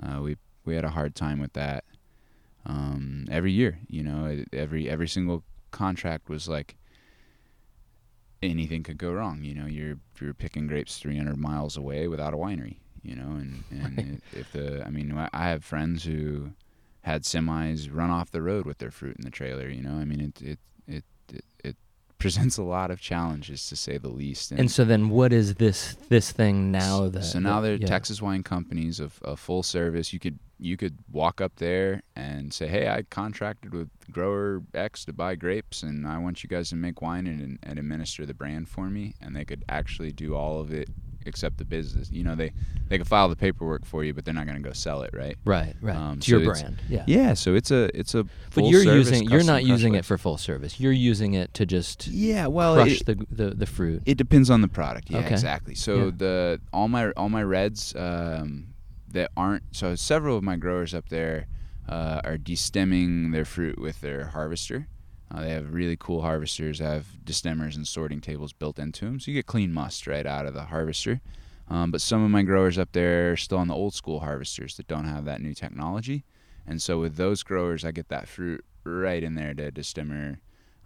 Uh, 0.00 0.20
we 0.20 0.36
we 0.64 0.74
had 0.74 0.84
a 0.84 0.90
hard 0.90 1.14
time 1.14 1.40
with 1.40 1.52
that 1.54 1.84
um, 2.66 3.26
every 3.30 3.52
year. 3.52 3.78
You 3.88 4.04
know, 4.04 4.44
every 4.52 4.88
every 4.88 5.08
single 5.08 5.42
contract 5.70 6.28
was 6.28 6.48
like 6.48 6.76
anything 8.42 8.82
could 8.82 8.98
go 8.98 9.12
wrong. 9.12 9.42
You 9.42 9.54
know, 9.54 9.66
you're 9.66 9.98
you're 10.20 10.34
picking 10.34 10.66
grapes 10.66 10.98
300 10.98 11.36
miles 11.36 11.76
away 11.76 12.08
without 12.08 12.34
a 12.34 12.36
winery. 12.36 12.76
You 13.02 13.16
know, 13.16 13.30
and 13.32 13.64
and 13.70 13.96
Right. 13.98 14.20
if 14.32 14.52
the 14.52 14.84
I 14.86 14.90
mean, 14.90 15.12
I 15.32 15.48
have 15.48 15.64
friends 15.64 16.04
who 16.04 16.50
had 17.02 17.22
semis 17.22 17.88
run 17.90 18.10
off 18.10 18.30
the 18.30 18.42
road 18.42 18.66
with 18.66 18.78
their 18.78 18.90
fruit 18.90 19.16
in 19.16 19.24
the 19.24 19.30
trailer. 19.30 19.68
You 19.68 19.82
know, 19.82 19.94
I 19.94 20.04
mean, 20.04 20.20
it 20.20 20.42
it 20.42 20.58
it 20.86 21.04
it, 21.32 21.44
it 21.64 21.76
presents 22.18 22.58
a 22.58 22.62
lot 22.62 22.90
of 22.90 23.00
challenges 23.00 23.66
to 23.68 23.76
say 23.76 23.96
the 23.96 24.08
least. 24.10 24.52
And 24.52 24.70
so 24.70 24.84
then, 24.84 25.08
what 25.08 25.32
is 25.32 25.54
this 25.54 25.96
this 26.10 26.30
thing 26.30 26.70
now? 26.70 27.08
That 27.08 27.24
so 27.24 27.38
now 27.38 27.60
they're 27.62 27.76
yeah. 27.76 27.86
Texas 27.86 28.20
wine 28.20 28.42
companies 28.42 29.00
of, 29.00 29.20
of 29.22 29.40
full 29.40 29.62
service. 29.62 30.12
You 30.12 30.18
could 30.18 30.38
you 30.58 30.76
could 30.76 30.98
walk 31.10 31.40
up 31.40 31.56
there 31.56 32.02
and 32.14 32.52
say, 32.52 32.68
"Hey, 32.68 32.86
I 32.86 33.04
contracted 33.04 33.72
with 33.72 33.88
grower 34.12 34.62
X 34.74 35.06
to 35.06 35.14
buy 35.14 35.34
grapes, 35.36 35.82
and 35.82 36.06
I 36.06 36.18
want 36.18 36.42
you 36.42 36.50
guys 36.50 36.68
to 36.68 36.76
make 36.76 37.00
wine 37.00 37.26
and, 37.26 37.58
and 37.62 37.78
administer 37.78 38.26
the 38.26 38.34
brand 38.34 38.68
for 38.68 38.90
me." 38.90 39.14
And 39.22 39.34
they 39.34 39.46
could 39.46 39.64
actually 39.70 40.12
do 40.12 40.34
all 40.36 40.60
of 40.60 40.70
it 40.70 40.90
except 41.26 41.58
the 41.58 41.64
business. 41.64 42.10
You 42.10 42.24
know, 42.24 42.34
they 42.34 42.52
they 42.88 42.98
can 42.98 43.04
file 43.04 43.28
the 43.28 43.36
paperwork 43.36 43.84
for 43.84 44.04
you, 44.04 44.12
but 44.14 44.24
they're 44.24 44.34
not 44.34 44.46
going 44.46 44.60
to 44.60 44.66
go 44.68 44.72
sell 44.72 45.02
it, 45.02 45.10
right? 45.12 45.36
right, 45.44 45.74
right. 45.80 45.96
um, 45.96 46.18
your 46.24 46.40
so 46.40 46.50
it's- 46.50 46.60
brand, 46.62 46.82
yeah. 46.88 47.04
Yeah. 47.06 47.34
So 47.34 47.54
it's 47.54 47.70
a 47.70 47.90
it's 47.98 48.14
a. 48.14 48.24
But 48.54 48.64
you're 48.64 48.82
using 48.82 49.28
you're 49.28 49.44
not 49.44 49.64
using 49.64 49.94
it 49.94 50.04
for 50.04 50.18
full 50.18 50.38
service. 50.38 50.80
You're 50.80 50.92
using 50.92 51.34
it 51.34 51.52
to 51.54 51.66
just 51.66 52.06
Yeah. 52.08 52.46
Well, 52.48 52.74
crush 52.74 53.00
it, 53.00 53.06
the, 53.06 53.26
the 53.30 53.50
the 53.54 53.66
fruit. 53.66 54.02
It 54.06 54.16
depends 54.18 54.50
on 54.50 54.60
the 54.60 54.68
product. 54.68 55.10
Yeah, 55.10 55.18
Okay. 55.18 55.30
exactly. 55.32 55.74
So 55.74 56.06
Yeah. 56.06 56.10
the 56.16 56.60
all 56.72 56.88
my 56.88 57.10
all 57.12 57.28
my 57.28 57.42
reds 57.42 57.94
um, 57.96 58.68
that 59.12 59.30
aren't 59.36 59.64
so 59.72 59.94
several 59.94 60.36
of 60.36 60.42
my 60.42 60.56
growers 60.56 60.94
up 60.94 61.08
there 61.08 61.46
uh, 61.88 62.20
are 62.24 62.36
destemming 62.38 63.32
their 63.32 63.44
fruit 63.44 63.78
with 63.78 64.00
their 64.00 64.26
harvester. 64.26 64.86
Uh, 65.32 65.42
they 65.42 65.50
have 65.50 65.72
really 65.72 65.96
cool 65.96 66.22
harvesters. 66.22 66.78
They 66.78 66.84
have 66.86 67.06
destemmers 67.24 67.76
and 67.76 67.86
sorting 67.86 68.20
tables 68.20 68.52
built 68.52 68.78
into 68.78 69.04
them, 69.04 69.20
so 69.20 69.30
you 69.30 69.36
get 69.36 69.46
clean 69.46 69.72
must 69.72 70.06
right 70.06 70.26
out 70.26 70.46
of 70.46 70.54
the 70.54 70.64
harvester. 70.64 71.20
Um, 71.68 71.92
but 71.92 72.00
some 72.00 72.24
of 72.24 72.30
my 72.30 72.42
growers 72.42 72.78
up 72.78 72.92
there 72.92 73.32
are 73.32 73.36
still 73.36 73.58
on 73.58 73.68
the 73.68 73.74
old 73.74 73.94
school 73.94 74.20
harvesters 74.20 74.76
that 74.76 74.88
don't 74.88 75.04
have 75.04 75.24
that 75.26 75.40
new 75.40 75.54
technology, 75.54 76.24
and 76.66 76.82
so 76.82 76.98
with 76.98 77.16
those 77.16 77.42
growers, 77.42 77.84
I 77.84 77.92
get 77.92 78.08
that 78.08 78.28
fruit 78.28 78.64
right 78.84 79.22
in 79.22 79.34
there 79.34 79.54
to 79.54 79.70
destemmer, 79.70 80.38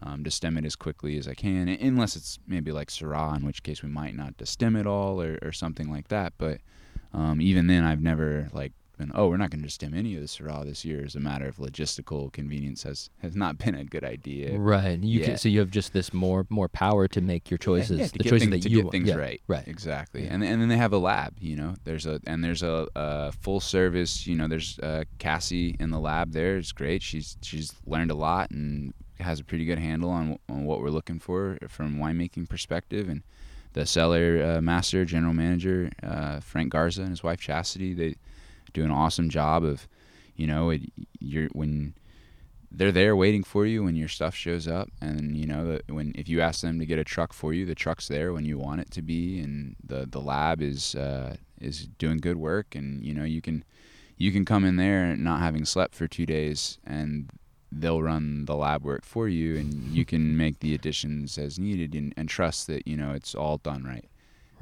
um, 0.03 0.23
destem 0.23 0.59
it 0.59 0.67
as 0.67 0.77
quickly 0.77 1.17
as 1.17 1.27
I 1.27 1.35
can, 1.35 1.69
unless 1.69 2.17
it's 2.17 2.39
maybe 2.47 2.71
like 2.71 2.89
Syrah, 2.89 3.37
in 3.37 3.47
which 3.47 3.63
case 3.63 3.83
we 3.83 3.89
might 3.89 4.15
not 4.15 4.37
destem 4.37 4.79
it 4.79 4.87
all 4.87 5.23
or, 5.23 5.39
or 5.41 5.53
something 5.53 5.91
like 5.91 6.09
that. 6.09 6.35
But 6.37 6.61
um, 7.15 7.41
even 7.41 7.67
then, 7.67 7.85
I've 7.85 8.03
never 8.03 8.49
like 8.53 8.73
been, 8.97 9.13
oh, 9.15 9.29
we're 9.29 9.37
not 9.37 9.51
going 9.51 9.63
to 9.63 9.71
stem 9.71 9.95
any 9.95 10.15
of 10.15 10.21
the 10.21 10.27
Syrah 10.27 10.65
this 10.65 10.85
year 10.85 11.05
as 11.05 11.15
a 11.15 11.21
matter 11.21 11.47
of 11.47 11.57
logistical 11.57 12.33
convenience 12.33 12.83
has, 12.85 13.11
has 13.23 13.35
not 13.35 13.59
been 13.65 13.75
a 13.75 13.85
good 13.85 14.05
idea. 14.05 14.57
Right. 14.57 14.99
You 14.99 15.21
can, 15.21 15.37
so 15.37 15.49
you 15.49 15.61
have 15.61 15.71
just 15.71 15.93
this 15.93 16.13
more 16.13 16.47
more 16.49 16.69
power 16.69 17.09
to 17.09 17.21
make 17.21 17.51
your 17.51 17.59
choices. 17.59 17.99
Yeah, 17.99 18.07
to 18.07 18.19
the 18.19 18.25
choices 18.25 18.49
things, 18.49 18.51
that 18.65 18.69
to 18.69 18.71
you 18.71 18.83
get 18.83 18.93
things 18.93 19.09
Yeah, 19.09 19.17
right. 19.17 19.43
Right. 19.47 19.67
Exactly. 19.67 20.25
Yeah. 20.25 20.35
And 20.35 20.45
and 20.45 20.61
then 20.61 20.69
they 20.69 20.77
have 20.77 20.93
a 20.93 20.99
lab. 20.99 21.37
You 21.41 21.57
know, 21.57 21.75
there's 21.85 22.07
a 22.07 22.21
and 22.27 22.43
there's 22.43 22.63
a, 22.63 22.89
a 22.95 23.33
full 23.33 23.61
service. 23.61 24.27
You 24.27 24.37
know, 24.37 24.49
there's 24.49 24.79
uh, 24.79 25.05
Cassie 25.19 25.77
in 25.79 25.91
the 25.91 26.01
lab. 26.01 26.33
There, 26.33 26.57
it's 26.57 26.73
great. 26.73 27.03
She's 27.03 27.37
she's 27.43 27.73
learned 27.87 28.11
a 28.11 28.15
lot 28.15 28.51
and 28.51 28.95
has 29.21 29.41
a 29.41 29.45
pretty 29.45 29.65
good 29.65 29.79
handle 29.79 30.11
on 30.11 30.39
on 30.49 30.65
what 30.65 30.81
we're 30.81 30.91
looking 30.91 31.19
for 31.19 31.59
from 31.69 31.97
winemaking 31.97 32.49
perspective. 32.49 33.09
And 33.09 33.23
the 33.75 33.87
cellar 33.87 34.57
uh, 34.57 34.61
master, 34.61 35.05
general 35.05 35.35
manager 35.35 35.91
uh, 36.03 36.41
Frank 36.41 36.73
Garza 36.73 37.03
and 37.03 37.11
his 37.11 37.23
wife 37.23 37.41
Chastity, 37.41 37.93
they 37.93 38.15
do 38.75 38.85
an 38.85 38.91
awesome 38.91 39.31
job 39.31 39.65
of, 39.65 39.89
you 40.37 40.47
know, 40.47 40.71
it, 40.71 40.83
you're 41.19 41.49
when 41.53 41.95
they're 42.77 42.93
there 42.93 43.15
waiting 43.15 43.45
for 43.45 43.65
you 43.65 43.85
when 43.85 43.95
your 43.95 44.09
stuff 44.09 44.35
shows 44.35 44.67
up 44.67 44.89
and 45.01 45.37
you 45.37 45.47
know 45.47 45.65
that 45.65 45.91
when 45.91 46.13
if 46.17 46.29
you 46.29 46.41
ask 46.41 46.61
them 46.61 46.79
to 46.79 46.87
get 46.87 46.99
a 46.99 47.05
truck 47.05 47.33
for 47.33 47.55
you 47.55 47.65
the 47.65 47.75
truck's 47.75 48.09
there 48.09 48.33
when 48.33 48.45
you 48.45 48.59
want 48.59 48.81
it 48.81 48.91
to 48.91 49.01
be 49.01 49.39
and 49.41 49.77
the 49.85 50.07
the 50.11 50.21
lab 50.21 50.61
is 50.61 50.95
uh, 50.97 51.37
is 51.61 51.87
doing 51.99 52.19
good 52.19 52.37
work 52.37 52.75
and 52.75 53.05
you 53.05 53.15
know 53.15 53.25
you 53.25 53.41
can 53.41 53.65
you 54.17 54.33
can 54.33 54.45
come 54.45 54.65
in 54.65 54.77
there 54.77 55.17
not 55.17 55.41
having 55.41 55.65
slept 55.65 55.95
for 55.95 56.09
two 56.09 56.27
days 56.27 56.79
and 56.85 57.31
they'll 57.71 58.03
run 58.03 58.45
the 58.45 58.57
lab 58.57 58.85
work 58.85 59.05
for 59.05 59.29
you 59.29 59.57
and 59.57 59.73
you 59.95 60.05
can 60.13 60.37
make 60.37 60.59
the 60.61 60.75
additions 60.75 61.39
as 61.39 61.59
needed 61.59 61.95
and, 61.95 62.13
and 62.17 62.29
trust 62.29 62.67
that 62.67 62.87
you 62.89 62.97
know 62.97 63.13
it's 63.13 63.35
all 63.35 63.59
done 63.59 63.85
right 63.85 64.09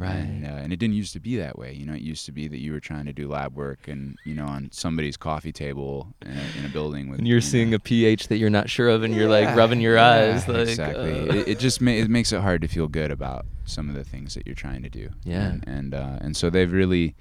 Right. 0.03 0.15
and, 0.17 0.45
uh, 0.47 0.51
and 0.51 0.73
it 0.73 0.77
didn't 0.79 0.95
used 0.95 1.13
to 1.15 1.21
be 1.21 1.37
that 1.37 1.59
way. 1.59 1.73
You 1.73 1.87
know, 1.87 1.95
it 1.95 2.03
used 2.03 2.27
to 2.27 2.33
be 2.33 2.49
that 2.49 2.59
you 2.59 2.73
were 2.73 2.81
trying 2.81 3.07
to 3.07 3.13
do 3.13 3.29
lab 3.29 3.55
work 3.55 3.89
and, 3.89 4.17
you 4.25 4.35
know, 4.35 4.47
on 4.47 4.71
somebody's 4.73 5.17
coffee 5.17 5.53
table 5.53 6.15
in 6.23 6.33
a, 6.33 6.59
in 6.59 6.65
a 6.65 6.69
building 6.69 7.09
with. 7.09 7.19
and 7.21 7.29
you're 7.29 7.37
you 7.37 7.41
seeing 7.41 7.71
know, 7.71 7.77
a 7.77 7.81
pH 7.81 8.29
that 8.29 8.37
you're 8.37 8.51
not 8.51 8.69
sure 8.69 8.89
of, 8.89 9.03
and 9.03 9.15
you're 9.15 9.29
like 9.29 9.57
rubbing 9.57 9.81
your 9.81 9.97
yeah, 9.97 10.11
eyes. 10.35 10.49
Like, 10.49 10.69
exactly. 10.69 11.29
uh, 11.29 11.35
It, 11.35 11.49
it 11.49 11.59
just 11.59 11.81
ma- 11.81 11.91
it 11.93 12.11
makes 12.11 12.33
it 12.33 12.41
hard 12.41 12.61
to 12.63 12.69
feel 12.69 12.89
good 12.89 13.11
about 13.11 13.47
some 13.65 13.89
of 13.89 13.95
the 13.95 14.05
things 14.05 14.35
that 14.35 14.47
you're 14.47 14.55
trying 14.55 14.83
to 14.83 14.91
do. 14.91 15.11
Yeah. 15.25 15.47
And 15.47 15.65
and, 15.67 15.95
uh, 15.95 16.19
and 16.21 16.37
so 16.37 16.51
they've 16.51 16.73
really, 16.73 17.15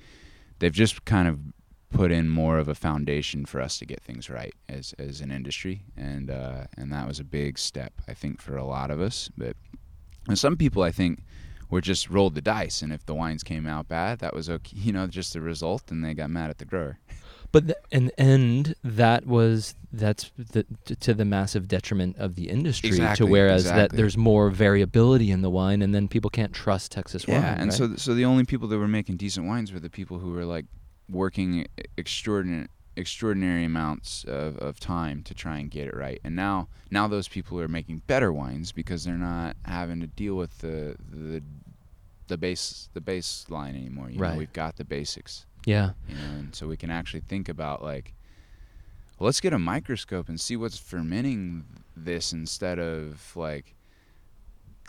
they've 0.60 0.74
just 0.74 1.06
kind 1.06 1.28
of 1.28 1.40
put 1.92 2.10
in 2.10 2.30
more 2.30 2.58
of 2.58 2.70
a 2.70 2.74
foundation 2.76 3.46
for 3.46 3.60
us 3.60 3.78
to 3.78 3.86
get 3.86 4.02
things 4.02 4.30
right 4.30 4.54
as 4.70 4.94
as 4.98 5.20
an 5.22 5.30
industry, 5.30 5.84
and 5.98 6.30
uh, 6.32 6.64
and 6.78 6.92
that 6.92 7.06
was 7.08 7.20
a 7.20 7.24
big 7.26 7.60
step 7.60 7.94
I 8.08 8.14
think 8.14 8.42
for 8.42 8.56
a 8.56 8.64
lot 8.64 8.92
of 8.92 9.02
us. 9.02 9.30
But 9.38 9.58
and 10.28 10.40
some 10.40 10.56
people 10.56 10.84
I 10.84 10.92
think 10.92 11.24
were 11.72 11.82
just 11.82 12.10
rolled 12.10 12.36
the 12.36 12.42
dice, 12.42 12.84
and 12.84 12.94
if 12.94 13.06
the 13.06 13.16
wines 13.16 13.44
came 13.44 13.66
out 13.66 13.88
bad, 13.88 14.20
that 14.20 14.36
was 14.36 14.50
okay. 14.50 14.78
You 14.82 14.94
know, 14.94 15.08
just 15.08 15.34
the 15.34 15.42
result, 15.42 15.90
and 15.90 16.04
they 16.04 16.14
got 16.14 16.30
mad 16.30 16.50
at 16.50 16.58
the 16.58 16.66
grower. 16.66 17.00
But 17.52 17.68
th- 17.68 17.78
and 17.92 18.12
end, 18.18 18.76
that 18.84 19.26
was 19.26 19.76
that's 19.92 20.32
the, 20.38 20.66
to 21.00 21.14
the 21.14 21.26
massive 21.26 21.68
detriment 21.68 22.18
of 22.18 22.36
the 22.36 22.50
industry. 22.50 22.90
Exactly, 22.90 23.26
to 23.26 23.32
whereas 23.32 23.66
that 23.66 23.92
there's 23.92 24.18
more 24.18 24.50
variability 24.50 25.32
in 25.32 25.42
the 25.42 25.50
wine, 25.50 25.82
and 25.82 25.94
then 25.94 26.08
people 26.08 26.30
can't 26.30 26.54
trust 26.54 26.92
Texas 26.92 27.28
wine. 27.28 27.42
Yeah, 27.42 27.54
and 27.54 27.70
right? 27.70 27.74
so 27.74 27.88
th- 27.88 28.00
so 28.00 28.14
the 28.14 28.26
only 28.26 28.46
people 28.46 28.68
that 28.68 28.78
were 28.78 28.88
making 28.88 29.18
decent 29.18 29.48
wines 29.48 29.72
were 29.72 29.80
the 29.80 29.90
people 29.90 30.20
who 30.20 30.32
were 30.32 30.46
like 30.46 30.66
working 31.10 31.68
extraordinary 31.98 32.68
extraordinary 32.98 33.64
amounts 33.64 34.24
of, 34.26 34.58
of 34.58 34.80
time 34.80 35.24
to 35.24 35.34
try 35.34 35.58
and 35.58 35.72
get 35.72 35.88
it 35.88 35.96
right. 35.96 36.20
And 36.24 36.36
now 36.36 36.68
now 36.90 37.08
those 37.08 37.28
people 37.28 37.60
are 37.60 37.68
making 37.68 38.02
better 38.08 38.32
wines 38.32 38.72
because 38.72 39.04
they're 39.04 39.16
not 39.16 39.56
having 39.66 40.00
to 40.02 40.08
deal 40.08 40.36
with 40.36 40.60
the 40.60 40.96
the 41.10 41.42
the 42.32 42.38
base 42.38 42.90
the 42.94 43.02
baseline 43.02 43.76
anymore. 43.76 44.10
You 44.10 44.20
Right. 44.20 44.32
know, 44.32 44.38
we've 44.38 44.54
got 44.54 44.78
the 44.78 44.86
basics. 44.86 45.46
yeah, 45.66 45.92
You 46.08 46.16
know, 46.16 46.32
and 46.40 46.56
so 46.56 46.66
we 46.68 46.78
can 46.78 46.90
actually 46.90 47.20
think 47.22 47.48
about 47.50 47.84
like 47.84 48.14
well, 49.20 49.26
let's 49.28 49.42
get 49.42 49.54
a 49.54 49.60
microscope 49.60 50.28
and 50.30 50.40
see 50.42 50.56
what's 50.58 50.80
fermenting 50.80 51.66
this 51.96 52.34
instead 52.34 52.80
of 52.80 53.36
like 53.36 53.76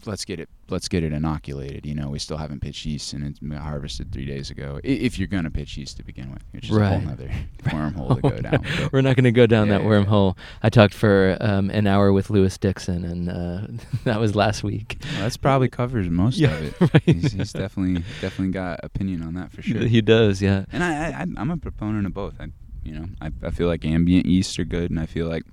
let's 0.06 0.24
get 0.24 0.40
it 0.40 0.48
let's 0.68 0.88
get 0.88 1.02
it 1.02 1.12
inoculated 1.12 1.86
you 1.86 1.94
know 1.94 2.08
we 2.08 2.18
still 2.18 2.36
haven't 2.36 2.60
pitched 2.60 2.84
yeast 2.86 3.12
and 3.12 3.24
it's 3.24 3.38
harvested 3.62 4.10
three 4.12 4.24
days 4.24 4.50
ago 4.50 4.80
if 4.82 5.18
you're 5.18 5.28
gonna 5.28 5.50
pitch 5.50 5.76
yeast 5.76 5.96
to 5.96 6.02
begin 6.02 6.30
with 6.32 6.42
which 6.52 6.68
is 6.70 6.76
a 6.76 6.98
whole 6.98 7.08
other 7.10 7.30
wormhole 7.64 8.14
to 8.16 8.20
go 8.22 8.30
down 8.50 8.64
but- 8.78 8.92
we're 8.92 9.00
not 9.00 9.14
going 9.16 9.24
to 9.24 9.32
go 9.32 9.46
down 9.46 9.68
Yeah, 9.68 9.78
that 9.78 9.84
yeah, 9.84 9.90
yeah. 9.98 10.04
wormhole. 10.04 10.36
I 10.62 10.70
talked 10.70 10.94
for 10.94 11.36
um, 11.40 11.70
an 11.70 11.86
hour 11.86 12.12
with 12.12 12.30
Lewis 12.30 12.58
Dixon, 12.58 13.04
and 13.04 13.28
uh, 13.30 13.66
that 14.04 14.18
was 14.20 14.34
last 14.34 14.62
week. 14.64 14.96
well, 15.12 15.22
that's 15.22 15.36
probably 15.36 15.68
covers 15.68 16.08
most 16.08 16.36
Yeah, 16.38 16.52
of 16.54 16.62
it 16.64 16.80
right. 16.80 17.02
he's, 17.04 17.32
he's 17.32 17.52
definitely 17.52 18.02
definitely 18.20 18.52
got 18.52 18.80
opinion 18.82 19.22
on 19.22 19.34
that 19.34 19.52
for 19.52 19.62
sure 19.62 19.82
He 19.86 20.00
does, 20.02 20.42
yeah. 20.42 20.64
and 20.72 20.82
I, 20.82 21.10
I 21.10 21.26
I'm 21.36 21.50
a 21.50 21.56
proponent 21.56 22.06
of 22.06 22.14
both. 22.14 22.34
I 22.40 22.48
you 22.82 22.92
know 22.92 23.06
I, 23.20 23.30
I 23.44 23.50
feel 23.50 23.68
like 23.68 23.84
ambient 23.84 24.26
yeast 24.26 24.58
are 24.58 24.64
good, 24.64 24.90
and 24.90 24.98
I 24.98 25.06
feel 25.06 25.28
like 25.28 25.44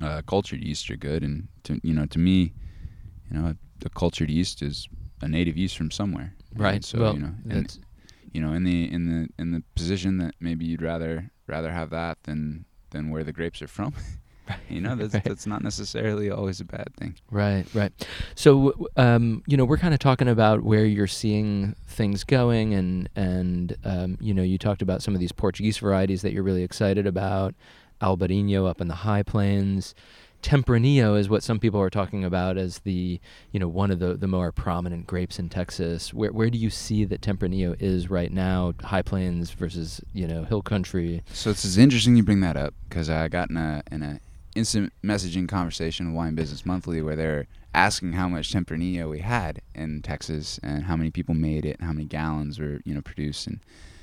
uh, 0.00 0.22
cultured 0.26 0.62
yeast 0.62 0.90
are 0.90 0.96
good. 0.96 1.22
And 1.22 1.48
to 1.64 1.80
you 1.82 1.94
know 1.94 2.06
to 2.06 2.18
me, 2.18 2.52
you 3.32 3.38
know 3.40 3.54
the 3.78 3.90
cultured 3.90 4.30
yeast 4.30 4.62
is 4.62 4.88
a 5.20 5.28
native 5.28 5.56
yeast 5.56 5.76
from 5.76 5.90
somewhere. 5.90 6.34
Right. 6.54 6.84
So 6.84 7.00
well, 7.00 7.14
you 7.14 7.20
know 7.20 7.34
and 7.48 7.78
you 8.32 8.40
know 8.40 8.52
in 8.52 8.64
the 8.64 8.92
in 8.92 9.06
the 9.08 9.28
in 9.38 9.52
the 9.52 9.62
position 9.74 10.18
that 10.18 10.34
maybe 10.40 10.64
you'd 10.64 10.82
rather 10.82 11.30
rather 11.46 11.72
have 11.72 11.90
that 11.90 12.18
than 12.24 12.64
than 12.90 13.10
where 13.10 13.24
the 13.24 13.32
grapes 13.32 13.62
are 13.62 13.68
from. 13.68 13.94
you 14.68 14.80
know 14.80 14.94
that's 14.96 15.14
Right. 15.14 15.24
that's 15.24 15.46
not 15.46 15.62
necessarily 15.62 16.30
always 16.30 16.60
a 16.60 16.64
bad 16.64 16.88
thing. 16.96 17.14
Right, 17.30 17.64
right. 17.74 17.92
So, 18.34 18.74
um, 18.96 19.42
you 19.46 19.56
know, 19.56 19.64
we're 19.64 19.78
kind 19.78 19.94
of 19.94 20.00
talking 20.00 20.28
about 20.28 20.62
where 20.62 20.84
you're 20.84 21.06
seeing 21.06 21.74
things 21.86 22.24
going, 22.24 22.74
and 22.74 23.08
and 23.16 23.76
um, 23.84 24.18
you 24.20 24.34
know, 24.34 24.42
you 24.42 24.58
talked 24.58 24.82
about 24.82 25.02
some 25.02 25.14
of 25.14 25.20
these 25.20 25.32
Portuguese 25.32 25.78
varieties 25.78 26.22
that 26.22 26.32
you're 26.32 26.42
really 26.42 26.64
excited 26.64 27.06
about. 27.06 27.54
Albarino 28.00 28.68
up 28.68 28.80
in 28.80 28.88
the 28.88 28.96
high 28.96 29.22
plains. 29.22 29.94
Tempranillo 30.42 31.18
is 31.18 31.28
what 31.28 31.42
some 31.42 31.58
people 31.58 31.80
are 31.80 31.90
talking 31.90 32.24
about 32.24 32.58
as 32.58 32.80
the, 32.80 33.20
you 33.52 33.60
know, 33.60 33.68
one 33.68 33.90
of 33.90 34.00
the, 34.00 34.14
the 34.14 34.26
more 34.26 34.50
prominent 34.52 35.06
grapes 35.06 35.38
in 35.38 35.48
Texas. 35.48 36.12
Where 36.12 36.32
where 36.32 36.50
do 36.50 36.58
you 36.58 36.68
see 36.68 37.04
that 37.04 37.20
Tempranillo 37.20 37.80
is 37.80 38.10
right 38.10 38.30
now? 38.30 38.74
High 38.82 39.02
plains 39.02 39.50
versus 39.50 40.00
you 40.12 40.26
know 40.26 40.44
hill 40.44 40.62
country. 40.62 41.22
So 41.32 41.50
it's, 41.50 41.64
it's 41.64 41.76
interesting 41.76 42.16
you 42.16 42.22
bring 42.22 42.40
that 42.40 42.56
up 42.56 42.74
because 42.88 43.08
I 43.08 43.28
got 43.28 43.50
in 43.50 43.56
a 43.56 43.82
in 43.90 44.02
a 44.02 44.20
instant 44.54 44.92
messaging 45.02 45.48
conversation 45.48 46.08
with 46.08 46.16
Wine 46.16 46.34
Business 46.34 46.66
Monthly 46.66 47.00
where 47.00 47.16
they're 47.16 47.46
asking 47.74 48.12
how 48.12 48.28
much 48.28 48.52
Tempranillo 48.52 49.08
we 49.08 49.20
had 49.20 49.62
in 49.74 50.02
Texas 50.02 50.58
and 50.62 50.84
how 50.84 50.96
many 50.96 51.10
people 51.10 51.34
made 51.34 51.64
it 51.64 51.78
and 51.78 51.86
how 51.86 51.92
many 51.92 52.04
gallons 52.04 52.58
were 52.58 52.80
you 52.84 52.94
know 52.94 53.00
produced 53.00 53.46
and 53.46 53.60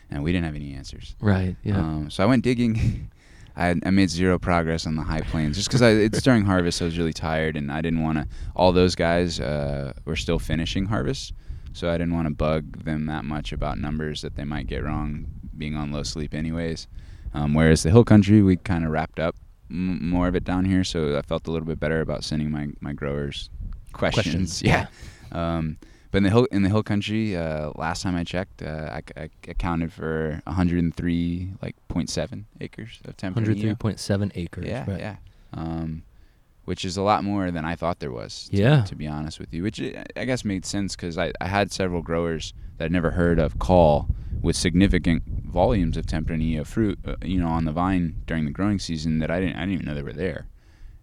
and 0.09 0.23
we 0.23 0.31
didn't 0.31 0.45
have 0.45 0.55
any 0.55 0.73
answers. 0.73 1.15
Right. 1.19 1.55
Yeah. 1.63 1.79
Um, 1.79 2.09
so 2.09 2.23
I 2.23 2.25
went 2.25 2.43
digging. 2.43 3.11
I, 3.59 3.75
I 3.85 3.89
made 3.89 4.09
zero 4.09 4.39
progress 4.39 4.87
on 4.87 4.95
the 4.95 5.03
high 5.03 5.19
plains 5.19 5.57
just 5.57 5.69
because 5.69 5.81
it's 5.81 6.21
during 6.21 6.45
harvest. 6.45 6.81
I 6.81 6.85
was 6.85 6.97
really 6.97 7.11
tired 7.13 7.57
and 7.57 7.69
I 7.71 7.81
didn't 7.81 8.01
want 8.01 8.17
to. 8.17 8.27
All 8.55 8.71
those 8.71 8.95
guys 8.95 9.39
uh, 9.39 9.91
were 10.05 10.15
still 10.15 10.39
finishing 10.39 10.85
harvest, 10.85 11.33
so 11.73 11.89
I 11.89 11.97
didn't 11.97 12.13
want 12.13 12.27
to 12.27 12.33
bug 12.33 12.85
them 12.85 13.05
that 13.07 13.25
much 13.25 13.51
about 13.51 13.77
numbers 13.77 14.21
that 14.21 14.35
they 14.35 14.45
might 14.45 14.67
get 14.67 14.83
wrong, 14.83 15.27
being 15.57 15.75
on 15.75 15.91
low 15.91 16.03
sleep 16.03 16.33
anyways. 16.33 16.87
Um, 17.33 17.53
whereas 17.53 17.83
the 17.83 17.91
hill 17.91 18.05
country, 18.05 18.41
we 18.41 18.55
kind 18.55 18.85
of 18.85 18.91
wrapped 18.91 19.19
up 19.19 19.35
m- 19.69 20.09
more 20.09 20.29
of 20.29 20.35
it 20.35 20.45
down 20.45 20.63
here, 20.63 20.85
so 20.85 21.17
I 21.17 21.21
felt 21.21 21.45
a 21.47 21.51
little 21.51 21.67
bit 21.67 21.81
better 21.81 21.99
about 21.99 22.23
sending 22.23 22.49
my 22.49 22.69
my 22.79 22.93
growers 22.93 23.49
questions. 23.91 24.61
Questions, 24.61 24.61
Yeah. 24.63 24.87
Um, 25.33 25.77
but 26.11 26.17
in 26.19 26.23
the 26.23 26.29
hill 26.29 26.47
in 26.51 26.63
the 26.63 26.69
hill 26.69 26.83
country, 26.83 27.35
uh, 27.35 27.71
last 27.75 28.03
time 28.03 28.15
I 28.15 28.23
checked, 28.23 28.61
uh, 28.61 28.99
I, 28.99 29.01
I 29.15 29.29
accounted 29.47 29.93
for 29.93 30.41
103 30.45 31.53
like 31.61 31.75
0.7 31.89 32.45
acres 32.61 32.99
of 33.05 33.15
Tempranillo. 33.17 33.77
103.7 33.77 34.31
acres. 34.35 34.65
Yeah, 34.65 34.89
right. 34.89 34.99
yeah. 34.99 35.15
Um, 35.53 36.03
which 36.65 36.85
is 36.85 36.97
a 36.97 37.01
lot 37.01 37.23
more 37.23 37.49
than 37.49 37.65
I 37.65 37.75
thought 37.75 37.99
there 37.99 38.11
was. 38.11 38.49
To, 38.49 38.57
Yeah. 38.57 38.83
To 38.83 38.95
be 38.95 39.07
honest 39.07 39.39
with 39.39 39.53
you, 39.53 39.63
which 39.63 39.81
I 39.81 40.05
I 40.15 40.25
guess 40.25 40.43
made 40.43 40.65
sense 40.65 40.95
because 40.95 41.17
I, 41.17 41.31
I 41.41 41.47
had 41.47 41.71
several 41.71 42.01
growers 42.01 42.53
that 42.77 42.85
I'd 42.85 42.91
never 42.91 43.11
heard 43.11 43.39
of 43.39 43.59
call 43.59 44.07
with 44.41 44.55
significant 44.55 45.23
volumes 45.45 45.97
of 45.97 46.05
Tempranillo 46.05 46.65
fruit, 46.65 46.99
uh, 47.05 47.15
you 47.23 47.39
know, 47.39 47.47
on 47.47 47.65
the 47.65 47.71
vine 47.71 48.15
during 48.25 48.45
the 48.45 48.51
growing 48.51 48.79
season 48.79 49.19
that 49.19 49.29
I 49.31 49.39
didn't 49.39 49.55
I 49.55 49.61
didn't 49.61 49.73
even 49.73 49.85
know 49.85 49.95
they 49.95 50.03
were 50.03 50.13
there, 50.13 50.47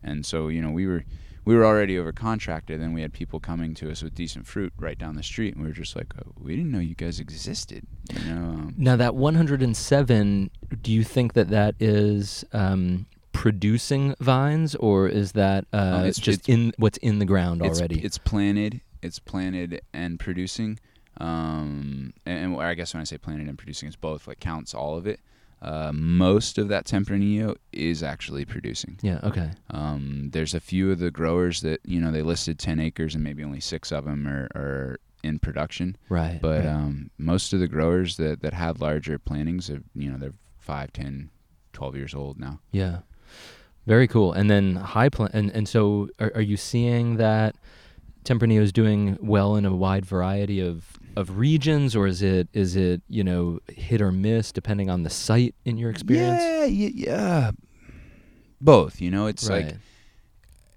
and 0.03 0.25
so 0.25 0.49
you 0.49 0.63
know 0.63 0.71
we 0.71 0.87
were 0.87 1.05
we 1.47 1.55
were 1.57 1.65
already 1.65 1.99
over 1.99 2.13
contracted 2.13 2.81
and 2.81 2.93
we 2.93 3.01
had 3.01 3.13
people 3.15 3.41
coming 3.41 3.73
to 3.75 3.91
us 3.91 4.03
with 4.03 4.15
decent 4.15 4.47
fruit 4.47 4.73
right 4.79 4.99
down 4.99 5.15
the 5.15 5.23
street 5.23 5.55
and 5.55 5.63
we 5.63 5.69
were 5.71 5.75
just 5.75 5.97
like 5.97 6.13
oh, 6.19 6.33
we 6.39 6.55
didn't 6.57 6.71
know 6.73 6.79
you 6.81 6.95
guys 6.95 7.19
existed 7.21 7.87
you 8.13 8.25
know 8.35 8.37
um, 8.37 8.75
Now 8.77 8.97
that 8.97 9.15
107, 9.15 10.51
do 10.83 10.93
you 10.93 11.05
think 11.05 11.33
that 11.35 11.49
that 11.51 11.75
is 11.81 12.45
um, 12.53 13.07
producing 13.33 14.15
vines, 14.21 14.75
or 14.77 15.09
is 15.09 15.33
that 15.33 15.67
uh, 15.73 15.77
Um, 15.77 16.01
it's- 16.01 16.17
just 16.19 16.41
it's- 16.49 16.49
in 16.49 16.73
what's 16.79 16.99
in 16.99 17.19
the 17.19 17.25
ground 17.25 17.65
it's, 17.65 17.79
already? 17.79 18.01
It's 18.05 18.19
planted. 18.19 18.81
It's 19.03 19.19
planted 19.19 19.83
and 19.93 20.19
producing. 20.19 20.79
Um, 21.19 22.13
and, 22.25 22.55
and 22.55 22.61
I 22.63 22.75
guess 22.75 22.93
when 22.95 23.01
I 23.01 23.05
say 23.05 23.19
planted 23.19 23.49
and 23.49 23.57
producing, 23.59 23.87
it's 23.89 23.97
both. 23.97 24.27
Like 24.27 24.41
counts 24.41 24.75
all 24.75 24.97
of 24.97 25.07
it. 25.07 25.21
Uh, 25.63 25.91
most 25.93 26.59
of 26.59 26.69
that 26.69 26.85
Tempranillo 26.85 27.57
is 27.73 28.03
actually 28.03 28.45
producing. 28.45 28.99
yeah. 29.03 29.21
Okay. 29.23 29.51
Um, 29.71 30.31
there's 30.33 30.55
a 30.55 30.61
few 30.61 30.93
of 30.93 30.99
the 30.99 31.11
growers 31.11 31.63
that 31.63 31.81
you 31.85 32.01
know 32.01 32.13
they 32.13 32.23
listed 32.23 32.59
10 32.59 32.79
acres 32.79 33.15
and 33.15 33.25
maybe 33.25 33.43
only 33.43 33.61
six 33.61 33.91
of 33.91 34.05
them 34.05 34.29
are, 34.29 34.49
are 34.55 35.01
in 35.23 35.39
production. 35.39 35.97
Right. 36.09 36.39
But 36.41 36.65
right. 36.65 36.67
um, 36.67 37.11
most 37.19 37.53
of 37.53 37.61
the 37.61 37.69
growers 37.69 38.17
that, 38.17 38.43
that 38.43 38.53
had 38.53 38.81
larger 38.81 39.19
plantings, 39.19 39.71
are, 39.71 39.83
you 39.95 40.11
know, 40.11 40.19
they're 40.19 40.35
5, 40.59 40.93
10, 40.93 41.31
12 41.73 41.97
years 41.97 42.15
old 42.15 42.39
now. 42.39 42.61
Yeah. 42.71 43.01
Very 43.87 44.09
cool. 44.09 44.33
And 44.33 44.51
then 44.51 44.77
high 44.77 45.09
plant 45.09 45.33
and, 45.35 45.51
and 45.51 45.69
so 45.69 46.09
are, 46.19 46.33
are 46.35 46.41
you 46.41 46.57
seeing 46.57 47.17
that 47.17 47.57
Tempranillo 48.25 48.61
is 48.61 48.73
doing 48.73 49.17
well 49.21 49.57
in 49.57 49.65
a 49.65 49.75
wide 49.75 50.05
variety 50.05 50.61
of, 50.61 50.99
of 51.17 51.39
regions 51.39 51.97
or 51.97 52.07
is 52.07 52.23
it 52.23 52.49
is 52.53 52.77
it, 52.77 53.01
you 53.09 53.25
know, 53.25 53.59
hit 53.69 54.03
or 54.03 54.13
miss 54.13 54.53
depending 54.53 54.91
on 54.91 55.03
the 55.03 55.11
site 55.11 55.55
in 55.65 55.79
your 55.79 55.91
experience? 55.91 56.43
Yeah, 56.43 56.65
yeah, 56.67 56.91
yeah. 56.95 57.51
Both, 58.61 59.01
you 59.01 59.11
know, 59.11 59.27
it's 59.27 59.49
right. 59.49 59.67
like 59.67 59.77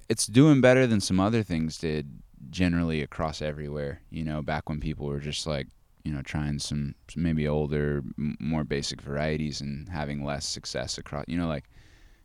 it's 0.08 0.26
doing 0.26 0.62
better 0.62 0.88
than 0.88 1.02
some 1.02 1.20
other 1.20 1.44
things 1.44 1.78
did 1.78 2.22
generally 2.50 3.02
across 3.02 3.42
everywhere. 3.42 4.02
You 4.10 4.24
know, 4.24 4.42
back 4.42 4.70
when 4.70 4.80
people 4.80 5.08
were 5.08 5.20
just 5.20 5.46
like, 5.46 5.68
you 6.04 6.14
know, 6.14 6.22
trying 6.22 6.60
some 6.60 6.96
maybe 7.16 7.48
older, 7.48 8.02
m- 8.18 8.38
more 8.40 8.64
basic 8.64 9.02
varieties 9.02 9.60
and 9.60 9.90
having 9.90 10.24
less 10.24 10.46
success 10.46 10.98
across. 10.98 11.26
You 11.28 11.38
know, 11.38 11.48
like 11.48 11.66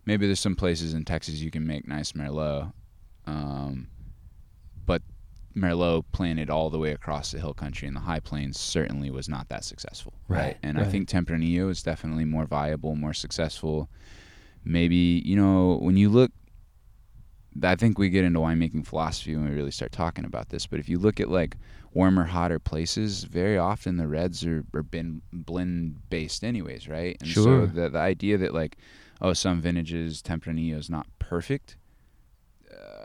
maybe 0.06 0.26
there's 0.26 0.40
some 0.40 0.56
places 0.56 0.94
in 0.94 1.04
Texas 1.04 1.40
you 1.40 1.50
can 1.50 1.66
make 1.66 1.88
nice 1.88 2.12
Merlot, 2.12 2.72
um, 3.26 3.88
but 4.86 5.02
Merlot 5.56 6.04
planted 6.12 6.50
all 6.50 6.68
the 6.70 6.78
way 6.78 6.90
across 6.92 7.30
the 7.30 7.38
hill 7.38 7.54
country 7.54 7.86
in 7.86 7.94
the 7.94 8.00
high 8.00 8.20
plains 8.20 8.58
certainly 8.58 9.10
was 9.10 9.28
not 9.28 9.48
that 9.48 9.64
successful. 9.64 10.14
Right, 10.28 10.56
And 10.62 10.78
I 10.78 10.84
think 10.84 11.08
Tempranillo 11.08 11.70
is 11.70 11.82
definitely 11.82 12.24
more 12.24 12.44
viable, 12.44 12.96
more 12.96 13.14
successful. 13.14 13.88
Maybe, 14.64 15.22
you 15.24 15.36
know, 15.36 15.78
when 15.80 15.96
you 15.96 16.08
look 16.08 16.32
I 17.62 17.76
think 17.76 17.98
we 17.98 18.10
get 18.10 18.24
into 18.24 18.40
winemaking 18.40 18.84
philosophy 18.86 19.36
when 19.36 19.48
we 19.48 19.54
really 19.54 19.70
start 19.70 19.92
talking 19.92 20.24
about 20.24 20.48
this. 20.48 20.66
But 20.66 20.80
if 20.80 20.88
you 20.88 20.98
look 20.98 21.20
at 21.20 21.30
like 21.30 21.56
warmer, 21.92 22.24
hotter 22.24 22.58
places, 22.58 23.24
very 23.24 23.56
often 23.56 23.96
the 23.96 24.08
reds 24.08 24.44
are, 24.44 24.64
are 24.74 24.82
been 24.82 25.22
blend 25.32 26.10
based 26.10 26.42
anyways, 26.42 26.88
right? 26.88 27.16
And 27.20 27.28
Sure. 27.28 27.68
so 27.68 27.72
the 27.72 27.88
the 27.90 27.98
idea 27.98 28.38
that 28.38 28.54
like, 28.54 28.76
oh, 29.20 29.34
some 29.34 29.60
vintages 29.60 30.20
Tempranillo 30.20 30.76
is 30.78 30.90
not 30.90 31.06
perfect, 31.20 31.76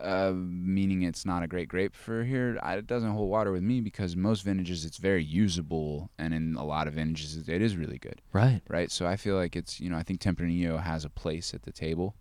uh, 0.02 0.32
meaning 0.36 1.02
it's 1.04 1.26
not 1.26 1.44
a 1.44 1.48
great 1.48 1.68
grape 1.68 1.96
for 1.96 2.24
here, 2.24 2.58
I, 2.64 2.76
it 2.78 2.88
doesn't 2.88 3.12
hold 3.12 3.30
water 3.30 3.52
with 3.52 3.64
me 3.64 3.82
because 3.82 4.16
most 4.16 4.42
vintages 4.44 4.86
it's 4.86 4.98
very 4.98 5.24
usable, 5.24 6.10
and 6.18 6.34
in 6.34 6.56
a 6.56 6.64
lot 6.66 6.88
of 6.88 6.94
vintages 6.96 7.36
it- 7.38 7.50
it 7.50 7.62
is 7.62 7.76
really 7.76 7.98
good 7.98 8.22
Right. 8.34 8.62
right? 8.68 8.90
So 8.92 9.06
I 9.08 9.16
feel 9.16 9.36
like 9.36 9.56
it's 9.56 9.80
you 9.80 9.90
know 9.90 9.98
I 9.98 10.04
think 10.04 10.20
Tempranillo 10.22 10.82
has 10.82 11.06
a 11.06 11.10
place 11.10 11.54
at 11.54 11.64
the 11.64 11.72
table 11.72 12.16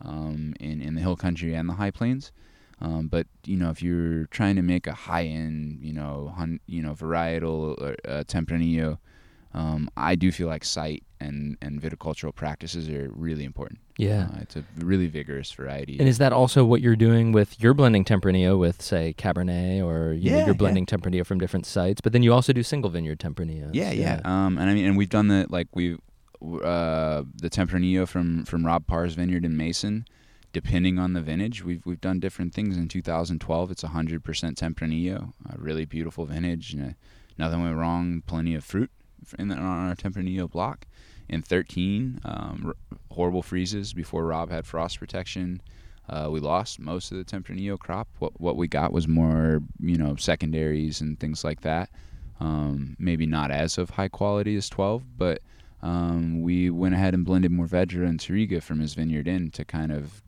um, 0.00 0.54
in 0.60 0.80
in 0.80 0.94
the 0.94 1.00
hill 1.00 1.16
country 1.16 1.54
and 1.54 1.68
the 1.68 1.74
high 1.74 1.90
plains. 1.90 2.32
Um, 2.80 3.06
but 3.08 3.26
you 3.46 3.56
know 3.56 3.70
if 3.70 3.82
you're 3.82 4.26
trying 4.26 4.56
to 4.56 4.62
make 4.62 4.86
a 4.86 4.92
high 4.94 5.24
end 5.24 5.78
you 5.80 5.92
know 5.92 6.32
hun- 6.36 6.60
you 6.66 6.82
know 6.82 6.92
varietal 6.92 7.80
or, 7.80 7.96
uh, 8.06 8.24
Tempranillo, 8.24 8.98
um, 9.54 9.88
I 9.96 10.14
do 10.16 10.32
feel 10.32 10.48
like 10.48 10.64
site 10.64 11.04
and 11.24 11.56
and 11.62 11.80
viticultural 11.80 12.34
practices 12.34 12.88
are 12.88 13.10
really 13.14 13.44
important. 13.44 13.78
Yeah. 13.96 14.28
Uh, 14.34 14.40
it's 14.42 14.56
a 14.56 14.64
really 14.78 15.06
vigorous 15.06 15.50
variety. 15.52 15.98
And 15.98 16.08
is 16.08 16.18
that 16.18 16.32
also 16.32 16.64
what 16.64 16.80
you're 16.80 16.96
doing 16.96 17.32
with 17.32 17.60
your 17.60 17.74
blending 17.74 18.04
Tempranillo 18.04 18.58
with, 18.58 18.82
say, 18.82 19.14
Cabernet, 19.16 19.84
or 19.84 20.12
you 20.12 20.30
know, 20.30 20.36
Yeah, 20.38 20.44
you're 20.46 20.54
yeah. 20.54 20.64
blending 20.64 20.86
Tempranillo 20.86 21.24
from 21.24 21.38
different 21.38 21.66
sites? 21.66 22.00
But 22.00 22.12
then 22.12 22.22
you 22.22 22.32
also 22.32 22.52
do 22.52 22.62
single 22.62 22.90
vineyard 22.90 23.20
Tempranillo. 23.20 23.70
Yeah, 23.72 23.92
yeah. 23.92 24.20
Um, 24.24 24.58
and 24.58 24.68
I 24.70 24.74
mean, 24.74 24.84
and 24.86 24.96
we've 24.96 25.08
done 25.08 25.28
the 25.28 25.46
like 25.48 25.68
we, 25.74 25.94
uh, 26.42 27.22
the 27.36 27.50
Tempranillo 27.50 28.06
from 28.06 28.44
from 28.44 28.66
Rob 28.66 28.86
Parr's 28.86 29.14
vineyard 29.14 29.44
in 29.44 29.56
Mason. 29.56 30.04
Depending 30.52 31.00
on 31.00 31.14
the 31.14 31.20
vintage, 31.20 31.64
we've 31.64 31.84
we've 31.84 32.00
done 32.00 32.20
different 32.20 32.54
things. 32.54 32.76
In 32.76 32.86
2012, 32.88 33.70
it's 33.72 33.82
100% 33.82 34.20
Tempranillo, 34.54 35.32
a 35.50 35.58
really 35.58 35.84
beautiful 35.84 36.26
vintage. 36.26 36.74
And, 36.74 36.90
uh, 36.90 36.92
nothing 37.36 37.60
went 37.62 37.76
wrong. 37.76 38.22
Plenty 38.26 38.54
of 38.54 38.62
fruit 38.64 38.90
in 39.38 39.48
the, 39.48 39.56
on 39.56 39.88
our 39.88 39.96
Tempranillo 39.96 40.48
block. 40.50 40.86
In 41.28 41.42
13, 41.42 42.20
um, 42.24 42.64
r- 42.66 42.96
horrible 43.10 43.42
freezes 43.42 43.92
before 43.92 44.24
Rob 44.26 44.50
had 44.50 44.66
frost 44.66 44.98
protection. 44.98 45.60
Uh, 46.08 46.28
we 46.30 46.38
lost 46.38 46.78
most 46.78 47.12
of 47.12 47.18
the 47.18 47.24
Tempranillo 47.24 47.78
crop. 47.78 48.08
What 48.18 48.38
what 48.40 48.56
we 48.56 48.68
got 48.68 48.92
was 48.92 49.08
more, 49.08 49.62
you 49.80 49.96
know, 49.96 50.16
secondaries 50.16 51.00
and 51.00 51.18
things 51.18 51.44
like 51.44 51.62
that. 51.62 51.88
Um, 52.40 52.96
maybe 52.98 53.26
not 53.26 53.50
as 53.50 53.78
of 53.78 53.90
high 53.90 54.08
quality 54.08 54.56
as 54.56 54.68
12, 54.68 55.16
but 55.16 55.40
um, 55.82 56.42
we 56.42 56.68
went 56.70 56.94
ahead 56.94 57.14
and 57.14 57.24
blended 57.24 57.52
Mourvedre 57.52 58.06
and 58.06 58.18
Touriga 58.18 58.62
from 58.62 58.80
his 58.80 58.94
vineyard 58.94 59.28
in 59.28 59.50
to 59.52 59.64
kind 59.64 59.92
of 59.92 60.22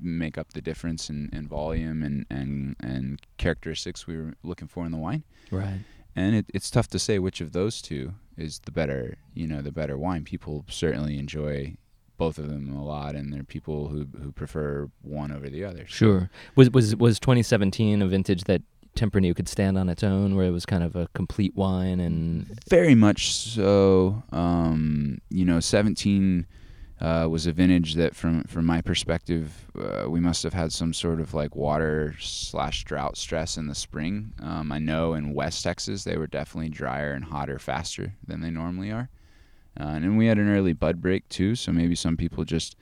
make 0.00 0.36
up 0.36 0.52
the 0.52 0.60
difference 0.60 1.08
in, 1.08 1.30
in 1.32 1.48
volume 1.48 2.02
and, 2.02 2.26
and, 2.30 2.76
and 2.80 3.20
characteristics 3.38 4.06
we 4.06 4.16
were 4.16 4.34
looking 4.42 4.68
for 4.68 4.84
in 4.84 4.92
the 4.92 4.98
wine. 4.98 5.24
Right. 5.50 5.80
And 6.16 6.34
it, 6.34 6.46
it's 6.54 6.70
tough 6.70 6.88
to 6.88 6.98
say 6.98 7.18
which 7.18 7.40
of 7.40 7.52
those 7.52 7.82
two 7.82 8.14
is 8.38 8.60
the 8.64 8.70
better, 8.72 9.18
you 9.34 9.46
know, 9.46 9.60
the 9.62 9.70
better 9.72 9.98
wine. 9.98 10.24
People 10.24 10.64
certainly 10.68 11.18
enjoy 11.18 11.76
both 12.16 12.38
of 12.38 12.48
them 12.48 12.74
a 12.74 12.82
lot, 12.82 13.14
and 13.14 13.30
there 13.32 13.40
are 13.40 13.44
people 13.44 13.88
who 13.88 14.06
who 14.22 14.32
prefer 14.32 14.88
one 15.02 15.30
over 15.30 15.48
the 15.50 15.62
other. 15.64 15.80
So- 15.86 15.94
Sure. 15.94 16.30
Was 16.56 16.70
was 16.70 16.96
was 16.96 17.20
2017 17.20 18.00
a 18.00 18.06
vintage 18.08 18.44
that 18.44 18.62
Tempranillo 18.96 19.36
could 19.36 19.48
stand 19.48 19.76
on 19.76 19.90
its 19.90 20.02
own, 20.02 20.34
where 20.36 20.46
it 20.46 20.52
was 20.52 20.64
kind 20.64 20.82
of 20.82 20.96
a 20.96 21.06
complete 21.14 21.54
wine 21.54 22.00
and 22.00 22.46
Very 22.70 22.94
much 22.94 23.30
so. 23.34 24.22
Um, 24.32 25.18
you 25.28 25.44
know, 25.44 25.60
17 25.60 26.46
uh, 27.00 27.28
was 27.30 27.46
a 27.46 27.52
vintage 27.52 27.94
that, 27.94 28.16
from 28.16 28.44
from 28.44 28.64
my 28.64 28.80
perspective, 28.80 29.66
uh, 29.78 30.08
we 30.08 30.20
must 30.20 30.42
have 30.42 30.54
had 30.54 30.72
some 30.72 30.94
sort 30.94 31.20
of 31.20 31.34
like 31.34 31.54
water 31.54 32.14
slash 32.20 32.84
drought 32.84 33.16
stress 33.16 33.58
in 33.58 33.66
the 33.66 33.74
spring. 33.74 34.32
Um, 34.40 34.72
I 34.72 34.78
know 34.78 35.14
in 35.14 35.34
West 35.34 35.62
Texas 35.62 36.04
they 36.04 36.16
were 36.16 36.26
definitely 36.26 36.70
drier 36.70 37.12
and 37.12 37.24
hotter 37.24 37.58
faster 37.58 38.14
than 38.26 38.40
they 38.40 38.50
normally 38.50 38.90
are, 38.90 39.10
uh, 39.78 39.84
and 39.84 40.04
then 40.04 40.16
we 40.16 40.26
had 40.26 40.38
an 40.38 40.48
early 40.48 40.72
bud 40.72 41.02
break 41.02 41.28
too. 41.28 41.54
So 41.54 41.70
maybe 41.70 41.94
some 41.94 42.16
people 42.16 42.44
just 42.44 42.76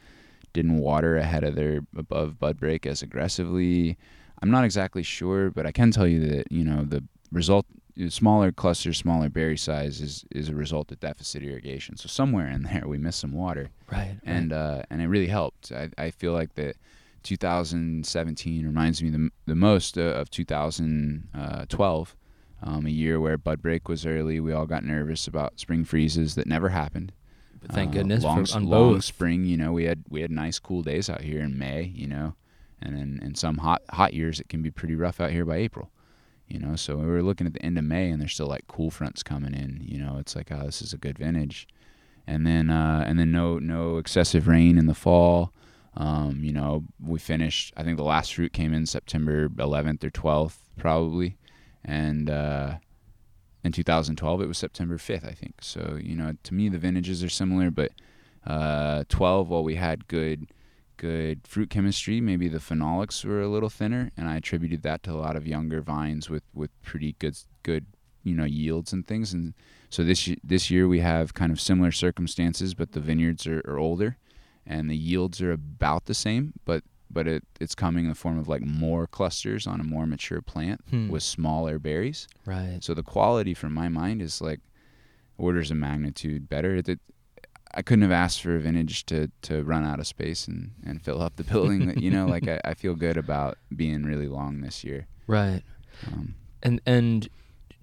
didn't 0.53 0.79
water 0.79 1.17
ahead 1.17 1.43
of 1.43 1.57
their 1.57 1.81
above 1.97 2.39
bud 2.39 2.59
break 2.61 2.87
as 2.87 3.03
aggressively. 3.03 3.99
I'm 4.41 4.51
not 4.51 4.65
exactly 4.65 5.03
sure, 5.03 5.51
but 5.51 5.67
I 5.67 5.73
can 5.73 5.91
tell 5.91 6.07
you 6.07 6.21
that 6.29 6.53
you 6.53 6.65
know 6.65 6.85
the 6.85 7.03
result 7.33 7.67
smaller 8.09 8.51
clusters, 8.53 8.99
smaller 8.99 9.29
berry 9.29 9.57
size 9.57 10.01
is 10.01 10.25
is 10.31 10.49
a 10.49 10.55
result 10.55 10.91
of 10.93 11.01
deficit 11.01 11.43
irrigation. 11.43 11.97
So 11.97 12.09
somewhere 12.09 12.49
in 12.49 12.63
there 12.63 12.85
we 12.87 12.99
missed 12.99 13.21
some 13.21 13.33
water, 13.33 13.71
right. 13.91 14.17
and 14.25 14.53
uh, 14.53 14.83
and 14.91 15.01
it 15.01 15.07
really 15.09 15.29
helped. 15.29 15.73
I, 15.73 15.91
I 15.97 16.11
feel 16.11 16.33
like 16.33 16.55
that 16.55 16.77
2017 17.23 18.65
reminds 18.67 19.03
me 19.03 19.11
the 19.11 19.31
the 19.47 19.55
most 19.55 19.99
uh, 19.99 20.03
of 20.03 20.31
2012, 20.31 22.17
um, 22.63 22.87
a 22.87 22.91
year 22.91 23.21
where 23.21 23.37
bud 23.39 23.63
break 23.63 23.89
was 23.89 24.07
early. 24.07 24.41
We 24.41 24.53
all 24.53 24.67
got 24.67 24.85
nervous 24.85 25.27
about 25.27 25.59
spring 25.61 25.85
freezes 25.85 26.35
that 26.35 26.47
never 26.47 26.71
happened. 26.71 27.13
But 27.61 27.73
thank 27.73 27.91
Uh, 27.91 27.95
goodness 27.95 28.25
long, 28.25 28.45
for, 28.45 28.57
on 28.57 28.65
long 28.67 28.95
both. 28.95 29.05
spring. 29.05 29.45
You 29.45 29.57
know, 29.57 29.73
we 29.73 29.85
had 29.85 30.05
we 30.09 30.21
had 30.21 30.31
nice 30.31 30.59
cool 30.59 30.83
days 30.83 31.09
out 31.09 31.23
here 31.23 31.41
in 31.41 31.59
May. 31.59 31.93
You 31.95 32.07
know, 32.09 32.35
and 32.83 32.97
then 32.97 33.21
in 33.23 33.35
some 33.35 33.59
hot 33.59 33.83
hot 33.91 34.15
years 34.15 34.41
it 34.41 34.49
can 34.49 34.63
be 34.63 34.71
pretty 34.71 34.95
rough 34.95 35.21
out 35.21 35.31
here 35.31 35.45
by 35.45 35.57
April. 35.57 35.91
You 36.49 36.59
know, 36.59 36.77
so 36.77 36.97
we 36.97 37.07
were 37.07 37.23
looking 37.23 37.47
at 37.47 37.55
the 37.55 37.63
end 37.65 37.79
of 37.79 37.85
May 37.85 38.11
and 38.11 38.21
there's 38.21 38.35
still 38.35 38.47
like 38.47 38.67
cool 38.67 38.91
fronts 38.91 39.23
coming 39.23 39.55
in. 39.55 39.81
You 39.83 39.99
know, 39.99 40.19
it's 40.19 40.37
like 40.37 40.53
oh 40.53 40.65
this 40.65 40.83
is 40.83 40.93
a 40.93 40.99
good 40.99 41.19
vintage, 41.19 41.67
and 42.27 42.47
then 42.47 42.71
uh, 42.71 43.05
and 43.07 43.19
then 43.19 43.33
no 43.33 43.59
no 43.59 43.99
excessive 43.99 44.47
rain 44.47 44.79
in 44.79 44.87
the 44.87 44.95
fall. 44.95 45.53
Um, 45.97 46.41
you 46.43 46.53
know, 46.53 46.85
we 47.01 47.19
finished. 47.19 47.73
I 47.77 47.83
think 47.83 47.97
the 47.97 48.05
last 48.05 48.35
fruit 48.35 48.53
came 48.53 48.75
in 48.75 48.87
September 48.87 49.49
11th 49.49 50.05
or 50.05 50.11
12th 50.11 50.57
probably, 50.77 51.37
and 51.85 52.29
uh, 52.29 52.75
in 53.63 53.73
2012 53.73 54.43
it 54.43 54.47
was 54.47 54.59
September 54.59 54.99
5th 54.99 55.27
I 55.27 55.33
think. 55.33 55.55
So 55.63 55.99
you 56.01 56.15
know, 56.15 56.35
to 56.43 56.55
me 56.55 56.69
the 56.69 56.79
vintages 56.79 57.25
are 57.25 57.31
similar, 57.31 57.71
but 57.71 57.93
uh, 58.47 59.05
12 59.09 59.49
while 59.49 59.65
we 59.65 59.77
had 59.77 60.09
good 60.09 60.49
good 60.97 61.47
fruit 61.47 61.71
chemistry, 61.71 62.21
maybe 62.21 62.49
the 62.49 62.59
phenolics 62.59 63.25
were 63.25 63.41
a 63.43 63.49
little 63.49 63.69
thinner, 63.71 64.11
and 64.17 64.29
I 64.29 64.37
attributed 64.37 64.83
that 64.83 65.03
to 65.05 65.13
a 65.13 65.19
lot 65.21 65.37
of 65.37 65.47
younger 65.47 65.81
vines 65.81 66.29
with 66.31 66.43
with 66.55 66.71
pretty 66.83 67.15
good 67.19 67.37
good 67.63 67.87
you 68.23 68.35
know 68.35 68.45
yields 68.45 68.93
and 68.93 69.07
things. 69.07 69.33
And 69.33 69.55
so 69.91 70.03
this 70.05 70.29
this 70.43 70.71
year 70.71 70.87
we 70.89 71.01
have 71.01 71.35
kind 71.35 71.53
of 71.53 71.61
similar 71.61 71.93
circumstances, 71.93 72.75
but 72.75 72.93
the 72.93 73.01
vineyards 73.01 73.47
are, 73.47 73.63
are 73.67 73.79
older, 73.79 74.17
and 74.67 74.89
the 74.91 74.97
yields 74.97 75.41
are 75.43 75.53
about 75.53 76.07
the 76.07 76.15
same, 76.15 76.53
but 76.65 76.83
but 77.11 77.29
it, 77.29 77.45
it's 77.61 77.75
coming 77.77 78.05
in 78.05 78.09
the 78.11 78.15
form 78.17 78.39
of 78.39 78.49
like 78.49 78.63
more 78.63 79.07
clusters 79.07 79.67
on 79.69 79.81
a 79.81 79.85
more 79.85 80.05
mature 80.07 80.41
plant 80.43 80.81
Hmm. 80.91 81.09
with 81.09 81.23
smaller 81.23 81.79
berries. 81.79 82.27
Right. 82.45 82.79
So 82.83 82.93
the 82.93 83.05
quality, 83.05 83.55
from 83.55 83.73
my 83.73 83.89
mind, 83.89 84.21
is 84.21 84.41
like 84.41 84.61
orders 85.39 85.71
of 85.71 85.77
magnitude 85.77 86.49
better. 86.49 86.77
It, 86.77 86.99
I 87.77 87.83
couldn't 87.83 88.03
have 88.03 88.12
asked 88.12 88.41
for 88.43 88.55
a 88.57 88.61
vintage 88.61 89.05
to 89.07 89.31
to 89.43 89.62
run 89.64 89.85
out 89.85 89.99
of 90.01 90.07
space 90.07 90.47
and 90.49 90.72
and 90.87 91.03
fill 91.03 91.20
up 91.22 91.37
the 91.37 91.45
building. 91.53 91.99
you 91.99 92.11
know, 92.11 92.27
like 92.27 92.47
I, 92.49 92.61
I 92.64 92.75
feel 92.75 92.95
good 92.95 93.16
about 93.16 93.59
being 93.75 94.05
really 94.05 94.29
long 94.29 94.61
this 94.61 94.85
year. 94.85 95.07
Right. 95.27 95.62
Um, 96.07 96.35
And 96.62 96.81
and 96.87 97.29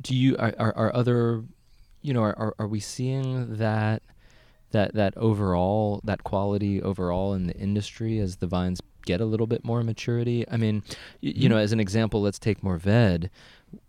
do 0.02 0.16
you 0.16 0.36
are 0.38 0.54
are, 0.58 0.76
are 0.76 0.96
other 0.96 1.44
you 2.02 2.14
know 2.14 2.22
are, 2.24 2.38
are 2.38 2.56
are 2.60 2.68
we 2.68 2.80
seeing 2.80 3.56
that 3.58 4.02
that 4.72 4.94
that 4.94 5.16
overall 5.18 6.00
that 6.04 6.24
quality 6.24 6.82
overall 6.82 7.34
in 7.34 7.48
the 7.48 7.56
industry 7.58 8.20
as 8.20 8.38
the 8.38 8.48
vines 8.48 8.82
get 9.06 9.20
a 9.22 9.26
little 9.26 9.48
bit 9.48 9.64
more 9.66 9.84
maturity? 9.84 10.46
I 10.50 10.58
mean, 10.58 10.84
y- 11.22 11.34
you 11.36 11.50
know, 11.50 11.58
as 11.58 11.72
an 11.74 11.80
example, 11.80 12.22
let's 12.22 12.40
take 12.40 12.64
Morved 12.64 13.30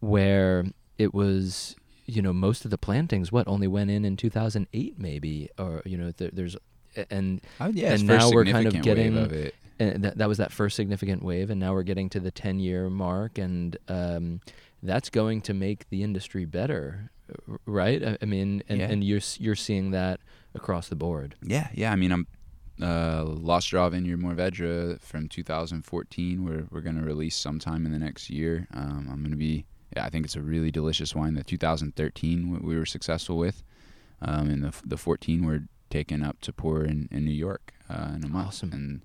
where 0.01 0.65
it 0.99 1.13
was 1.15 1.77
you 2.07 2.21
know 2.23 2.33
most 2.33 2.65
of 2.65 2.71
the 2.71 2.79
plantings 2.79 3.31
what 3.33 3.47
only 3.47 3.67
went 3.69 3.91
in 3.91 4.05
in 4.05 4.17
2008 4.17 4.99
maybe 4.99 5.49
or 5.59 5.83
you 5.85 5.97
know 5.97 6.13
there, 6.17 6.31
there's 6.33 6.57
and 7.11 7.41
oh, 7.61 7.69
yeah, 7.69 7.95
And 7.95 8.07
now 8.07 8.31
we're 8.31 8.45
kind 8.45 8.67
of 8.67 8.83
getting- 8.83 9.17
of 9.17 9.33
it. 9.33 9.55
and 9.79 10.05
that, 10.05 10.19
that 10.19 10.29
was 10.29 10.37
that 10.39 10.53
first 10.53 10.77
significant 10.77 11.23
wave 11.23 11.49
and 11.49 11.59
now 11.59 11.73
we're 11.73 11.85
getting 11.85 12.11
to 12.11 12.21
the 12.21 12.31
10 12.31 12.59
year 12.61 12.91
mark 12.91 13.39
and 13.39 13.77
um, 13.89 14.41
that's 14.83 15.09
going 15.09 15.41
to 15.43 15.55
make 15.55 15.89
the 15.91 16.03
industry 16.03 16.45
better 16.45 17.11
right 17.65 18.05
i, 18.05 18.19
I 18.21 18.25
mean 18.27 18.63
and, 18.69 18.79
Yeah. 18.81 18.89
and 18.91 19.03
you're 19.03 19.21
you're 19.39 19.55
seeing 19.57 19.93
that 19.93 20.21
across 20.55 20.89
the 20.89 20.97
board 20.97 21.35
Yeah, 21.43 21.69
yeah. 21.73 21.93
I 21.93 21.97
mean, 21.97 22.13
I'm 22.13 22.27
uh, 22.83 23.25
Lost 23.25 23.71
Draw 23.71 23.89
Vineyard 23.91 24.19
Mourvèdre 24.21 25.01
from 25.01 25.29
2014. 25.29 26.45
We're 26.45 26.67
we're 26.71 26.81
gonna 26.81 27.03
release 27.03 27.37
sometime 27.37 27.87
in 27.87 27.93
the 27.93 27.99
next 27.99 28.29
year. 28.29 28.67
Um, 28.75 29.09
I'm 29.11 29.23
gonna 29.23 29.37
be. 29.37 29.65
Yeah, 29.97 30.05
I 30.07 30.11
think 30.11 30.25
it's 30.25 30.37
a 30.37 30.41
really 30.43 30.71
delicious 30.71 31.15
wine. 31.15 31.35
The 31.35 31.45
2013 31.45 32.51
we- 32.51 32.59
we 32.59 32.77
were 32.77 32.87
successful 32.87 33.37
with, 33.37 33.63
um, 34.21 34.49
and 34.51 34.65
the 34.65 34.73
the 34.85 34.97
14 34.97 35.45
we're 35.45 35.65
taking 35.91 36.23
up 36.23 36.41
to 36.41 36.53
pour 36.53 36.85
in, 36.85 37.09
in 37.11 37.25
New 37.25 37.31
York 37.33 37.73
uh, 37.91 38.13
in 38.17 38.25
a 38.25 38.29
month. 38.29 38.49
Awesome. 38.49 38.73
And 38.73 39.03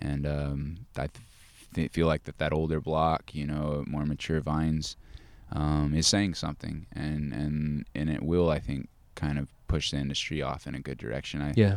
and 0.00 0.26
um, 0.26 0.78
I 0.96 1.08
th- 1.74 1.92
feel 1.92 2.06
like 2.06 2.24
that 2.24 2.38
that 2.38 2.52
older 2.52 2.80
block, 2.80 3.34
you 3.34 3.46
know, 3.46 3.84
more 3.86 4.06
mature 4.06 4.40
vines, 4.40 4.96
um, 5.52 5.92
is 5.94 6.06
saying 6.06 6.34
something, 6.34 6.86
and 6.92 7.32
and 7.32 7.84
and 7.94 8.08
it 8.10 8.22
will, 8.22 8.48
I 8.50 8.58
think, 8.60 8.88
kind 9.14 9.38
of 9.38 9.48
push 9.68 9.90
the 9.90 9.98
industry 9.98 10.40
off 10.42 10.66
in 10.66 10.74
a 10.74 10.80
good 10.80 10.96
direction. 10.98 11.42
I 11.42 11.52
yeah 11.56 11.76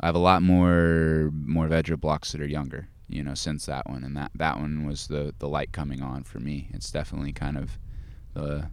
I 0.00 0.06
have 0.06 0.14
a 0.14 0.18
lot 0.18 0.42
more 0.42 1.30
Mourvèdre 1.34 2.00
blocks 2.00 2.32
that 2.32 2.40
are 2.40 2.46
younger, 2.46 2.88
you 3.08 3.22
know, 3.22 3.34
since 3.34 3.66
that 3.66 3.88
one, 3.88 4.04
and 4.04 4.16
that 4.16 4.30
that 4.36 4.58
one 4.58 4.86
was 4.86 5.08
the 5.08 5.34
the 5.38 5.48
light 5.48 5.72
coming 5.72 6.02
on 6.02 6.22
for 6.24 6.38
me. 6.40 6.68
It's 6.72 6.90
definitely 6.92 7.32
kind 7.32 7.56
of 7.56 7.78
the 8.34 8.68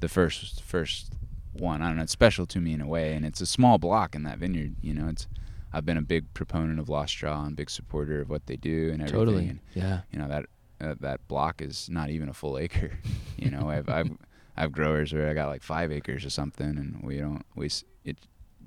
the 0.00 0.08
first 0.08 0.62
first 0.62 1.12
one. 1.52 1.82
I 1.82 1.88
don't 1.88 1.96
know. 1.96 2.02
It's 2.02 2.12
special 2.12 2.46
to 2.46 2.60
me 2.60 2.72
in 2.72 2.80
a 2.80 2.86
way, 2.86 3.14
and 3.14 3.24
it's 3.24 3.40
a 3.40 3.46
small 3.46 3.78
block 3.78 4.14
in 4.14 4.24
that 4.24 4.38
vineyard. 4.38 4.74
You 4.80 4.94
know, 4.94 5.08
it's 5.08 5.26
I've 5.72 5.86
been 5.86 5.96
a 5.96 6.02
big 6.02 6.32
proponent 6.34 6.78
of 6.80 6.88
Lost 6.88 7.16
Draw 7.16 7.44
and 7.44 7.56
big 7.56 7.70
supporter 7.70 8.20
of 8.20 8.28
what 8.28 8.46
they 8.46 8.56
do 8.56 8.90
and 8.92 9.00
everything. 9.02 9.18
totally 9.18 9.48
And, 9.48 9.60
yeah 9.74 10.00
you 10.10 10.18
know 10.18 10.28
that 10.28 10.46
uh, 10.80 10.94
that 11.00 11.26
block 11.28 11.62
is 11.62 11.88
not 11.88 12.10
even 12.10 12.28
a 12.28 12.34
full 12.34 12.58
acre. 12.58 12.92
you 13.36 13.50
know, 13.50 13.70
I've 13.70 13.88
I've 13.88 14.10
I 14.56 14.62
have 14.62 14.72
growers 14.72 15.12
where 15.12 15.30
I 15.30 15.34
got 15.34 15.48
like 15.48 15.62
five 15.62 15.92
acres 15.92 16.24
or 16.24 16.30
something, 16.30 16.66
and 16.66 17.00
we 17.02 17.18
don't 17.18 17.44
we 17.54 17.70
it 18.04 18.18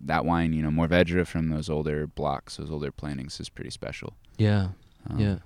that 0.03 0.25
wine. 0.25 0.53
You 0.53 0.63
know, 0.63 0.71
more 0.71 0.87
Mourvèdre 0.87 1.27
from 1.27 1.49
those 1.49 1.69
older 1.69 2.07
blocks, 2.07 2.57
those 2.57 2.71
older 2.71 2.91
plantings 2.91 3.39
is 3.39 3.49
pretty 3.49 3.71
special. 3.71 4.15
yeah 4.37 4.69
Um, 5.09 5.19
yeah 5.19 5.37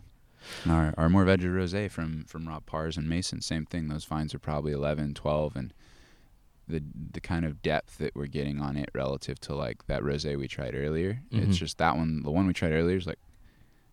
Our 0.68 0.94
our 0.98 1.10
Mourvèdre 1.10 1.54
rosé 1.54 1.90
from 1.92 2.24
from 2.26 2.48
Rob 2.48 2.66
Parr's 2.66 2.98
and 2.98 3.08
Mason, 3.10 3.42
same 3.42 3.66
thing. 3.66 3.88
Those 3.88 4.06
vines 4.06 4.34
are 4.34 4.40
probably 4.40 4.72
11, 4.72 5.14
12, 5.14 5.56
and 5.56 5.74
the 6.68 6.82
the 7.12 7.22
kind 7.22 7.46
of 7.46 7.62
depth 7.62 7.98
that 7.98 8.16
we're 8.16 8.28
getting 8.28 8.60
on 8.62 8.78
it 8.78 8.90
relative 8.94 9.40
to 9.42 9.56
like 9.56 9.88
that 9.88 10.02
rosé 10.02 10.38
we 10.38 10.48
tried 10.48 10.76
earlier. 10.76 11.22
Mhm. 11.32 11.48
It's 11.48 11.58
just 11.58 11.78
that 11.80 11.96
one. 11.98 12.22
The 12.24 12.32
one 12.32 12.48
we 12.48 12.54
tried 12.54 12.72
earlier 12.74 12.98
is 12.98 13.08
like 13.08 13.20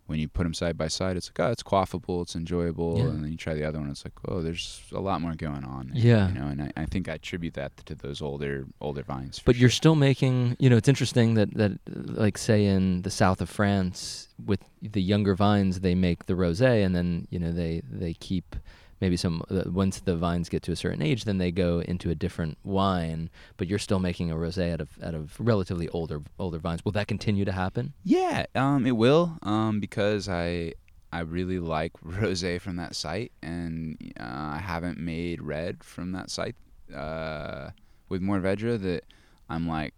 when 0.06 0.18
you 0.18 0.28
put 0.28 0.44
them 0.44 0.54
side 0.54 0.76
by 0.78 0.88
side, 0.88 1.16
it's 1.16 1.28
like 1.30 1.40
oh, 1.46 1.50
it's 1.50 1.62
quaffable, 1.62 2.22
it's 2.22 2.36
enjoyable, 2.36 2.98
Yeah. 2.98 3.04
and 3.04 3.24
then 3.24 3.30
you 3.30 3.36
try 3.36 3.54
the 3.54 3.64
other 3.64 3.78
one, 3.80 3.90
it's 3.90 4.04
like 4.04 4.14
oh, 4.28 4.40
there's 4.42 4.82
a 4.92 5.00
lot 5.00 5.20
more 5.20 5.34
going 5.34 5.64
on. 5.64 5.90
there, 5.92 6.02
Yeah. 6.02 6.28
you 6.28 6.34
know, 6.34 6.46
and 6.46 6.62
I, 6.62 6.72
I 6.76 6.86
think 6.86 7.08
I 7.08 7.14
attribute 7.14 7.54
that 7.54 7.76
to 7.86 7.94
those 7.94 8.22
older 8.22 8.66
older 8.80 9.02
vines. 9.02 9.40
but 9.44 9.56
you're 9.56 9.70
still 9.70 9.94
making 9.96 10.56
you 10.58 10.68
know 10.70 10.76
it's 10.76 10.88
interesting 10.88 11.34
that 11.34 11.52
that 11.54 11.72
like 11.86 12.38
say 12.38 12.64
in 12.66 13.02
the 13.02 13.10
south 13.10 13.40
of 13.40 13.48
france 13.48 14.28
with 14.44 14.60
the 14.82 15.02
younger 15.02 15.34
vines 15.34 15.80
they 15.80 15.94
make 15.94 16.26
the 16.26 16.34
rosé 16.34 16.84
and 16.84 16.94
then 16.94 17.26
you 17.30 17.38
know 17.38 17.52
they 17.52 17.82
they 17.90 18.14
keep 18.14 18.56
maybe 19.00 19.16
some 19.16 19.42
uh, 19.50 19.62
once 19.66 20.00
the 20.00 20.16
vines 20.16 20.48
get 20.48 20.62
to 20.62 20.72
a 20.72 20.76
certain 20.76 21.02
age 21.02 21.24
then 21.24 21.38
they 21.38 21.50
go 21.50 21.80
into 21.80 22.10
a 22.10 22.14
different 22.14 22.56
wine 22.64 23.28
but 23.56 23.66
you're 23.68 23.78
still 23.78 23.98
making 23.98 24.30
a 24.30 24.34
rosé 24.34 24.72
out 24.72 24.80
of 24.80 24.88
out 25.02 25.14
of 25.14 25.34
relatively 25.38 25.88
older 25.90 26.22
older 26.38 26.58
vines 26.58 26.84
will 26.84 26.92
that 26.92 27.08
continue 27.08 27.44
to 27.44 27.52
happen 27.52 27.92
Yeah, 28.04 28.46
um, 28.54 28.86
it 28.86 28.96
will, 28.96 29.38
um, 29.42 29.80
because 29.80 30.28
I 30.28 30.72
I 31.12 31.20
really 31.20 31.58
like 31.58 31.92
rosé 32.04 32.60
from 32.60 32.76
that 32.76 32.94
site, 32.94 33.32
and 33.42 33.96
uh, 34.18 34.24
I 34.56 34.58
haven't 34.58 34.98
made 34.98 35.40
red 35.40 35.82
from 35.84 36.12
that 36.12 36.30
site 36.30 36.56
uh, 36.94 37.70
with 38.08 38.22
Mourvèdre 38.22 38.80
that 38.80 39.04
I'm 39.48 39.66
like 39.68 39.94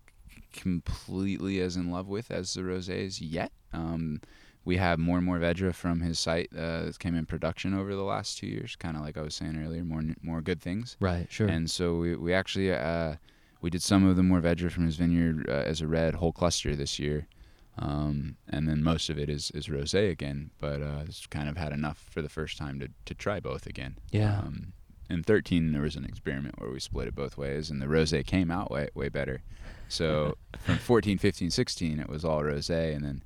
completely 0.53 1.61
as 1.61 1.77
in 1.77 1.91
love 1.91 2.09
with 2.09 2.31
as 2.31 2.55
the 2.55 2.63
rosés 2.63 3.19
yet. 3.21 3.53
Um, 3.73 4.21
we 4.69 4.77
have 4.77 4.99
more 4.99 5.17
and 5.17 5.25
more 5.25 5.39
Vedra 5.39 5.75
from 5.75 6.03
his 6.03 6.19
site 6.19 6.51
uh, 6.55 6.83
that 6.83 6.99
came 6.99 7.15
in 7.15 7.25
production 7.25 7.73
over 7.73 7.95
the 7.95 8.03
last 8.03 8.37
two 8.37 8.47
years, 8.47 8.77
kind 8.77 8.99
of 8.99 9.03
like 9.03 9.17
I 9.17 9.23
was 9.23 9.35
saying 9.35 9.57
earlier, 9.65 9.83
more 9.83 10.03
more 10.23 10.43
good 10.43 10.61
things. 10.61 10.95
right 11.01 11.27
sure 11.31 11.49
And 11.49 11.71
so 11.71 11.97
we, 11.97 12.17
we 12.17 12.35
actually 12.35 12.71
uh, 12.71 13.15
we 13.63 13.71
did 13.71 13.83
some 13.83 14.07
of 14.07 14.17
the 14.17 14.23
Mourvèdre 14.23 14.71
from 14.71 14.85
his 14.85 14.97
vineyard 14.97 15.49
uh, 15.49 15.53
as 15.53 15.81
a 15.81 15.87
red 15.87 16.17
whole 16.17 16.33
cluster 16.33 16.77
this 16.77 16.99
year, 16.99 17.27
um, 17.79 18.37
and 18.47 18.69
then 18.69 18.83
most 18.83 19.09
of 19.09 19.19
it 19.19 19.31
is, 19.31 19.51
is 19.53 19.69
rosé 19.69 20.11
again. 20.11 20.51
But 20.61 20.83
uh, 20.83 21.05
it's 21.07 21.27
kind 21.27 21.49
of 21.49 21.57
had 21.57 21.73
enough 21.73 22.07
for 22.11 22.21
the 22.21 22.29
first 22.29 22.59
time 22.59 22.79
to, 22.81 22.89
to 23.07 23.15
try 23.15 23.41
both 23.41 23.67
again. 23.67 23.97
Yeah. 24.11 24.39
Um, 24.41 24.75
in 25.09 25.23
13 25.23 25.73
there 25.73 25.81
was 25.81 25.97
an 25.97 26.05
experiment 26.05 26.61
where 26.61 26.71
we 26.71 26.79
split 26.79 27.09
it 27.09 27.15
both 27.15 27.39
ways, 27.39 27.71
and 27.71 27.81
the 27.81 27.87
rosé 27.87 28.23
came 28.27 28.51
out 28.51 28.71
way 28.71 28.91
way 28.95 29.09
better. 29.09 29.41
So 29.89 30.37
from 30.59 30.77
14, 30.77 31.17
15, 31.17 31.51
16 31.51 32.01
it 32.01 32.11
was 32.11 32.23
all 32.23 32.43
rosé, 32.43 32.95
and 32.95 33.03
then 33.03 33.23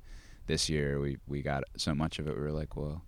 this 0.47 0.69
year 0.69 0.99
we, 0.99 1.17
we 1.27 1.41
got 1.41 1.63
so 1.77 1.95
much 1.95 2.19
of 2.19 2.27
it 2.27 2.35
we 2.35 2.41
were 2.41 2.51
like, 2.51 2.75
well, 2.75 3.03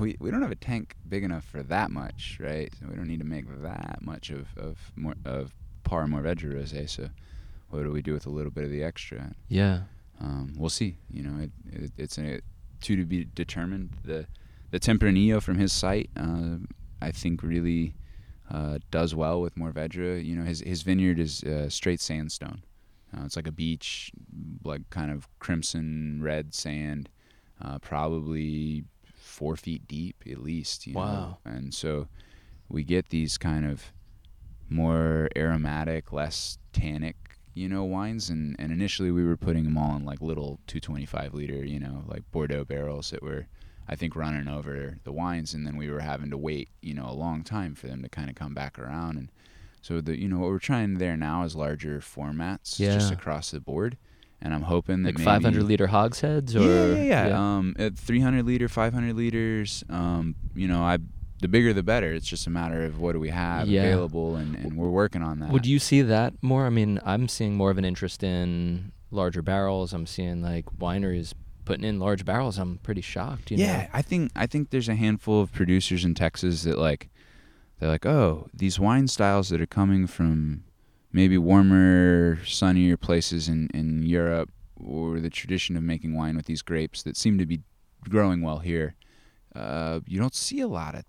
we 0.00 0.16
we 0.20 0.30
don't 0.30 0.42
have 0.42 0.50
a 0.50 0.56
tank 0.56 0.94
big 1.08 1.24
enough 1.24 1.44
for 1.44 1.62
that 1.62 1.90
much, 1.90 2.38
right? 2.40 2.72
So 2.78 2.86
we 2.88 2.96
don't 2.96 3.08
need 3.08 3.20
to 3.20 3.24
make 3.26 3.46
that 3.62 3.98
much 4.02 4.30
of 4.30 4.48
of 4.56 4.78
more 4.96 5.14
of 5.24 5.54
Parr 5.84 6.06
Mourvèdre 6.06 6.52
rosé. 6.54 6.88
So 6.88 7.08
what 7.70 7.82
do 7.82 7.90
we 7.90 8.02
do 8.02 8.12
with 8.12 8.26
a 8.26 8.30
little 8.30 8.50
bit 8.50 8.64
of 8.64 8.70
the 8.70 8.82
extra? 8.82 9.32
yeah 9.48 9.82
Um, 10.20 10.54
we'll 10.56 10.70
see. 10.70 10.96
You 11.10 11.22
know, 11.22 11.42
it, 11.42 11.50
it, 11.72 11.92
it's 11.96 12.18
a 12.18 12.40
two 12.80 12.96
to 12.96 13.04
be 13.04 13.24
determined. 13.24 13.90
The 14.04 14.26
the 14.70 14.80
Tempranillo 14.80 15.40
from 15.40 15.58
his 15.58 15.72
site, 15.72 16.10
uh, 16.16 16.56
I 17.00 17.12
think, 17.12 17.42
really 17.42 17.94
uh, 18.50 18.78
does 18.90 19.14
well 19.14 19.40
with 19.40 19.54
Mourvèdre. 19.56 20.24
You 20.24 20.36
know, 20.36 20.44
his 20.44 20.60
his 20.60 20.82
vineyard 20.82 21.18
is 21.18 21.42
uh, 21.44 21.68
straight 21.68 22.00
sandstone. 22.00 22.62
Uh, 23.16 23.24
it's 23.24 23.36
like 23.36 23.46
a 23.48 23.52
beach, 23.52 24.12
like 24.64 24.88
kind 24.90 25.10
of 25.10 25.28
crimson 25.38 26.20
red 26.22 26.54
sand, 26.54 27.08
uh, 27.62 27.78
probably 27.78 28.84
four 29.14 29.56
feet 29.56 29.86
deep 29.88 30.22
at 30.30 30.38
least. 30.42 30.86
You 30.86 30.94
Wow. 30.94 31.38
Know? 31.44 31.52
And 31.52 31.74
so 31.74 32.08
we 32.68 32.84
get 32.84 33.08
these 33.08 33.38
kind 33.38 33.64
of 33.64 33.92
more 34.68 35.28
aromatic, 35.36 36.12
less 36.12 36.58
tannic, 36.72 37.16
you 37.54 37.68
know, 37.68 37.84
wines. 37.84 38.28
And, 38.30 38.56
and 38.58 38.72
initially 38.72 39.10
we 39.10 39.24
were 39.24 39.36
putting 39.36 39.64
them 39.64 39.78
all 39.78 39.96
in 39.96 40.04
like 40.04 40.20
little 40.20 40.60
225 40.66 41.34
liter, 41.34 41.64
you 41.64 41.78
know, 41.80 42.04
like 42.06 42.30
Bordeaux 42.32 42.64
barrels 42.64 43.10
that 43.10 43.22
were, 43.22 43.46
I 43.88 43.94
think, 43.96 44.16
running 44.16 44.48
over 44.48 44.98
the 45.04 45.12
wines. 45.12 45.54
And 45.54 45.66
then 45.66 45.76
we 45.76 45.90
were 45.90 46.00
having 46.00 46.30
to 46.30 46.38
wait, 46.38 46.68
you 46.82 46.94
know, 46.94 47.08
a 47.08 47.12
long 47.14 47.44
time 47.44 47.74
for 47.74 47.86
them 47.86 48.02
to 48.02 48.08
kind 48.08 48.28
of 48.28 48.34
come 48.36 48.54
back 48.54 48.78
around. 48.78 49.16
And 49.16 49.30
so 49.86 50.00
the, 50.00 50.18
you 50.18 50.26
know, 50.26 50.38
what 50.38 50.50
we're 50.50 50.58
trying 50.58 50.94
there 50.94 51.16
now 51.16 51.44
is 51.44 51.54
larger 51.54 52.00
formats 52.00 52.76
just 52.76 53.12
across 53.12 53.52
the 53.52 53.60
board. 53.60 53.96
And 54.42 54.52
I'm 54.52 54.62
hoping 54.62 55.04
that 55.04 55.10
like 55.10 55.18
maybe 55.18 55.24
500 55.24 55.62
liter 55.62 55.86
hogsheads 55.86 56.56
or 56.56 56.60
yeah, 56.60 56.96
yeah, 56.96 57.26
yeah. 57.28 57.56
Um, 57.56 57.76
at 57.78 57.96
300 57.96 58.44
liter, 58.44 58.68
500 58.68 59.14
liters. 59.14 59.84
Um, 59.88 60.34
you 60.56 60.66
know, 60.66 60.82
I 60.82 60.98
the 61.40 61.46
bigger 61.48 61.72
the 61.72 61.84
better. 61.84 62.12
It's 62.12 62.26
just 62.26 62.48
a 62.48 62.50
matter 62.50 62.84
of 62.84 62.98
what 62.98 63.12
do 63.12 63.20
we 63.20 63.28
have 63.28 63.68
Yeah. 63.68 63.82
available, 63.84 64.34
and, 64.34 64.56
and 64.56 64.76
we're 64.76 64.90
working 64.90 65.22
on 65.22 65.38
that. 65.38 65.50
Would 65.50 65.66
you 65.66 65.78
see 65.78 66.02
that 66.02 66.34
more? 66.42 66.66
I 66.66 66.70
mean, 66.70 66.98
I'm 67.04 67.28
seeing 67.28 67.54
more 67.54 67.70
of 67.70 67.78
an 67.78 67.84
interest 67.84 68.24
in 68.24 68.92
larger 69.12 69.42
barrels. 69.42 69.92
I'm 69.92 70.06
seeing 70.06 70.42
like 70.42 70.64
wineries 70.78 71.32
putting 71.64 71.84
in 71.84 72.00
large 72.00 72.24
barrels. 72.24 72.58
I'm 72.58 72.78
pretty 72.78 73.02
shocked. 73.02 73.52
You 73.52 73.58
yeah, 73.58 73.82
know? 73.82 73.86
I 73.92 74.02
think 74.02 74.32
I 74.34 74.46
think 74.46 74.70
there's 74.70 74.88
a 74.88 74.96
handful 74.96 75.40
of 75.40 75.52
producers 75.52 76.04
in 76.04 76.14
Texas 76.14 76.64
that 76.64 76.76
like 76.78 77.08
they're 77.78 77.88
like, 77.88 78.06
oh, 78.06 78.48
these 78.54 78.78
wine 78.80 79.08
styles 79.08 79.48
that 79.50 79.60
are 79.60 79.66
coming 79.66 80.06
from 80.06 80.64
maybe 81.12 81.38
warmer, 81.38 82.38
sunnier 82.44 82.96
places 82.96 83.48
in 83.48 83.68
in 83.74 84.02
Europe, 84.04 84.50
or 84.76 85.20
the 85.20 85.30
tradition 85.30 85.76
of 85.76 85.82
making 85.82 86.14
wine 86.14 86.36
with 86.36 86.46
these 86.46 86.62
grapes 86.62 87.02
that 87.02 87.16
seem 87.16 87.38
to 87.38 87.46
be 87.46 87.60
growing 88.08 88.42
well 88.42 88.58
here. 88.58 88.94
Uh, 89.54 90.00
you 90.06 90.18
don't 90.18 90.34
see 90.34 90.60
a 90.60 90.68
lot 90.68 90.94
of 90.94 91.04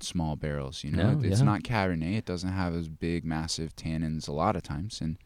small 0.00 0.36
barrels. 0.36 0.84
You 0.84 0.92
know, 0.92 1.14
No, 1.14 1.20
it's 1.28 1.40
yeah. 1.40 1.44
not 1.44 1.62
Cabernet. 1.62 2.16
It 2.16 2.24
doesn't 2.24 2.52
have 2.52 2.74
as 2.74 2.88
big, 2.88 3.24
massive 3.24 3.74
tannins 3.74 4.28
a 4.28 4.32
lot 4.32 4.54
of 4.56 4.62
times, 4.62 5.00
and 5.00 5.18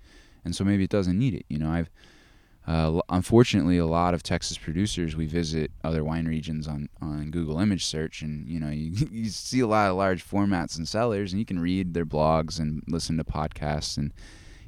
and 0.44 0.54
so 0.56 0.64
maybe 0.64 0.84
it 0.84 0.90
doesn't 0.90 1.18
need 1.18 1.34
it. 1.34 1.44
You 1.48 1.58
know, 1.58 1.70
I've 1.70 1.90
uh, 2.66 3.00
unfortunately, 3.08 3.76
a 3.78 3.86
lot 3.86 4.14
of 4.14 4.22
Texas 4.22 4.56
producers 4.56 5.16
we 5.16 5.26
visit 5.26 5.72
other 5.82 6.04
wine 6.04 6.26
regions 6.26 6.68
on, 6.68 6.88
on 7.00 7.30
Google 7.30 7.58
image 7.58 7.84
search, 7.84 8.22
and 8.22 8.46
you 8.48 8.60
know 8.60 8.70
you, 8.70 9.08
you 9.10 9.28
see 9.30 9.60
a 9.60 9.66
lot 9.66 9.90
of 9.90 9.96
large 9.96 10.26
formats 10.26 10.76
and 10.76 10.88
cellars, 10.88 11.32
and 11.32 11.40
you 11.40 11.46
can 11.46 11.58
read 11.58 11.94
their 11.94 12.06
blogs 12.06 12.60
and 12.60 12.82
listen 12.86 13.16
to 13.16 13.24
podcasts, 13.24 13.96
and 13.96 14.12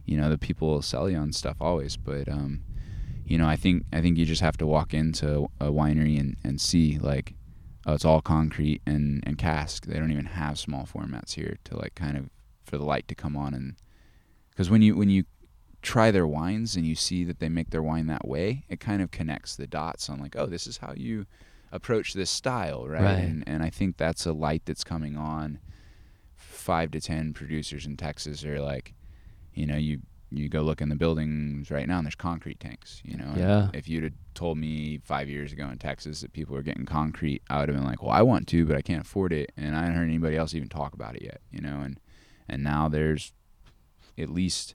you 0.04 0.16
know 0.16 0.28
the 0.28 0.38
people 0.38 0.68
will 0.68 0.82
sell 0.82 1.08
you 1.08 1.16
on 1.16 1.32
stuff 1.32 1.56
always. 1.60 1.96
But 1.96 2.28
um, 2.28 2.64
you 3.24 3.38
know, 3.38 3.46
I 3.46 3.56
think 3.56 3.84
I 3.92 4.00
think 4.00 4.18
you 4.18 4.24
just 4.24 4.42
have 4.42 4.56
to 4.58 4.66
walk 4.66 4.92
into 4.92 5.48
a 5.60 5.66
winery 5.66 6.18
and, 6.18 6.36
and 6.42 6.60
see 6.60 6.98
like, 6.98 7.34
oh, 7.86 7.94
it's 7.94 8.04
all 8.04 8.20
concrete 8.20 8.82
and 8.86 9.22
and 9.24 9.38
cask. 9.38 9.86
They 9.86 9.98
don't 9.98 10.10
even 10.10 10.26
have 10.26 10.58
small 10.58 10.84
formats 10.84 11.34
here 11.34 11.58
to 11.64 11.76
like 11.76 11.94
kind 11.94 12.16
of 12.16 12.28
for 12.64 12.76
the 12.76 12.84
light 12.84 13.06
to 13.06 13.14
come 13.14 13.36
on 13.36 13.52
and 13.52 13.76
because 14.50 14.70
when 14.70 14.82
you 14.82 14.96
when 14.96 15.10
you 15.10 15.24
try 15.84 16.10
their 16.10 16.26
wines 16.26 16.74
and 16.76 16.86
you 16.86 16.94
see 16.96 17.24
that 17.24 17.38
they 17.38 17.48
make 17.48 17.70
their 17.70 17.82
wine 17.82 18.06
that 18.06 18.26
way, 18.26 18.64
it 18.68 18.80
kind 18.80 19.02
of 19.02 19.10
connects 19.10 19.54
the 19.54 19.66
dots 19.66 20.08
on 20.08 20.18
like, 20.18 20.34
oh, 20.34 20.46
this 20.46 20.66
is 20.66 20.78
how 20.78 20.92
you 20.96 21.26
approach 21.70 22.14
this 22.14 22.30
style, 22.30 22.88
right? 22.88 23.02
Right. 23.02 23.18
And 23.20 23.44
and 23.46 23.62
I 23.62 23.70
think 23.70 23.96
that's 23.96 24.26
a 24.26 24.32
light 24.32 24.62
that's 24.64 24.82
coming 24.84 25.16
on. 25.16 25.58
Five 26.36 26.90
to 26.92 27.00
ten 27.00 27.32
producers 27.34 27.84
in 27.86 27.96
Texas 27.96 28.44
are 28.44 28.60
like, 28.60 28.94
you 29.52 29.66
know, 29.66 29.76
you 29.76 30.00
you 30.30 30.48
go 30.48 30.62
look 30.62 30.80
in 30.80 30.88
the 30.88 30.96
buildings 30.96 31.70
right 31.70 31.86
now 31.86 31.98
and 31.98 32.06
there's 32.06 32.14
concrete 32.16 32.58
tanks. 32.58 33.00
You 33.04 33.16
know, 33.18 33.32
Yeah. 33.36 33.68
If 33.72 33.88
you'd 33.88 34.04
have 34.04 34.12
told 34.34 34.58
me 34.58 34.98
five 35.04 35.28
years 35.28 35.52
ago 35.52 35.68
in 35.68 35.78
Texas 35.78 36.22
that 36.22 36.32
people 36.32 36.54
were 36.56 36.62
getting 36.62 36.86
concrete, 36.86 37.42
I 37.50 37.60
would 37.60 37.68
have 37.68 37.76
been 37.76 37.86
like, 37.86 38.02
well, 38.02 38.10
I 38.10 38.22
want 38.22 38.48
to, 38.48 38.64
but 38.66 38.76
I 38.76 38.82
can't 38.82 39.02
afford 39.02 39.32
it, 39.32 39.52
and 39.56 39.76
I 39.76 39.80
hadn't 39.80 39.96
heard 39.96 40.08
anybody 40.08 40.36
else 40.36 40.54
even 40.54 40.68
talk 40.68 40.94
about 40.94 41.14
it 41.14 41.22
yet. 41.22 41.40
You 41.52 41.60
know, 41.60 41.80
and 41.82 42.00
and 42.48 42.64
now 42.64 42.88
there's 42.88 43.32
at 44.18 44.28
least 44.30 44.74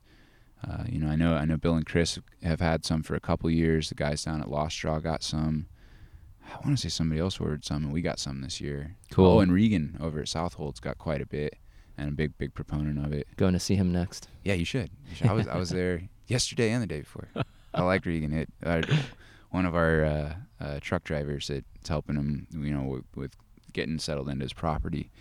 uh, 0.68 0.84
you 0.88 1.00
know, 1.00 1.08
I 1.08 1.16
know 1.16 1.36
I 1.36 1.46
know 1.46 1.58
Bill 1.58 1.76
and 1.76 1.86
Chris 1.86 2.20
have 2.44 2.60
had 2.60 2.86
some 2.86 3.04
for 3.04 3.16
a 3.16 3.20
couple 3.20 3.50
years. 3.50 3.90
The 3.90 3.96
guys 3.96 4.24
down 4.24 4.42
at 4.42 4.50
Lost 4.50 4.78
Draw 4.80 5.00
got 5.00 5.24
some. 5.24 5.68
I 6.52 6.56
want 6.66 6.78
to 6.78 6.82
say 6.82 6.90
somebody 6.90 7.22
else 7.22 7.40
ordered 7.40 7.64
some, 7.64 7.86
and 7.86 7.94
we 7.94 8.02
got 8.02 8.20
some 8.20 8.42
this 8.42 8.60
year. 8.60 8.96
Cool. 9.12 9.28
Oh, 9.28 9.40
and 9.40 9.54
Regan 9.54 9.98
over 10.02 10.20
at 10.20 10.28
Southold's 10.28 10.80
got 10.80 10.98
quite 10.98 11.22
a 11.22 11.26
bit, 11.26 11.56
and 11.98 12.10
a 12.10 12.12
big 12.12 12.38
big 12.38 12.54
proponent 12.54 13.04
of 13.06 13.14
it. 13.14 13.28
Going 13.38 13.54
to 13.54 13.60
see 13.60 13.76
him 13.76 13.92
next. 13.92 14.28
Yeah, 14.44 14.56
you 14.56 14.66
should. 14.66 14.90
You 15.10 15.16
should. 15.16 15.28
I 15.28 15.34
was 15.34 15.48
I 15.48 15.58
was 15.58 15.70
there 15.70 16.02
yesterday 16.28 16.72
and 16.72 16.82
the 16.82 16.88
day 16.88 17.02
before. 17.02 17.30
I 17.74 17.84
like 17.84 18.06
Regan. 18.06 18.34
It 18.34 18.50
uh, 18.64 18.82
one 19.52 19.66
of 19.66 19.76
our 19.76 20.04
uh, 20.04 20.34
uh, 20.60 20.80
truck 20.82 21.04
drivers 21.04 21.48
that's 21.48 21.90
helping 21.90 22.16
him, 22.16 22.48
you 22.52 22.74
know, 22.74 22.84
with, 22.84 23.06
with 23.16 23.32
getting 23.74 24.00
settled 24.00 24.30
into 24.30 24.44
his 24.44 24.54
property, 24.54 25.12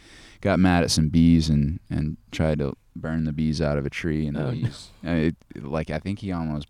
got 0.41 0.59
mad 0.59 0.83
at 0.83 0.91
some 0.91 1.09
bees 1.09 1.49
and 1.49 1.81
and 1.91 2.17
tried 2.33 2.59
to 2.59 2.77
burn 3.01 3.25
the 3.25 3.33
bees 3.33 3.61
out 3.61 3.79
of 3.79 3.87
a 3.87 3.91
tree, 3.91 4.27
and 4.27 4.37
the 4.37 4.43
Oh, 4.43 4.47
no. 4.47 4.53
bees, 4.53 4.91
uh, 5.07 5.11
it, 5.11 5.37
like 5.57 5.91
I 5.91 5.99
think 5.99 6.19
he 6.21 6.33
almost 6.33 6.69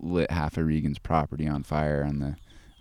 lit 0.00 0.30
half 0.30 0.56
of 0.56 0.66
Regan's 0.66 0.98
property 0.98 1.46
on 1.48 1.62
fire 1.62 2.04
on 2.04 2.18
the 2.20 2.36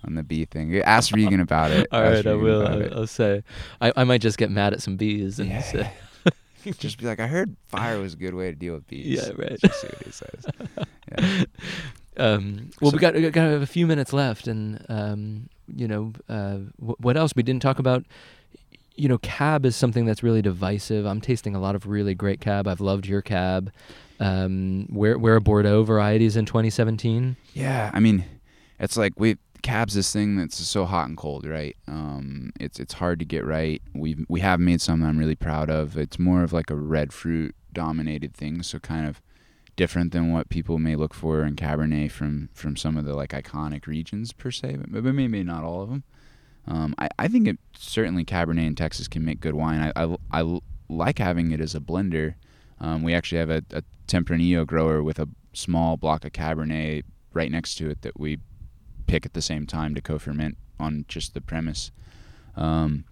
on 0.06 0.16
the 0.16 0.24
bee 0.24 0.46
thing. 0.46 0.78
Ask 0.80 1.14
Regan 1.14 1.40
about 1.42 1.72
it. 1.72 1.88
All 1.92 2.02
right, 2.02 2.26
I 2.26 2.34
will. 2.36 2.66
I'll. 2.66 3.00
I'll 3.00 3.08
say. 3.08 3.44
I, 3.82 3.92
I 3.98 4.04
might 4.06 4.22
just 4.22 4.38
get 4.38 4.50
mad 4.52 4.74
at 4.74 4.82
some 4.82 4.96
bees 4.98 5.40
and 5.40 5.50
Yeah. 5.50 5.62
say, 5.62 5.92
Just 6.78 6.98
be 6.98 7.06
like, 7.06 7.20
I 7.22 7.28
heard 7.28 7.56
fire 7.70 8.00
was 8.00 8.14
a 8.14 8.18
good 8.18 8.34
way 8.34 8.50
to 8.52 8.56
deal 8.56 8.74
with 8.74 8.86
bees. 8.88 9.06
Yeah, 9.08 9.32
right. 9.38 9.58
Just 9.60 9.80
see 9.82 9.88
what 9.88 10.04
he 10.06 10.12
says. 10.12 10.46
Yeah. 11.18 11.44
Um, 12.18 12.70
well, 12.82 12.92
we 12.92 13.00
got 13.00 13.14
we 13.14 13.30
got 13.30 13.48
a 13.62 13.66
few 13.66 13.88
minutes 13.88 14.12
left, 14.12 14.48
and 14.48 14.86
um, 14.90 15.50
you 15.74 15.88
know, 15.88 16.12
uh, 16.28 16.58
wh- 16.78 17.00
what 17.00 17.16
else 17.16 17.32
we 17.36 17.44
didn't 17.44 17.62
talk 17.62 17.80
about? 17.80 18.04
You 18.96 19.08
know, 19.08 19.18
cab 19.20 19.66
is 19.66 19.76
something 19.76 20.06
that's 20.06 20.24
really 20.24 20.42
divisive. 20.42 21.06
I'm 21.06 21.22
tasting 21.22 21.56
a 21.56 21.60
lot 21.60 21.76
of 21.76 21.88
really 21.88 22.14
great 22.14 22.42
cab. 22.42 22.68
I've 22.68 22.82
loved 22.82 23.06
your 23.06 23.22
cab. 23.22 23.72
Um, 24.20 24.88
where 24.90 25.18
where 25.18 25.36
are 25.36 25.40
Bordeaux 25.40 25.84
varieties 25.84 26.36
in 26.36 26.46
2017? 26.46 27.38
Yeah, 27.54 27.90
I 27.94 28.00
mean, 28.00 28.26
it's 28.80 28.98
like 28.98 29.14
we 29.18 29.38
cabs 29.62 29.94
this 29.94 30.12
thing 30.12 30.36
that's 30.38 30.58
so 30.58 30.86
hot 30.86 31.08
and 31.08 31.18
cold, 31.18 31.46
right? 31.46 31.76
Um, 31.88 32.52
it's 32.60 32.80
it's 32.80 32.94
hard 32.94 33.20
to 33.20 33.26
get 33.26 33.46
right. 33.46 33.82
We 33.94 34.26
we 34.28 34.42
have 34.42 34.60
made 34.60 34.82
some 34.82 35.00
that 35.02 35.08
I'm 35.08 35.18
really 35.18 35.36
proud 35.36 35.70
of. 35.70 35.98
It's 35.98 36.20
more 36.20 36.44
of 36.44 36.54
like 36.54 36.70
a 36.70 36.76
red 36.76 37.14
fruit 37.14 37.56
dominated 37.72 38.34
thing, 38.34 38.64
so 38.64 38.80
kind 38.80 39.08
of 39.08 39.22
different 39.76 40.12
than 40.12 40.34
what 40.34 40.50
people 40.50 40.78
may 40.78 40.98
look 40.98 41.14
for 41.14 41.46
in 41.46 41.56
Cabernet 41.56 42.12
from 42.12 42.50
from 42.54 42.76
some 42.76 42.98
of 42.98 43.06
the 43.06 43.16
like 43.16 43.30
iconic 43.30 43.88
regions 43.88 44.34
per 44.34 44.52
se, 44.52 44.78
but 44.88 45.04
maybe 45.04 45.44
not 45.44 45.64
all 45.64 45.82
of 45.82 45.90
them. 45.90 46.04
Um, 46.70 46.94
I, 47.00 47.10
I 47.18 47.28
think 47.28 47.48
it 47.48 47.58
certainly 47.78 48.24
Cabernet 48.24 48.66
in 48.66 48.76
Texas 48.76 49.08
can 49.08 49.26
make 49.26 49.42
good 49.42 49.56
wine. 49.56 49.92
I, 49.96 50.04
I, 50.04 50.16
I 50.32 50.60
like 50.88 51.18
having 51.18 51.52
it 51.52 51.60
as 51.60 51.76
a 51.76 51.80
blender. 51.80 52.36
Um, 52.80 53.04
we 53.04 53.14
actually 53.14 53.40
have 53.40 53.50
a, 53.50 53.64
a 53.72 53.84
Tempranillo 54.08 54.66
grower 54.66 55.04
with 55.04 55.20
a 55.20 55.28
small 55.52 55.98
block 55.98 56.24
of 56.24 56.32
Cabernet 56.32 57.04
right 57.34 57.52
next 57.52 57.76
to 57.76 57.90
it 57.90 58.04
that 58.04 58.20
we 58.20 58.38
pick 59.08 59.26
at 59.26 59.34
the 59.34 59.42
same 59.42 59.66
time 59.66 59.96
to 59.96 60.02
co-ferment 60.02 60.58
on 60.80 61.06
just 61.08 61.34
the 61.34 61.42
premise. 61.42 61.92
Um, 62.56 63.06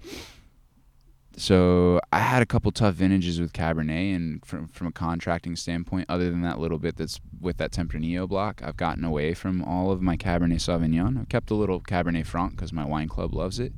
so 1.37 2.01
I 2.11 2.19
had 2.19 2.41
a 2.41 2.47
couple 2.47 2.71
tough 2.71 2.95
vintages 2.95 3.39
with 3.39 3.53
Cabernet, 3.53 4.15
and 4.15 4.43
from 4.43 4.67
from 4.69 4.87
a 4.87 4.91
contracting 4.91 5.55
standpoint, 5.55 6.07
other 6.09 6.31
than 6.31 6.41
that 6.41 6.59
little 6.59 6.79
bit 6.79 6.97
that's 6.97 7.19
with 7.39 7.57
that 7.57 7.71
Tempranillo 7.71 8.27
block, 8.27 8.61
I've 8.63 8.75
gotten 8.75 9.03
away 9.03 9.35
from 9.35 9.63
all 9.63 9.91
of 9.91 10.01
my 10.01 10.17
Cabernet 10.17 10.59
Sauvignon. 10.59 11.19
I've 11.19 11.29
kept 11.29 11.51
a 11.51 11.55
little 11.55 11.79
Cabernet 11.79 12.25
Franc 12.25 12.55
because 12.55 12.73
my 12.73 12.83
wine 12.83 13.07
club 13.07 13.35
loves 13.35 13.59
it, 13.59 13.71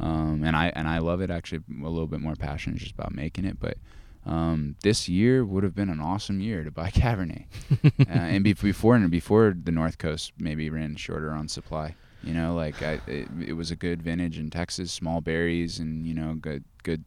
um, 0.00 0.42
and 0.44 0.56
I 0.56 0.72
and 0.74 0.88
I 0.88 0.98
love 0.98 1.20
it. 1.20 1.30
Actually, 1.30 1.62
a 1.80 1.88
little 1.88 2.08
bit 2.08 2.20
more 2.20 2.34
passionate 2.34 2.80
just 2.80 2.92
about 2.92 3.14
making 3.14 3.44
it, 3.44 3.58
but. 3.60 3.78
Um, 4.26 4.76
this 4.82 5.08
year 5.08 5.46
would 5.46 5.64
have 5.64 5.74
been 5.74 5.88
an 5.88 5.98
awesome 5.98 6.40
year 6.40 6.62
to 6.62 6.70
buy 6.70 6.90
Cabernet, 6.90 7.46
uh, 8.00 8.04
and 8.06 8.44
be- 8.44 8.52
before 8.52 8.94
and 8.94 9.10
before 9.10 9.56
the 9.58 9.72
North 9.72 9.96
Coast 9.96 10.32
maybe 10.38 10.68
ran 10.68 10.96
shorter 10.96 11.30
on 11.30 11.48
supply. 11.48 11.94
You 12.22 12.34
know, 12.34 12.54
like 12.54 12.82
I, 12.82 13.00
it, 13.06 13.28
it 13.46 13.52
was 13.54 13.70
a 13.70 13.76
good 13.76 14.02
vintage 14.02 14.38
in 14.38 14.50
Texas, 14.50 14.92
small 14.92 15.20
berries, 15.20 15.78
and 15.78 16.06
you 16.06 16.14
know, 16.14 16.34
good, 16.34 16.64
good, 16.82 17.04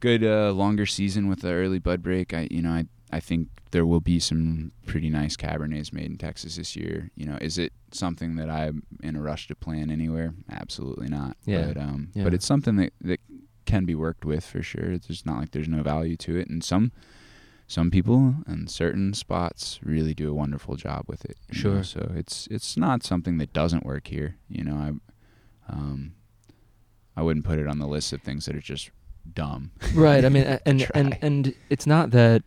good 0.00 0.24
uh, 0.24 0.52
longer 0.52 0.86
season 0.86 1.28
with 1.28 1.40
the 1.40 1.52
early 1.52 1.78
bud 1.78 2.02
break. 2.02 2.34
I, 2.34 2.48
you 2.50 2.62
know, 2.62 2.70
I, 2.70 2.84
I 3.10 3.20
think 3.20 3.48
there 3.70 3.86
will 3.86 4.00
be 4.00 4.18
some 4.18 4.72
pretty 4.86 5.08
nice 5.08 5.36
Cabernets 5.36 5.92
made 5.92 6.06
in 6.06 6.18
Texas 6.18 6.56
this 6.56 6.76
year. 6.76 7.10
You 7.14 7.26
know, 7.26 7.38
is 7.40 7.58
it 7.58 7.72
something 7.92 8.36
that 8.36 8.50
I'm 8.50 8.82
in 9.02 9.16
a 9.16 9.20
rush 9.22 9.48
to 9.48 9.54
plan 9.54 9.90
anywhere? 9.90 10.34
Absolutely 10.50 11.08
not. 11.08 11.36
Yeah. 11.44 11.68
But 11.68 11.76
um, 11.78 12.08
Yeah. 12.14 12.24
but 12.24 12.34
it's 12.34 12.46
something 12.46 12.76
that 12.76 12.92
that 13.02 13.20
can 13.66 13.84
be 13.86 13.94
worked 13.94 14.24
with 14.24 14.44
for 14.44 14.62
sure. 14.62 14.92
It's 14.92 15.06
just 15.06 15.24
not 15.24 15.38
like 15.38 15.52
there's 15.52 15.68
no 15.68 15.82
value 15.82 16.16
to 16.18 16.36
it, 16.36 16.48
and 16.48 16.62
some. 16.62 16.92
Some 17.66 17.90
people 17.90 18.34
and 18.46 18.70
certain 18.70 19.14
spots 19.14 19.80
really 19.82 20.12
do 20.14 20.30
a 20.30 20.34
wonderful 20.34 20.76
job 20.76 21.04
with 21.08 21.24
it. 21.24 21.36
you 21.50 21.54
know, 21.54 21.60
Sure. 21.60 21.82
So 21.84 22.12
it's 22.14 22.46
it's 22.50 22.76
not 22.76 23.02
something 23.02 23.38
that 23.38 23.52
doesn't 23.52 23.84
work 23.86 24.08
here. 24.08 24.36
You 24.48 24.64
know, 24.64 24.74
I 24.76 25.72
um, 25.72 26.14
I 27.16 27.22
wouldn't 27.22 27.44
put 27.46 27.58
it 27.58 27.66
on 27.66 27.78
the 27.78 27.86
list 27.86 28.12
of 28.12 28.20
things 28.22 28.44
that 28.46 28.54
are 28.54 28.60
just 28.60 28.90
dumb. 29.32 29.70
right. 29.94 30.24
I 30.24 30.28
mean, 30.28 30.44
a- 30.46 30.60
and 30.68 30.86
and 30.94 31.18
and 31.22 31.54
it's 31.70 31.86
not 31.86 32.10
that 32.10 32.42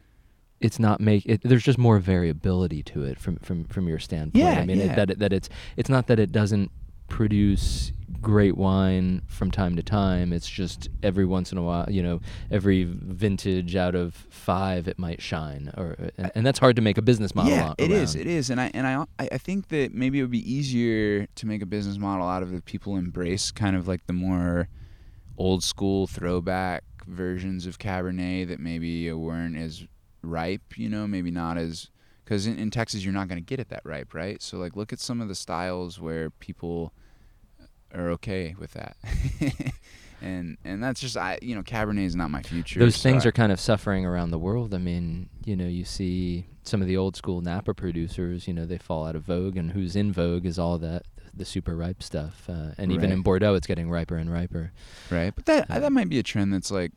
it's 0.59 0.78
not 0.80 0.99
make 0.99 1.26
it. 1.26 1.41
There's 1.43 1.63
just 1.63 1.78
more 1.80 1.97
variability 1.99 2.84
to 2.84 3.03
it 3.03 3.20
from 3.20 3.38
from 3.38 3.65
from 3.65 3.88
your 3.88 3.99
standpoint. 3.99 4.43
Yeah, 4.43 4.59
I 4.59 4.65
mean, 4.65 4.78
yeah. 4.78 4.91
It, 4.91 4.95
that 4.97 5.09
it, 5.09 5.20
that 5.20 5.34
it's 5.34 5.49
it's 5.78 5.89
not 5.89 6.07
that 6.07 6.20
it 6.20 6.32
doesn't 6.32 6.72
produce 7.07 7.91
great 8.28 8.58
wine 8.58 9.22
from 9.28 9.52
time 9.52 9.78
to 9.78 9.82
time. 9.82 10.34
It's 10.34 10.50
just 10.50 10.90
every 11.02 11.26
once 11.26 11.54
in 11.54 11.58
a 11.58 11.64
while, 11.64 11.86
you 11.90 12.04
know, 12.04 12.20
every 12.52 12.84
vintage 12.84 13.74
out 13.76 13.96
of 13.96 14.14
five, 14.30 14.90
it 14.90 15.00
might 15.00 15.22
shine, 15.22 15.72
or 15.78 15.96
and, 16.18 16.32
and 16.36 16.46
that's 16.46 16.60
hard 16.60 16.76
to 16.76 16.82
make 16.82 16.98
a 16.98 17.02
business 17.02 17.34
model. 17.34 17.52
yeah, 17.52 17.74
it 17.78 17.90
is. 17.90 18.16
around. 18.16 18.28
It 18.28 18.28
is, 18.28 18.50
and 18.50 18.60
I 18.60 18.70
and 18.74 18.86
I 18.86 19.06
I 19.18 19.30
I 19.32 19.38
think 19.38 19.70
that 19.70 19.94
maybe 19.94 20.20
it 20.20 20.24
would 20.24 20.32
be 20.32 20.52
easier 20.52 21.26
to 21.26 21.46
make 21.46 21.62
a 21.62 21.66
business 21.66 21.98
model 21.98 22.28
out 22.28 22.44
of 22.44 22.54
if 22.54 22.66
people 22.66 22.98
embrace 22.98 23.50
kind 23.50 23.78
of 23.78 23.88
like 23.88 24.06
the 24.08 24.14
more 24.14 24.68
old 25.38 25.64
school 25.64 26.06
throwback 26.06 26.84
versions 27.08 27.66
of 27.66 27.80
Cabernet 27.80 28.50
that 28.50 28.60
maybe 28.60 29.10
weren't 29.14 29.56
as 29.56 29.88
ripe. 30.22 30.78
You 30.78 30.90
know, 30.90 31.08
maybe 31.08 31.32
not 31.32 31.58
as 31.58 31.90
because 32.26 32.46
in, 32.46 32.60
in 32.60 32.72
Texas 32.72 33.06
you're 33.06 33.14
not 33.14 33.30
going 33.30 33.42
to 33.42 33.46
get 33.46 33.62
it 33.62 33.70
that 33.70 33.86
ripe, 33.86 34.14
right? 34.14 34.42
So 34.42 34.58
like, 34.58 34.76
look 34.76 34.92
at 34.92 35.00
some 35.00 35.22
of 35.22 35.30
the 35.30 35.36
styles 35.36 35.98
where 35.98 36.30
people 36.30 36.92
are 37.94 38.10
okay 38.12 38.56
with 38.60 38.72
that. 38.74 38.98
And 40.20 40.58
and 40.66 40.84
that's 40.84 41.00
just 41.00 41.16
I 41.16 41.38
you 41.44 41.54
know 41.54 41.62
Cabernet 41.62 42.04
is 42.04 42.16
not 42.16 42.32
my 42.32 42.42
future. 42.42 42.80
Those 42.80 42.96
so 42.96 43.04
things 43.08 43.24
I- 43.24 43.30
are 43.30 43.32
kind 43.32 43.52
of 43.52 43.60
suffering 43.60 44.04
around 44.04 44.32
the 44.32 44.40
world. 44.40 44.74
I 44.74 44.80
mean, 44.80 45.30
you 45.46 45.56
know, 45.56 45.68
you 45.68 45.86
see 45.86 46.48
some 46.64 46.82
of 46.82 46.88
the 46.88 46.98
old 46.98 47.16
school 47.16 47.42
Napa 47.42 47.76
producers, 47.76 48.48
you 48.48 48.54
know, 48.56 48.66
they 48.66 48.80
fall 48.80 49.06
out 49.06 49.16
of 49.16 49.22
vogue, 49.22 49.58
and 49.58 49.74
who's 49.74 49.96
in 49.96 50.12
vogue 50.12 50.48
is 50.48 50.58
all 50.58 50.80
that 50.80 51.04
the 51.36 51.46
super 51.46 51.76
ripe 51.76 52.02
stuff. 52.02 52.46
Uh, 52.50 52.70
and 52.80 52.92
even 52.92 53.12
in 53.12 53.22
Bordeaux, 53.22 53.54
it's 53.54 53.68
getting 53.68 53.92
riper 53.92 54.16
and 54.18 54.32
riper. 54.34 54.72
right. 55.12 55.34
But 55.36 55.46
that 55.46 55.68
Yeah. 55.70 55.78
that 55.82 55.92
might 55.92 56.10
be 56.10 56.18
a 56.18 56.24
trend 56.24 56.52
that's 56.52 56.72
like 56.72 56.94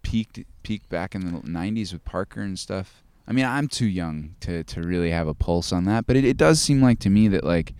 peaked 0.00 0.40
peaked 0.62 0.88
back 0.88 1.14
in 1.14 1.20
the 1.20 1.40
'90s 1.42 1.92
with 1.92 2.02
Parker 2.06 2.40
and 2.40 2.58
stuff. 2.58 3.02
I 3.28 3.32
mean, 3.32 3.44
I'm 3.44 3.68
too 3.68 3.84
young 3.86 4.36
to 4.40 4.64
to 4.64 4.80
really 4.80 5.10
have 5.10 5.28
a 5.28 5.34
pulse 5.34 5.70
on 5.70 5.84
that, 5.84 6.06
but 6.06 6.16
it, 6.16 6.24
it 6.24 6.38
does 6.38 6.62
seem 6.62 6.80
like 6.80 6.98
to 7.00 7.10
me 7.10 7.28
that 7.28 7.44
like 7.44 7.74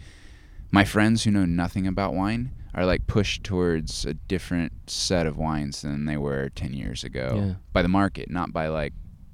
my 0.74 0.84
friends 0.84 1.24
who 1.24 1.30
know 1.30 1.44
nothing 1.44 1.86
about 1.86 2.14
wine 2.14 2.50
are 2.74 2.84
like 2.84 3.06
pushed 3.06 3.44
towards 3.44 4.04
a 4.04 4.14
different 4.14 4.72
set 4.90 5.26
of 5.26 5.36
wines 5.36 5.82
than 5.82 6.04
they 6.06 6.16
were 6.16 6.50
10 6.56 6.72
years 6.74 7.04
ago 7.04 7.26
Yeah. 7.36 7.54
by 7.72 7.82
the 7.82 7.88
market, 7.88 8.30
not 8.30 8.52
by 8.52 8.66
like 8.68 8.92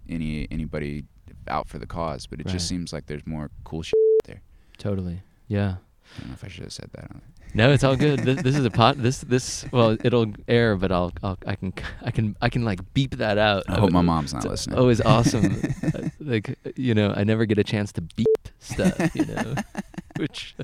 any 0.08 0.46
anybody 0.50 1.04
out 1.48 1.68
for 1.68 1.78
the 1.78 1.86
cause, 1.86 2.26
but 2.26 2.40
it 2.40 2.46
Right. 2.46 2.52
just 2.52 2.68
seems 2.68 2.92
like 2.92 3.06
there's 3.06 3.26
more 3.26 3.50
cool 3.64 3.82
shit 3.82 3.94
there. 4.26 4.42
Totally. 4.78 5.22
Yeah. 5.48 5.76
I 6.16 6.20
don't 6.20 6.28
know 6.28 6.34
if 6.34 6.44
I 6.44 6.48
should 6.48 6.64
have 6.64 6.72
said 6.72 6.90
that. 6.94 7.10
No, 7.54 7.72
it's 7.72 7.82
all 7.82 7.96
good. 7.96 8.20
this, 8.20 8.42
this 8.42 8.56
is 8.56 8.64
a 8.64 8.70
pot. 8.80 8.96
This 9.02 9.18
this 9.22 9.64
well, 9.72 9.96
it'll 10.04 10.26
air, 10.46 10.76
but 10.76 10.92
I'll, 10.92 11.12
I'll 11.22 11.38
I 11.46 11.54
can 11.56 11.72
I 12.02 12.10
can 12.10 12.36
I 12.42 12.48
can 12.48 12.64
like 12.64 12.80
beep 12.94 13.16
that 13.16 13.38
out. 13.38 13.64
I 13.68 13.78
hope 13.80 13.90
my 13.90 14.02
mom's 14.02 14.32
not 14.34 14.44
listening. 14.44 14.78
it's 14.90 15.00
awesome. 15.00 15.60
Uh, 15.94 16.08
like 16.20 16.56
you 16.76 16.94
know, 16.94 17.12
I 17.16 17.24
never 17.24 17.46
get 17.46 17.58
a 17.58 17.64
chance 17.64 17.90
to 17.92 18.00
beep 18.02 18.42
stuff. 18.60 19.14
You 19.16 19.24
know, 19.26 19.54
which 20.18 20.54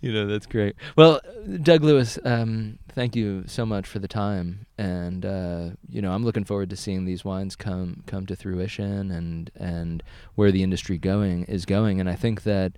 you 0.00 0.12
know 0.12 0.26
that's 0.26 0.46
great. 0.46 0.76
Well, 0.96 1.20
Doug 1.62 1.82
Lewis, 1.82 2.18
um, 2.24 2.78
thank 2.88 3.16
you 3.16 3.44
so 3.46 3.66
much 3.66 3.86
for 3.86 3.98
the 3.98 4.08
time, 4.08 4.66
and 4.78 5.24
uh, 5.24 5.68
you 5.88 6.02
know, 6.02 6.12
I'm 6.12 6.24
looking 6.24 6.44
forward 6.44 6.70
to 6.70 6.76
seeing 6.76 7.04
these 7.04 7.24
wines 7.24 7.56
come 7.56 8.02
come 8.06 8.26
to 8.26 8.36
fruition 8.36 9.10
and 9.10 9.50
and 9.56 10.02
where 10.34 10.52
the 10.52 10.62
industry 10.62 10.98
going 10.98 11.44
is 11.44 11.64
going. 11.64 12.00
And 12.00 12.08
I 12.08 12.14
think 12.14 12.42
that 12.44 12.72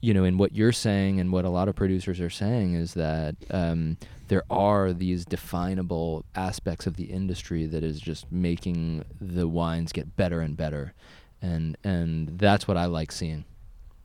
you 0.00 0.14
know, 0.14 0.24
in 0.24 0.38
what 0.38 0.54
you're 0.54 0.72
saying 0.72 1.20
and 1.20 1.30
what 1.30 1.44
a 1.44 1.50
lot 1.50 1.68
of 1.68 1.76
producers 1.76 2.20
are 2.20 2.30
saying 2.30 2.74
is 2.74 2.94
that 2.94 3.36
um, 3.50 3.98
there 4.28 4.42
are 4.48 4.92
these 4.92 5.26
definable 5.26 6.24
aspects 6.34 6.86
of 6.86 6.96
the 6.96 7.04
industry 7.04 7.66
that 7.66 7.84
is 7.84 8.00
just 8.00 8.30
making 8.32 9.04
the 9.20 9.46
wines 9.46 9.92
get 9.92 10.16
better 10.16 10.40
and 10.40 10.56
better, 10.56 10.94
and 11.42 11.76
and 11.84 12.38
that's 12.38 12.66
what 12.66 12.76
I 12.76 12.86
like 12.86 13.12
seeing. 13.12 13.44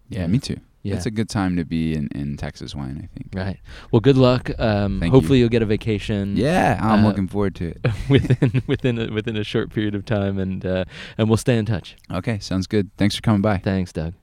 yeah, 0.09 0.27
me 0.27 0.39
too. 0.39 0.59
Yeah. 0.85 0.95
It's 0.95 1.05
a 1.07 1.11
good 1.11 1.29
time 1.29 1.55
to 1.57 1.65
be 1.65 1.95
in, 1.95 2.09
in 2.13 2.37
Texas 2.37 2.75
wine, 2.75 2.97
I 3.03 3.07
think. 3.17 3.29
Right. 3.33 3.59
Well, 3.91 3.99
good 4.01 4.17
luck. 4.17 4.51
Um, 4.59 4.99
Thank 4.99 5.13
hopefully, 5.13 5.39
you. 5.39 5.45
will 5.45 5.49
get 5.49 5.61
a 5.61 5.65
vacation. 5.65 6.37
Yeah, 6.37 6.79
I'm 6.81 7.03
Uh, 7.03 7.07
looking 7.07 7.27
forward 7.27 7.55
to 7.55 7.69
it. 7.69 7.85
within 8.09 8.61
within 8.67 8.99
a, 8.99 9.11
within 9.13 9.37
a 9.37 9.43
short 9.43 9.71
period 9.71 9.95
of 9.95 10.05
time, 10.05 10.37
and 10.37 10.65
uh, 10.65 10.85
and 11.17 11.29
we'll 11.29 11.37
stay 11.37 11.57
in 11.57 11.65
touch. 11.65 11.95
Okay, 12.11 12.39
sounds 12.39 12.67
good. 12.67 12.89
Thanks 12.97 13.15
for 13.15 13.21
coming 13.21 13.41
by. 13.41 13.57
Thanks, 13.59 13.91
Doug. 13.93 14.15